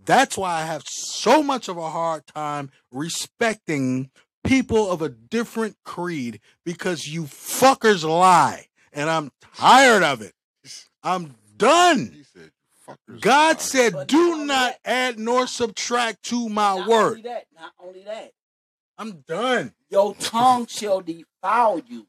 That's 0.04 0.36
why 0.36 0.60
I 0.60 0.66
have 0.66 0.82
so 0.86 1.42
much 1.42 1.68
of 1.68 1.76
a 1.78 1.90
hard 1.90 2.26
time 2.26 2.70
respecting 2.90 4.10
people 4.44 4.90
of 4.90 5.00
a 5.00 5.08
different 5.08 5.76
creed 5.84 6.40
because 6.64 7.08
you 7.08 7.24
fuckers 7.24 8.04
lie. 8.04 8.66
And 8.92 9.08
I'm 9.10 9.32
tired 9.56 10.02
of 10.02 10.20
it. 10.20 10.34
I'm 11.02 11.34
done. 11.56 12.24
Said, 12.32 12.52
"Fuckers." 12.86 13.20
God 13.20 13.60
said, 13.60 13.92
But 13.94 14.08
"Do 14.08 14.34
only 14.34 14.46
not 14.46 14.74
add 14.84 15.18
nor 15.18 15.46
subtract 15.46 16.22
to 16.24 16.48
my 16.48 16.76
not 16.76 16.88
word." 16.88 17.08
Only 17.10 17.22
that, 17.22 17.46
not 17.54 17.72
only 17.80 18.02
that, 18.04 18.32
I'm 18.98 19.22
done. 19.22 19.74
your 19.90 20.14
tongue 20.20 20.66
shall 20.66 21.00
defile 21.00 21.80
you. 21.80 22.06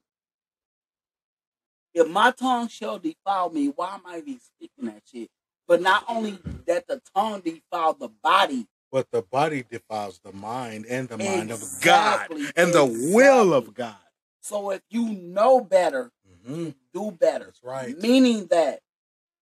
If 1.93 2.09
my 2.09 2.31
tongue 2.31 2.67
shall 2.67 2.99
defile 2.99 3.49
me, 3.49 3.67
why 3.67 3.95
am 3.95 4.01
I 4.05 4.17
even 4.17 4.39
speaking 4.39 4.85
that 4.85 5.01
shit? 5.09 5.29
But 5.67 5.81
not 5.81 6.05
only 6.07 6.39
that 6.67 6.87
the 6.87 7.01
tongue 7.15 7.41
defiles 7.41 7.97
the 7.99 8.09
body, 8.23 8.67
But 8.91 9.09
the 9.11 9.21
body 9.23 9.63
defiles 9.69 10.19
the 10.23 10.31
mind 10.31 10.85
and 10.87 11.09
the 11.09 11.17
mind 11.17 11.51
of 11.51 11.63
God 11.81 12.29
and 12.55 12.73
the 12.73 12.85
will 13.13 13.53
of. 13.53 13.73
God. 13.73 13.95
so 14.41 14.69
if 14.71 14.81
you 14.89 15.05
know 15.09 15.61
better, 15.61 16.11
hmm 16.45 16.69
do 16.93 17.11
better. 17.11 17.45
That's 17.45 17.63
right. 17.63 17.97
Meaning 17.97 18.47
that, 18.47 18.79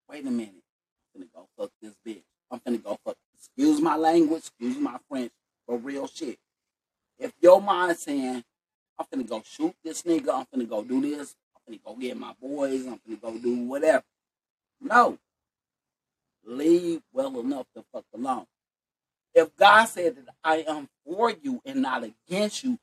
wait 0.09 0.26
a 0.26 0.32
minute, 0.32 0.55
I'm 1.15 1.22
finna 1.22 1.28
go 1.34 1.47
fuck 1.57 1.72
this 1.82 1.95
bitch. 2.05 2.24
I'm 2.51 2.59
finna 2.59 2.84
go 2.84 2.99
fuck. 3.05 3.15
Excuse 3.38 3.80
my 3.80 3.95
language, 3.95 4.39
excuse 4.47 4.78
my 4.78 4.97
French, 5.09 5.32
but 5.68 5.78
real 5.78 6.07
shit. 6.07 6.38
If 7.20 7.32
your 7.41 7.61
mind 7.61 7.97
saying, 7.97 8.43
I'm 8.99 9.05
gonna 9.11 9.24
go 9.24 9.41
shoot 9.45 9.76
this 9.84 10.01
nigga, 10.03 10.34
I'm 10.34 10.45
gonna 10.51 10.65
go 10.65 10.84
do 10.84 11.01
this, 11.01 11.36
I'm 11.55 11.61
gonna 11.74 11.80
go 11.86 12.01
get 12.01 12.18
my 12.18 12.34
boys, 12.41 12.86
I'm 12.86 12.99
gonna 13.05 13.18
go 13.22 13.38
do 13.38 13.55
whatever. 13.63 14.03
No. 14.82 15.18
Leave 16.48 17.02
well 17.12 17.39
enough 17.41 17.66
to 17.76 17.84
fuck 17.93 18.06
alone. 18.16 18.45
If 19.36 19.56
God 19.58 19.86
said 19.86 20.16
that 20.16 20.34
I 20.43 20.64
am 20.68 20.88
for 21.06 21.30
you 21.30 21.62
and 21.66 21.82
not 21.82 22.04
against 22.04 22.64
you, 22.64 22.80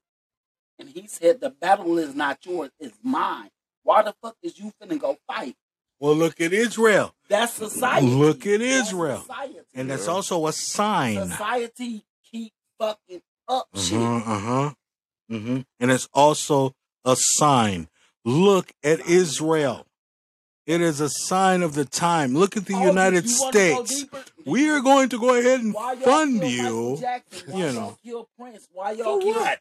and 0.78 0.88
he 0.90 1.06
said 1.06 1.40
the 1.40 1.48
battle 1.50 1.98
is 1.98 2.14
not 2.14 2.44
yours, 2.44 2.70
it's 2.78 2.98
mine. 3.02 3.48
Why 3.82 4.02
the 4.02 4.14
fuck 4.22 4.36
is 4.42 4.58
you 4.58 4.70
finna 4.80 4.98
go 5.00 5.16
fight? 5.26 5.56
Well, 5.98 6.14
look 6.14 6.40
at 6.40 6.52
Israel, 6.52 7.14
That's 7.28 7.54
society. 7.54 8.06
Look 8.06 8.46
at 8.46 8.60
That's 8.60 8.88
Israel. 8.88 9.20
society. 9.22 9.58
and 9.74 9.90
that's 9.90 10.08
also 10.08 10.46
a 10.46 10.52
sign. 10.52 11.28
society 11.30 12.04
keep 12.30 12.52
fucking 12.78 13.22
up 13.48 13.68
shit. 13.74 13.98
Uh 13.98 14.20
huh. 14.20 14.72
hmm 15.30 15.60
And 15.80 15.90
it's 15.90 16.08
also 16.12 16.74
a 17.04 17.16
sign. 17.16 17.88
Look 18.24 18.72
at 18.82 19.00
Israel. 19.08 19.86
It 20.66 20.80
is 20.80 20.98
a 21.00 21.10
sign 21.10 21.62
of 21.62 21.74
the 21.74 21.84
time. 21.84 22.34
Look 22.34 22.56
at 22.56 22.64
the 22.64 22.74
Oh, 22.74 22.86
United 22.86 23.26
you 23.26 23.36
wanna 23.38 23.52
go 23.52 23.84
States. 23.84 24.04
We 24.46 24.70
are 24.70 24.80
going 24.80 25.10
to 25.10 25.18
go 25.18 25.34
ahead 25.38 25.60
and 25.60 25.74
Why 25.74 25.94
fund 25.96 26.42
you. 26.42 26.96
Why 26.96 27.20
you 27.48 27.64
y'all 27.64 27.72
know. 27.74 27.98
kill 28.02 28.28
Prince? 28.38 28.68
Why 28.72 28.92
y'all 28.92 29.18
kill? 29.20 29.34
what? 29.34 29.60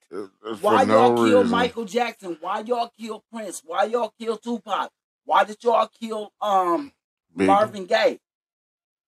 Why 0.61 0.83
no 0.85 0.93
y'all 0.93 1.15
kill 1.17 1.37
reason. 1.39 1.49
Michael 1.51 1.85
Jackson? 1.85 2.37
Why 2.39 2.59
y'all 2.61 2.91
kill 2.97 3.23
Prince? 3.33 3.61
Why 3.65 3.83
y'all 3.85 4.13
kill 4.17 4.37
Tupac? 4.37 4.91
Why 5.25 5.43
did 5.43 5.61
y'all 5.63 5.89
kill 5.99 6.31
um 6.41 6.93
Biggie. 7.37 7.47
Marvin 7.47 7.85
Gaye? 7.85 8.19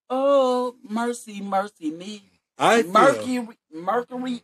Oh, 0.09 0.75
mercy, 0.87 1.41
mercy 1.41 1.91
me. 1.91 2.23
I 2.57 2.83
feel, 2.83 2.91
Mercury, 2.91 3.47
Mercury. 3.73 4.43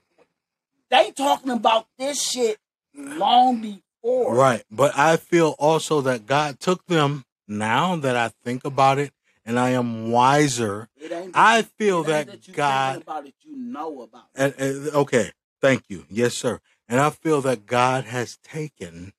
They 0.89 1.11
talking 1.11 1.51
about 1.51 1.87
this 1.97 2.21
shit 2.21 2.57
long 2.95 3.61
before. 3.61 4.35
right, 4.35 4.63
but 4.71 4.97
I 4.97 5.17
feel 5.17 5.55
also 5.59 6.01
that 6.01 6.25
God 6.25 6.59
took 6.59 6.85
them. 6.87 7.25
Now 7.55 7.97
that 7.97 8.15
I 8.15 8.29
think 8.45 8.63
about 8.63 8.97
it, 8.97 9.11
and 9.43 9.59
I 9.59 9.71
am 9.71 10.09
wiser, 10.09 10.87
I 11.33 11.63
feel 11.63 12.01
it 12.07 12.09
ain't 12.13 12.27
that 12.45 12.53
God- 12.53 13.01
about 13.01 13.27
it. 13.27 13.33
You 13.41 13.57
know 13.57 14.01
about 14.03 14.27
it. 14.33 14.41
and, 14.41 14.53
and- 14.57 14.87
okay, 14.95 15.31
thank 15.59 15.83
you, 15.89 16.05
yes, 16.09 16.33
sir. 16.33 16.61
And 16.87 16.99
I 17.01 17.09
feel 17.09 17.41
that 17.41 17.65
God 17.65 18.05
has 18.05 18.37
taken 18.37 19.13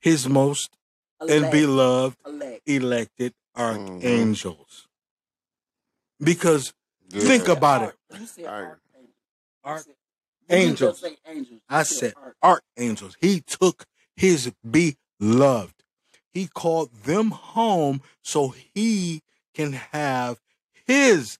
His 0.00 0.28
most 0.28 0.76
and 1.20 1.50
beloved 1.50 2.16
elect. 2.26 2.62
elected 2.66 3.34
Mhm. 3.56 3.62
archangels, 3.62 4.88
because 6.20 6.72
Yeah. 7.10 7.20
Think 7.22 7.48
about 7.48 7.82
Arch- 7.82 7.96
You 8.20 8.26
said 8.26 8.44
All 8.46 8.52
right. 8.62 8.72
archangel. 8.72 9.14
Arch- 9.64 9.86
angels. 10.50 11.04
angels. 11.24 11.60
I 11.68 11.82
said 11.84 12.14
archangels. 12.42 13.16
He 13.20 13.40
took 13.40 13.86
His 14.16 14.52
beloved. 14.68 15.77
He 16.38 16.46
called 16.46 16.92
them 17.02 17.32
home 17.32 18.00
so 18.22 18.54
He 18.72 19.22
can 19.54 19.72
have 19.72 20.40
His 20.86 21.36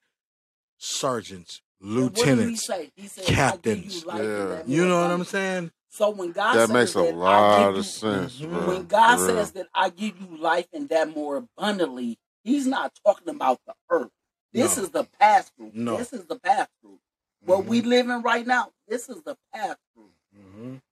sergeants, 0.77 1.63
And 1.81 1.97
what 2.03 2.15
did 2.15 2.25
he 2.25 2.25
lieutenants. 2.25 2.67
say? 2.67 2.91
He 2.97 3.07
said, 3.07 3.25
captains. 3.27 4.03
You, 4.03 4.09
life 4.09 4.23
Yeah. 4.23 4.63
You 4.67 4.89
know 4.89 5.01
what 5.01 5.13
I'm 5.13 5.23
saying? 5.25 5.71
So 5.89 6.11
when 6.11 6.33
God 6.33 6.55
That 6.55 6.67
says 6.67 6.71
makes 6.71 6.95
a 6.97 6.99
that 7.03 7.15
I 7.15 7.17
lot 7.17 7.59
give 7.61 7.69
of 7.69 7.77
you, 7.77 7.83
sense, 7.85 8.41
Mhm. 8.41 8.51
bro. 8.51 8.67
when 8.67 8.87
God 8.87 9.17
For 9.19 9.27
says 9.27 9.53
that 9.53 9.69
I 9.73 9.91
give 9.91 10.21
you 10.21 10.37
life 10.37 10.67
and 10.73 10.89
that 10.89 11.15
more 11.15 11.37
abundantly, 11.37 12.19
He's 12.43 12.67
not 12.67 12.99
talking 13.07 13.29
about 13.29 13.61
the 13.67 13.75
earth. 13.91 14.11
This 14.53 14.77
No. 14.77 14.83
is 14.83 14.91
the 14.91 15.05
pass 15.05 15.51
through. 15.51 15.71
No. 15.75 15.97
This 15.97 16.13
is 16.13 16.27
the 16.27 16.41
pass 16.41 16.67
through. 16.81 16.99
What 17.45 17.67
we 17.67 17.83
live 17.83 18.09
in 18.09 18.23
right 18.23 18.47
now, 18.47 18.73
this 18.89 19.09
is 19.09 19.23
the 19.23 19.37
pass 19.55 19.77
through. 19.95 20.13
Mhm. 20.37 20.83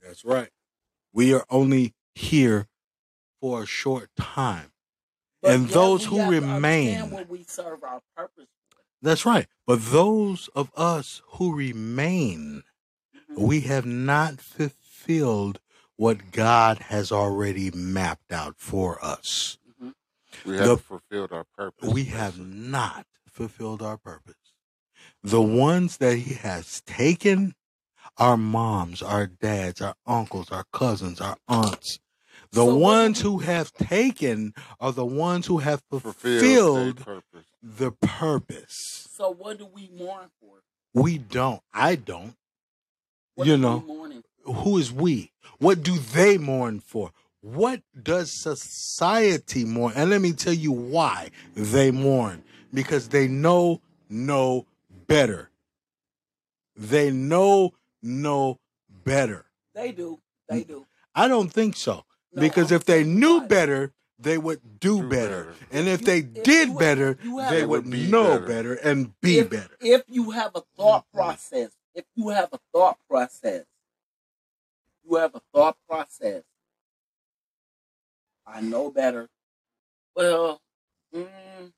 That's 0.00 0.24
right. 0.24 0.50
We 1.12 1.34
are 1.34 1.44
only 1.50 1.94
here 2.16 2.66
for 3.40 3.62
a 3.62 3.66
short 3.66 4.10
time. 4.16 4.72
And 5.42 5.64
yet 5.66 5.72
those 5.74 6.08
we 6.08 6.16
who 6.16 6.22
have 6.22 6.30
remain- 6.30 6.88
understand 6.96 7.12
what 7.12 7.28
we 7.28 7.44
serve 7.44 7.84
our 7.84 8.00
purpose. 8.16 8.46
for. 8.70 8.78
That's 9.02 9.26
right. 9.26 9.46
But 9.66 9.84
those 9.90 10.48
of 10.48 10.72
us 10.74 11.22
who 11.32 11.54
remain, 11.54 12.64
Mhm. 13.30 13.38
we 13.38 13.60
have 13.60 13.84
not 13.86 14.40
fulfilled 14.40 15.60
what 15.96 16.30
God 16.32 16.78
has 16.78 17.12
already 17.12 17.70
mapped 17.70 18.32
out 18.32 18.56
for 18.58 19.02
us. 19.04 19.58
Mhm. 19.80 19.94
we 20.44 20.56
the- 20.56 20.68
have 20.68 20.82
fulfilled 20.82 21.32
our 21.32 21.44
purpose. 21.44 21.90
We 21.92 22.04
have 22.04 22.38
not 22.38 23.06
fulfilled 23.26 23.82
our 23.82 23.98
purpose. 23.98 24.34
The 25.22 25.42
ones 25.42 25.98
that 25.98 26.16
He 26.18 26.34
has 26.34 26.80
taken, 26.82 27.54
our 28.16 28.36
moms, 28.38 29.02
our 29.02 29.26
dads, 29.26 29.80
our 29.82 29.96
uncles, 30.06 30.50
our 30.50 30.64
cousins, 30.72 31.20
our 31.20 31.36
aunts, 31.48 31.98
the 32.56 32.64
So 32.64 32.74
ones 32.76 33.20
who 33.20 33.38
have 33.38 33.72
taken 33.74 34.54
are 34.80 34.92
the 34.92 35.04
ones 35.06 35.46
who 35.46 35.58
have 35.58 35.82
fulfilled, 35.90 36.14
fulfilled 36.14 36.96
purpose. 37.04 37.46
the 37.62 37.92
purpose. 37.92 39.08
So 39.12 39.30
what 39.30 39.58
do 39.58 39.66
we 39.66 39.90
mourn 39.96 40.28
for? 40.40 40.62
We 40.94 41.18
don't. 41.18 41.60
I 41.74 41.96
don't. 41.96 42.34
What 43.34 43.46
You 43.46 43.54
are 43.54 43.58
know. 43.58 43.80
mourning 43.80 44.22
Who 44.44 44.78
is 44.78 44.92
we? 44.92 45.32
What 45.58 45.82
do 45.82 45.98
they 45.98 46.38
mourn 46.38 46.80
for? 46.80 47.12
What 47.42 47.82
does 48.02 48.32
society 48.32 49.64
mourn? 49.64 49.92
And 49.94 50.08
let 50.10 50.20
me 50.20 50.32
tell 50.32 50.54
you 50.54 50.72
why 50.72 51.30
they 51.54 51.90
mourn. 51.90 52.42
Because 52.72 53.08
they 53.08 53.28
know 53.28 53.80
no 54.08 54.66
better. 55.06 55.50
They 56.76 57.10
know 57.10 57.74
no 58.02 58.58
better. 59.04 59.44
They 59.74 59.92
do. 59.92 60.18
They 60.48 60.64
do. 60.64 60.86
I 61.14 61.28
don't 61.28 61.52
think 61.52 61.76
so. 61.76 62.04
No, 62.32 62.40
because 62.42 62.70
I'm 62.72 62.76
if 62.76 62.84
they 62.84 63.04
knew 63.04 63.38
why. 63.40 63.46
better, 63.46 63.92
they 64.18 64.38
would 64.38 64.80
do, 64.80 65.02
Do 65.02 65.08
better. 65.08 65.44
better. 65.44 65.56
And 65.70 65.88
if 65.88 66.00
You- 66.00 66.06
they 66.06 66.18
if 66.18 66.42
did 66.44 66.68
you- 66.70 66.78
better, 66.78 67.18
you 67.22 67.36
they 67.42 67.50
They 67.50 67.66
would 67.66 67.84
would 67.84 67.90
be 67.90 68.10
know 68.10 68.34
better. 68.38 68.46
better 68.46 68.74
and 68.74 69.20
be 69.20 69.38
if, 69.38 69.50
better. 69.50 69.76
If 69.80 70.02
you 70.08 70.30
have 70.32 70.52
a 70.54 70.62
thought 70.76 71.06
process, 71.12 71.70
if 71.94 72.04
you 72.14 72.28
have 72.30 72.52
a 72.52 72.60
thought 72.72 72.98
process, 73.08 73.64
you 75.08 75.16
have 75.16 75.34
a 75.34 75.40
thought 75.52 75.76
process. 75.88 76.44
I 78.46 78.60
know 78.60 78.90
better. 78.90 79.28
Well, 80.14 80.62
mm, 81.14 81.72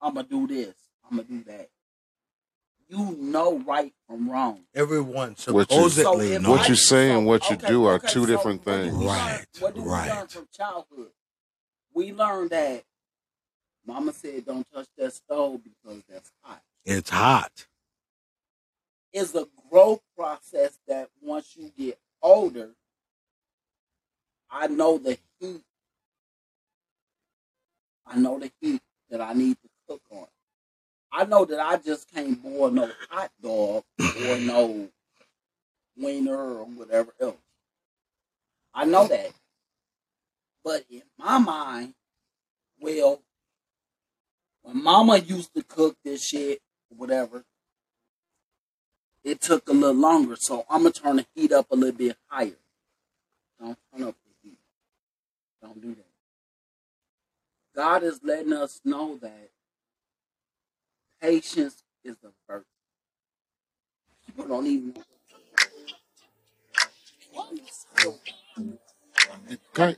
I'm 0.00 0.14
gonna 0.14 0.26
do 0.28 0.46
this. 0.46 0.74
I'm 1.04 1.16
gonna 1.18 1.28
do 1.28 1.44
that. 1.44 1.68
You 2.92 3.16
know 3.18 3.58
right 3.60 3.94
from 4.06 4.28
wrong. 4.30 4.66
Everyone 4.74 5.30
What 5.30 5.70
you- 5.70 5.88
supposedly 5.88 6.32
So 6.34 6.38
knows. 6.40 6.58
What 6.58 6.68
you 6.68 6.76
say 6.76 7.10
and 7.10 7.26
what 7.26 7.48
you 7.48 7.56
okay, 7.56 7.66
do 7.68 7.86
are 7.86 7.94
okay, 7.94 8.08
two 8.08 8.20
so 8.20 8.26
different 8.26 8.66
what 8.66 8.76
did 8.76 8.82
things. 8.90 8.96
learn- 8.98 9.06
Right, 9.06 9.46
What 9.60 9.74
did 9.74 9.82
we 9.84 9.88
learn 9.88 10.08
right. 10.10 10.30
from 10.30 10.48
childhood? 10.52 11.12
We 11.94 12.12
learned 12.12 12.50
that 12.50 12.84
Mama 13.86 14.12
said, 14.12 14.44
"Don't 14.44 14.70
touch 14.70 14.88
that 14.98 15.14
stove 15.14 15.62
because 15.64 16.02
that's 16.06 16.30
hot." 16.42 16.62
It's 16.84 17.08
hot. 17.08 17.66
It's 19.10 19.34
a 19.34 19.46
growth 19.70 20.02
process 20.14 20.78
that 20.86 21.10
once 21.22 21.56
you 21.56 21.70
get 21.70 21.98
older, 22.20 22.76
I 24.50 24.66
know 24.66 24.98
the 24.98 25.18
heat. 25.40 25.64
I 28.04 28.18
know 28.18 28.38
the 28.38 28.52
heat 28.60 28.82
that 29.08 29.22
I 29.22 29.32
need 29.32 29.56
to 29.62 29.68
cook 29.88 30.02
on. 30.10 30.28
I 31.12 31.24
know 31.26 31.44
that 31.44 31.60
I 31.60 31.76
just 31.76 32.12
can't 32.12 32.42
boil 32.42 32.70
no 32.70 32.90
hot 33.10 33.30
dog 33.42 33.84
or 34.00 34.36
no 34.38 34.88
wiener 35.96 36.36
or 36.36 36.64
whatever 36.64 37.12
else. 37.20 37.36
I 38.74 38.86
know 38.86 39.06
that. 39.06 39.32
But 40.64 40.84
in 40.90 41.02
my 41.18 41.38
mind, 41.38 41.94
well, 42.80 43.20
when 44.62 44.82
mama 44.82 45.18
used 45.18 45.54
to 45.54 45.62
cook 45.62 45.96
this 46.04 46.24
shit, 46.24 46.60
whatever, 46.88 47.44
it 49.22 49.40
took 49.40 49.68
a 49.68 49.72
little 49.72 49.94
longer. 49.94 50.36
So 50.38 50.64
I'm 50.70 50.82
going 50.82 50.92
to 50.92 51.00
turn 51.00 51.16
the 51.16 51.26
heat 51.34 51.52
up 51.52 51.66
a 51.70 51.76
little 51.76 51.96
bit 51.96 52.16
higher. 52.28 52.56
Don't 53.60 53.78
turn 53.92 54.08
up 54.08 54.16
the 54.24 54.48
heat. 54.48 54.58
Don't 55.60 55.80
do 55.80 55.94
that. 55.94 56.06
God 57.74 58.02
is 58.02 58.20
letting 58.22 58.52
us 58.52 58.80
know 58.84 59.16
that 59.22 59.50
patience 61.22 61.84
is 62.04 62.16
the 62.22 62.32
virtue. 62.48 62.64
People 64.26 64.48
don't 64.48 64.66
even. 64.66 64.94
Okay. 69.76 69.96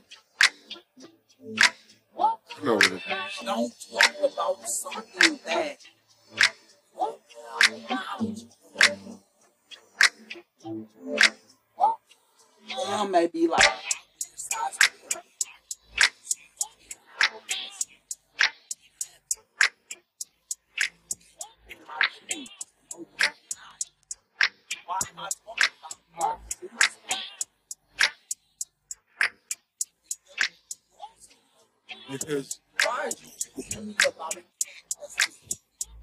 No, 2.63 2.79
Don't 3.43 3.73
talk 3.91 4.15
about 4.23 4.69
something 4.69 5.39
that 5.45 5.77
Mom 12.87 13.11
may 13.11 13.27
be 13.27 13.47
like, 13.47 13.61
It? 32.27 32.57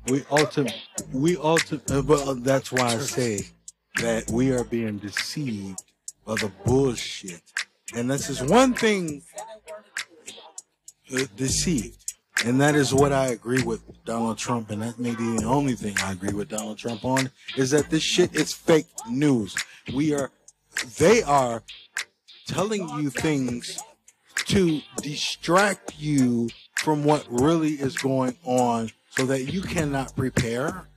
we 0.09 0.23
ultimate, 0.31 0.75
we 1.13 1.37
ultimate. 1.37 2.05
Well, 2.05 2.35
that's 2.37 2.71
why 2.71 2.87
I 2.87 2.99
say 2.99 3.41
that 3.97 4.31
we 4.31 4.53
are 4.53 4.65
being 4.65 4.99
deceived 4.99 5.83
by 6.25 6.35
the 6.37 6.53
bullshit, 6.65 7.43
and 7.97 8.11
this 8.11 8.31
is 8.31 8.43
one 8.43 8.75
thing 8.75 9.23
uh, 11.13 11.25
deceived, 11.37 12.15
and 12.45 12.61
that 12.61 12.77
is 12.77 12.95
what 12.95 13.13
I 13.13 13.29
agree 13.29 13.63
with 13.63 13.83
Donald 14.05 14.39
Trump, 14.39 14.71
and 14.71 14.83
that 14.83 14.99
may 14.99 15.15
be 15.15 15.37
the 15.39 15.45
only 15.45 15.75
thing 15.75 15.97
I 16.05 16.13
agree 16.13 16.33
with 16.33 16.49
Donald 16.49 16.79
Trump 16.79 17.05
on 17.05 17.31
is 17.57 17.71
that 17.73 17.91
this 17.91 18.03
shit 18.03 18.35
is 18.35 18.53
fake 18.53 18.87
news. 19.09 19.57
We 19.93 20.15
are, 20.15 20.31
they 20.99 21.23
are 21.23 21.65
telling 22.47 22.89
you 22.91 23.11
things 23.11 23.79
to 24.47 24.81
distract 25.03 25.99
you 25.99 26.49
from 26.77 27.05
what 27.05 27.27
really 27.29 27.73
is 27.73 27.97
going 27.99 28.37
on 28.45 28.91
so 29.11 29.27
that 29.27 29.53
you 29.53 29.63
cannot 29.63 30.17
prepare. 30.17 30.89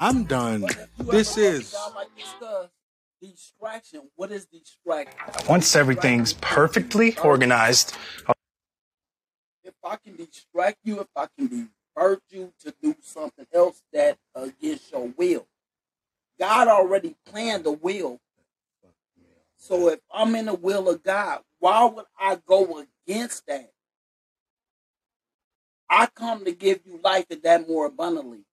I'm 0.00 0.24
done. 0.24 0.62
But 0.62 0.70
if 0.72 0.88
you 0.98 1.04
This 1.04 1.36
is 1.36 1.72
y'all 1.72 1.94
like 1.94 2.08
discuss 2.16 2.68
distraction. 3.20 4.02
What 4.16 4.32
is 4.32 4.46
distraction? 4.46 5.18
Once 5.48 5.74
everything's 5.76 6.34
perfectly 6.34 7.16
organized, 7.18 7.94
If 9.62 9.74
I 9.82 9.96
can 9.96 10.16
distract 10.16 10.78
you, 10.84 11.00
if 11.00 11.08
I 11.16 11.26
can 11.38 11.68
divert 11.94 12.22
you 12.30 12.52
to 12.60 12.74
do 12.82 12.94
something 13.00 13.46
else 13.52 13.82
that 13.92 14.18
uh, 14.34 14.42
against 14.42 14.92
your 14.92 15.12
will, 15.16 15.46
God 16.38 16.68
already 16.68 17.16
planned 17.26 17.64
the 17.64 17.72
will. 17.72 18.20
So 19.64 19.88
if 19.88 20.00
I'm 20.12 20.34
in 20.36 20.46
the 20.46 20.54
will 20.54 20.90
of 20.90 21.02
God, 21.04 21.40
why 21.60 21.86
would 21.86 22.06
I 22.20 22.38
go 22.46 22.84
against 23.08 23.46
that? 23.48 23.72
I 25.90 26.06
come 26.14 26.44
to 26.44 26.52
give 26.52 26.80
you 26.86 27.00
life 27.02 27.26
and 27.30 27.42
that 27.44 27.68
more 27.68 27.86
abundantly. 27.86 28.44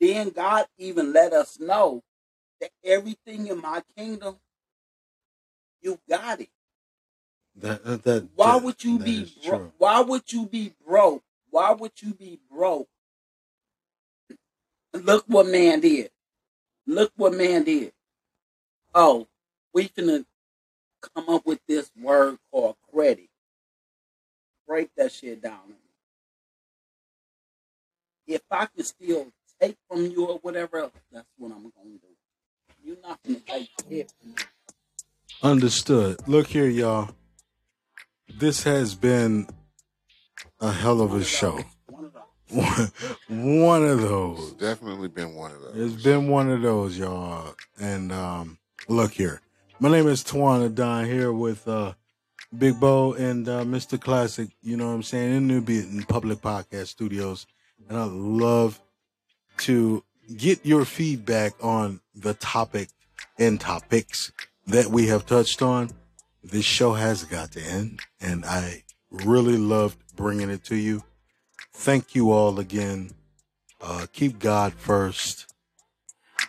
Then 0.00 0.30
God 0.30 0.66
even 0.78 1.12
let 1.12 1.32
us 1.32 1.58
know 1.60 2.02
that 2.60 2.70
everything 2.84 3.48
in 3.48 3.60
my 3.60 3.82
kingdom, 3.96 4.36
you 5.82 6.00
got 6.08 6.40
it. 6.40 6.50
that. 7.56 7.84
that, 7.84 8.04
that 8.04 8.28
Why 8.36 8.56
would 8.56 8.84
you 8.84 8.98
be 8.98 9.22
is 9.22 9.30
bro- 9.48 9.72
why 9.78 10.00
would 10.00 10.32
you 10.32 10.46
be 10.46 10.74
broke? 10.86 11.22
Why 11.50 11.72
would 11.72 11.92
you 12.02 12.14
be 12.14 12.40
broke? 12.50 12.88
Look 14.94 15.24
what 15.28 15.46
man 15.48 15.80
did. 15.80 16.10
Look 16.86 17.12
what 17.16 17.34
man 17.34 17.64
did. 17.64 17.92
Oh, 18.98 19.28
we 19.74 19.88
finna 19.90 20.24
come 21.02 21.28
up 21.28 21.44
with 21.44 21.60
this 21.68 21.90
word 22.00 22.38
called 22.50 22.76
credit. 22.90 23.28
Break 24.66 24.88
that 24.96 25.12
shit 25.12 25.42
down. 25.42 25.74
If 28.26 28.40
I 28.50 28.64
can 28.64 28.84
still 28.84 29.26
take 29.60 29.76
from 29.86 30.06
you 30.06 30.24
or 30.26 30.38
whatever 30.38 30.78
else, 30.78 30.92
that's 31.12 31.28
what 31.36 31.52
I'm 31.52 31.70
gonna 31.76 31.90
do. 31.90 32.08
You're 32.82 32.96
not 33.02 33.20
gonna 33.22 33.40
take 33.40 33.68
it 33.90 34.12
from 34.18 34.30
me. 34.30 34.36
Understood. 35.42 36.26
Look 36.26 36.46
here, 36.46 36.66
y'all. 36.66 37.10
This 38.34 38.62
has 38.62 38.94
been 38.94 39.46
a 40.58 40.72
hell 40.72 41.02
of 41.02 41.12
a 41.12 41.22
show. 41.22 41.60
One 42.48 43.84
of 43.84 44.00
those. 44.00 44.38
It's 44.38 44.50
those. 44.52 44.52
definitely 44.52 45.08
been 45.08 45.34
one 45.34 45.50
of 45.50 45.60
those. 45.60 45.74
It's 45.76 46.02
been 46.02 46.28
one 46.28 46.48
of 46.48 46.62
those, 46.62 46.96
y'all. 46.96 47.54
And 47.78 48.12
um, 48.12 48.58
look 48.88 49.12
here. 49.12 49.40
My 49.78 49.90
name 49.90 50.06
is 50.06 50.24
Tawana 50.24 50.74
Don 50.74 51.04
here 51.04 51.32
with 51.32 51.66
uh, 51.68 51.94
Big 52.56 52.78
Bo 52.80 53.12
and 53.14 53.48
uh, 53.48 53.64
Mr. 53.64 54.00
Classic, 54.00 54.48
you 54.62 54.76
know 54.76 54.88
what 54.88 54.94
I'm 54.94 55.02
saying, 55.02 55.36
in 55.36 55.46
Nubian 55.46 56.02
Public 56.04 56.38
Podcast 56.38 56.88
Studios. 56.88 57.46
And 57.88 57.98
I'd 57.98 58.10
love 58.10 58.80
to 59.58 60.02
get 60.36 60.64
your 60.64 60.84
feedback 60.84 61.52
on 61.62 62.00
the 62.14 62.34
topic 62.34 62.88
and 63.38 63.60
topics 63.60 64.32
that 64.66 64.86
we 64.86 65.08
have 65.08 65.26
touched 65.26 65.62
on. 65.62 65.90
This 66.42 66.64
show 66.64 66.94
has 66.94 67.24
got 67.24 67.52
to 67.52 67.60
end, 67.60 68.00
and 68.20 68.44
I 68.44 68.84
really 69.10 69.56
loved 69.56 69.98
bringing 70.14 70.50
it 70.50 70.64
to 70.64 70.76
you. 70.76 71.02
Thank 71.72 72.14
you 72.14 72.32
all 72.32 72.58
again. 72.58 73.10
Uh, 73.80 74.06
keep 74.12 74.38
God 74.38 74.74
first. 74.74 75.52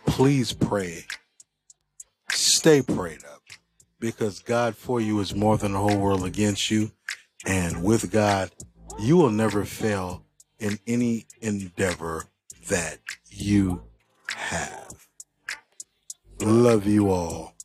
Please 0.06 0.54
pray. 0.54 1.06
Stay 2.38 2.84
prayed 2.84 3.26
up 3.26 3.42
because 4.00 4.40
God 4.42 4.76
for 4.76 5.02
you 5.02 5.20
is 5.20 5.34
more 5.34 5.58
than 5.58 5.72
the 5.72 5.80
whole 5.80 5.98
world 5.98 6.24
against 6.24 6.70
you. 6.70 6.92
And 7.48 7.84
with 7.84 8.12
God, 8.12 8.52
you 9.00 9.18
will 9.18 9.32
never 9.32 9.66
fail 9.66 10.24
in 10.60 10.78
any 10.86 11.26
endeavor 11.42 12.26
that 12.70 13.00
you 13.28 13.82
have. 14.30 15.08
Love 16.40 16.86
you 16.86 17.10
all. 17.10 17.57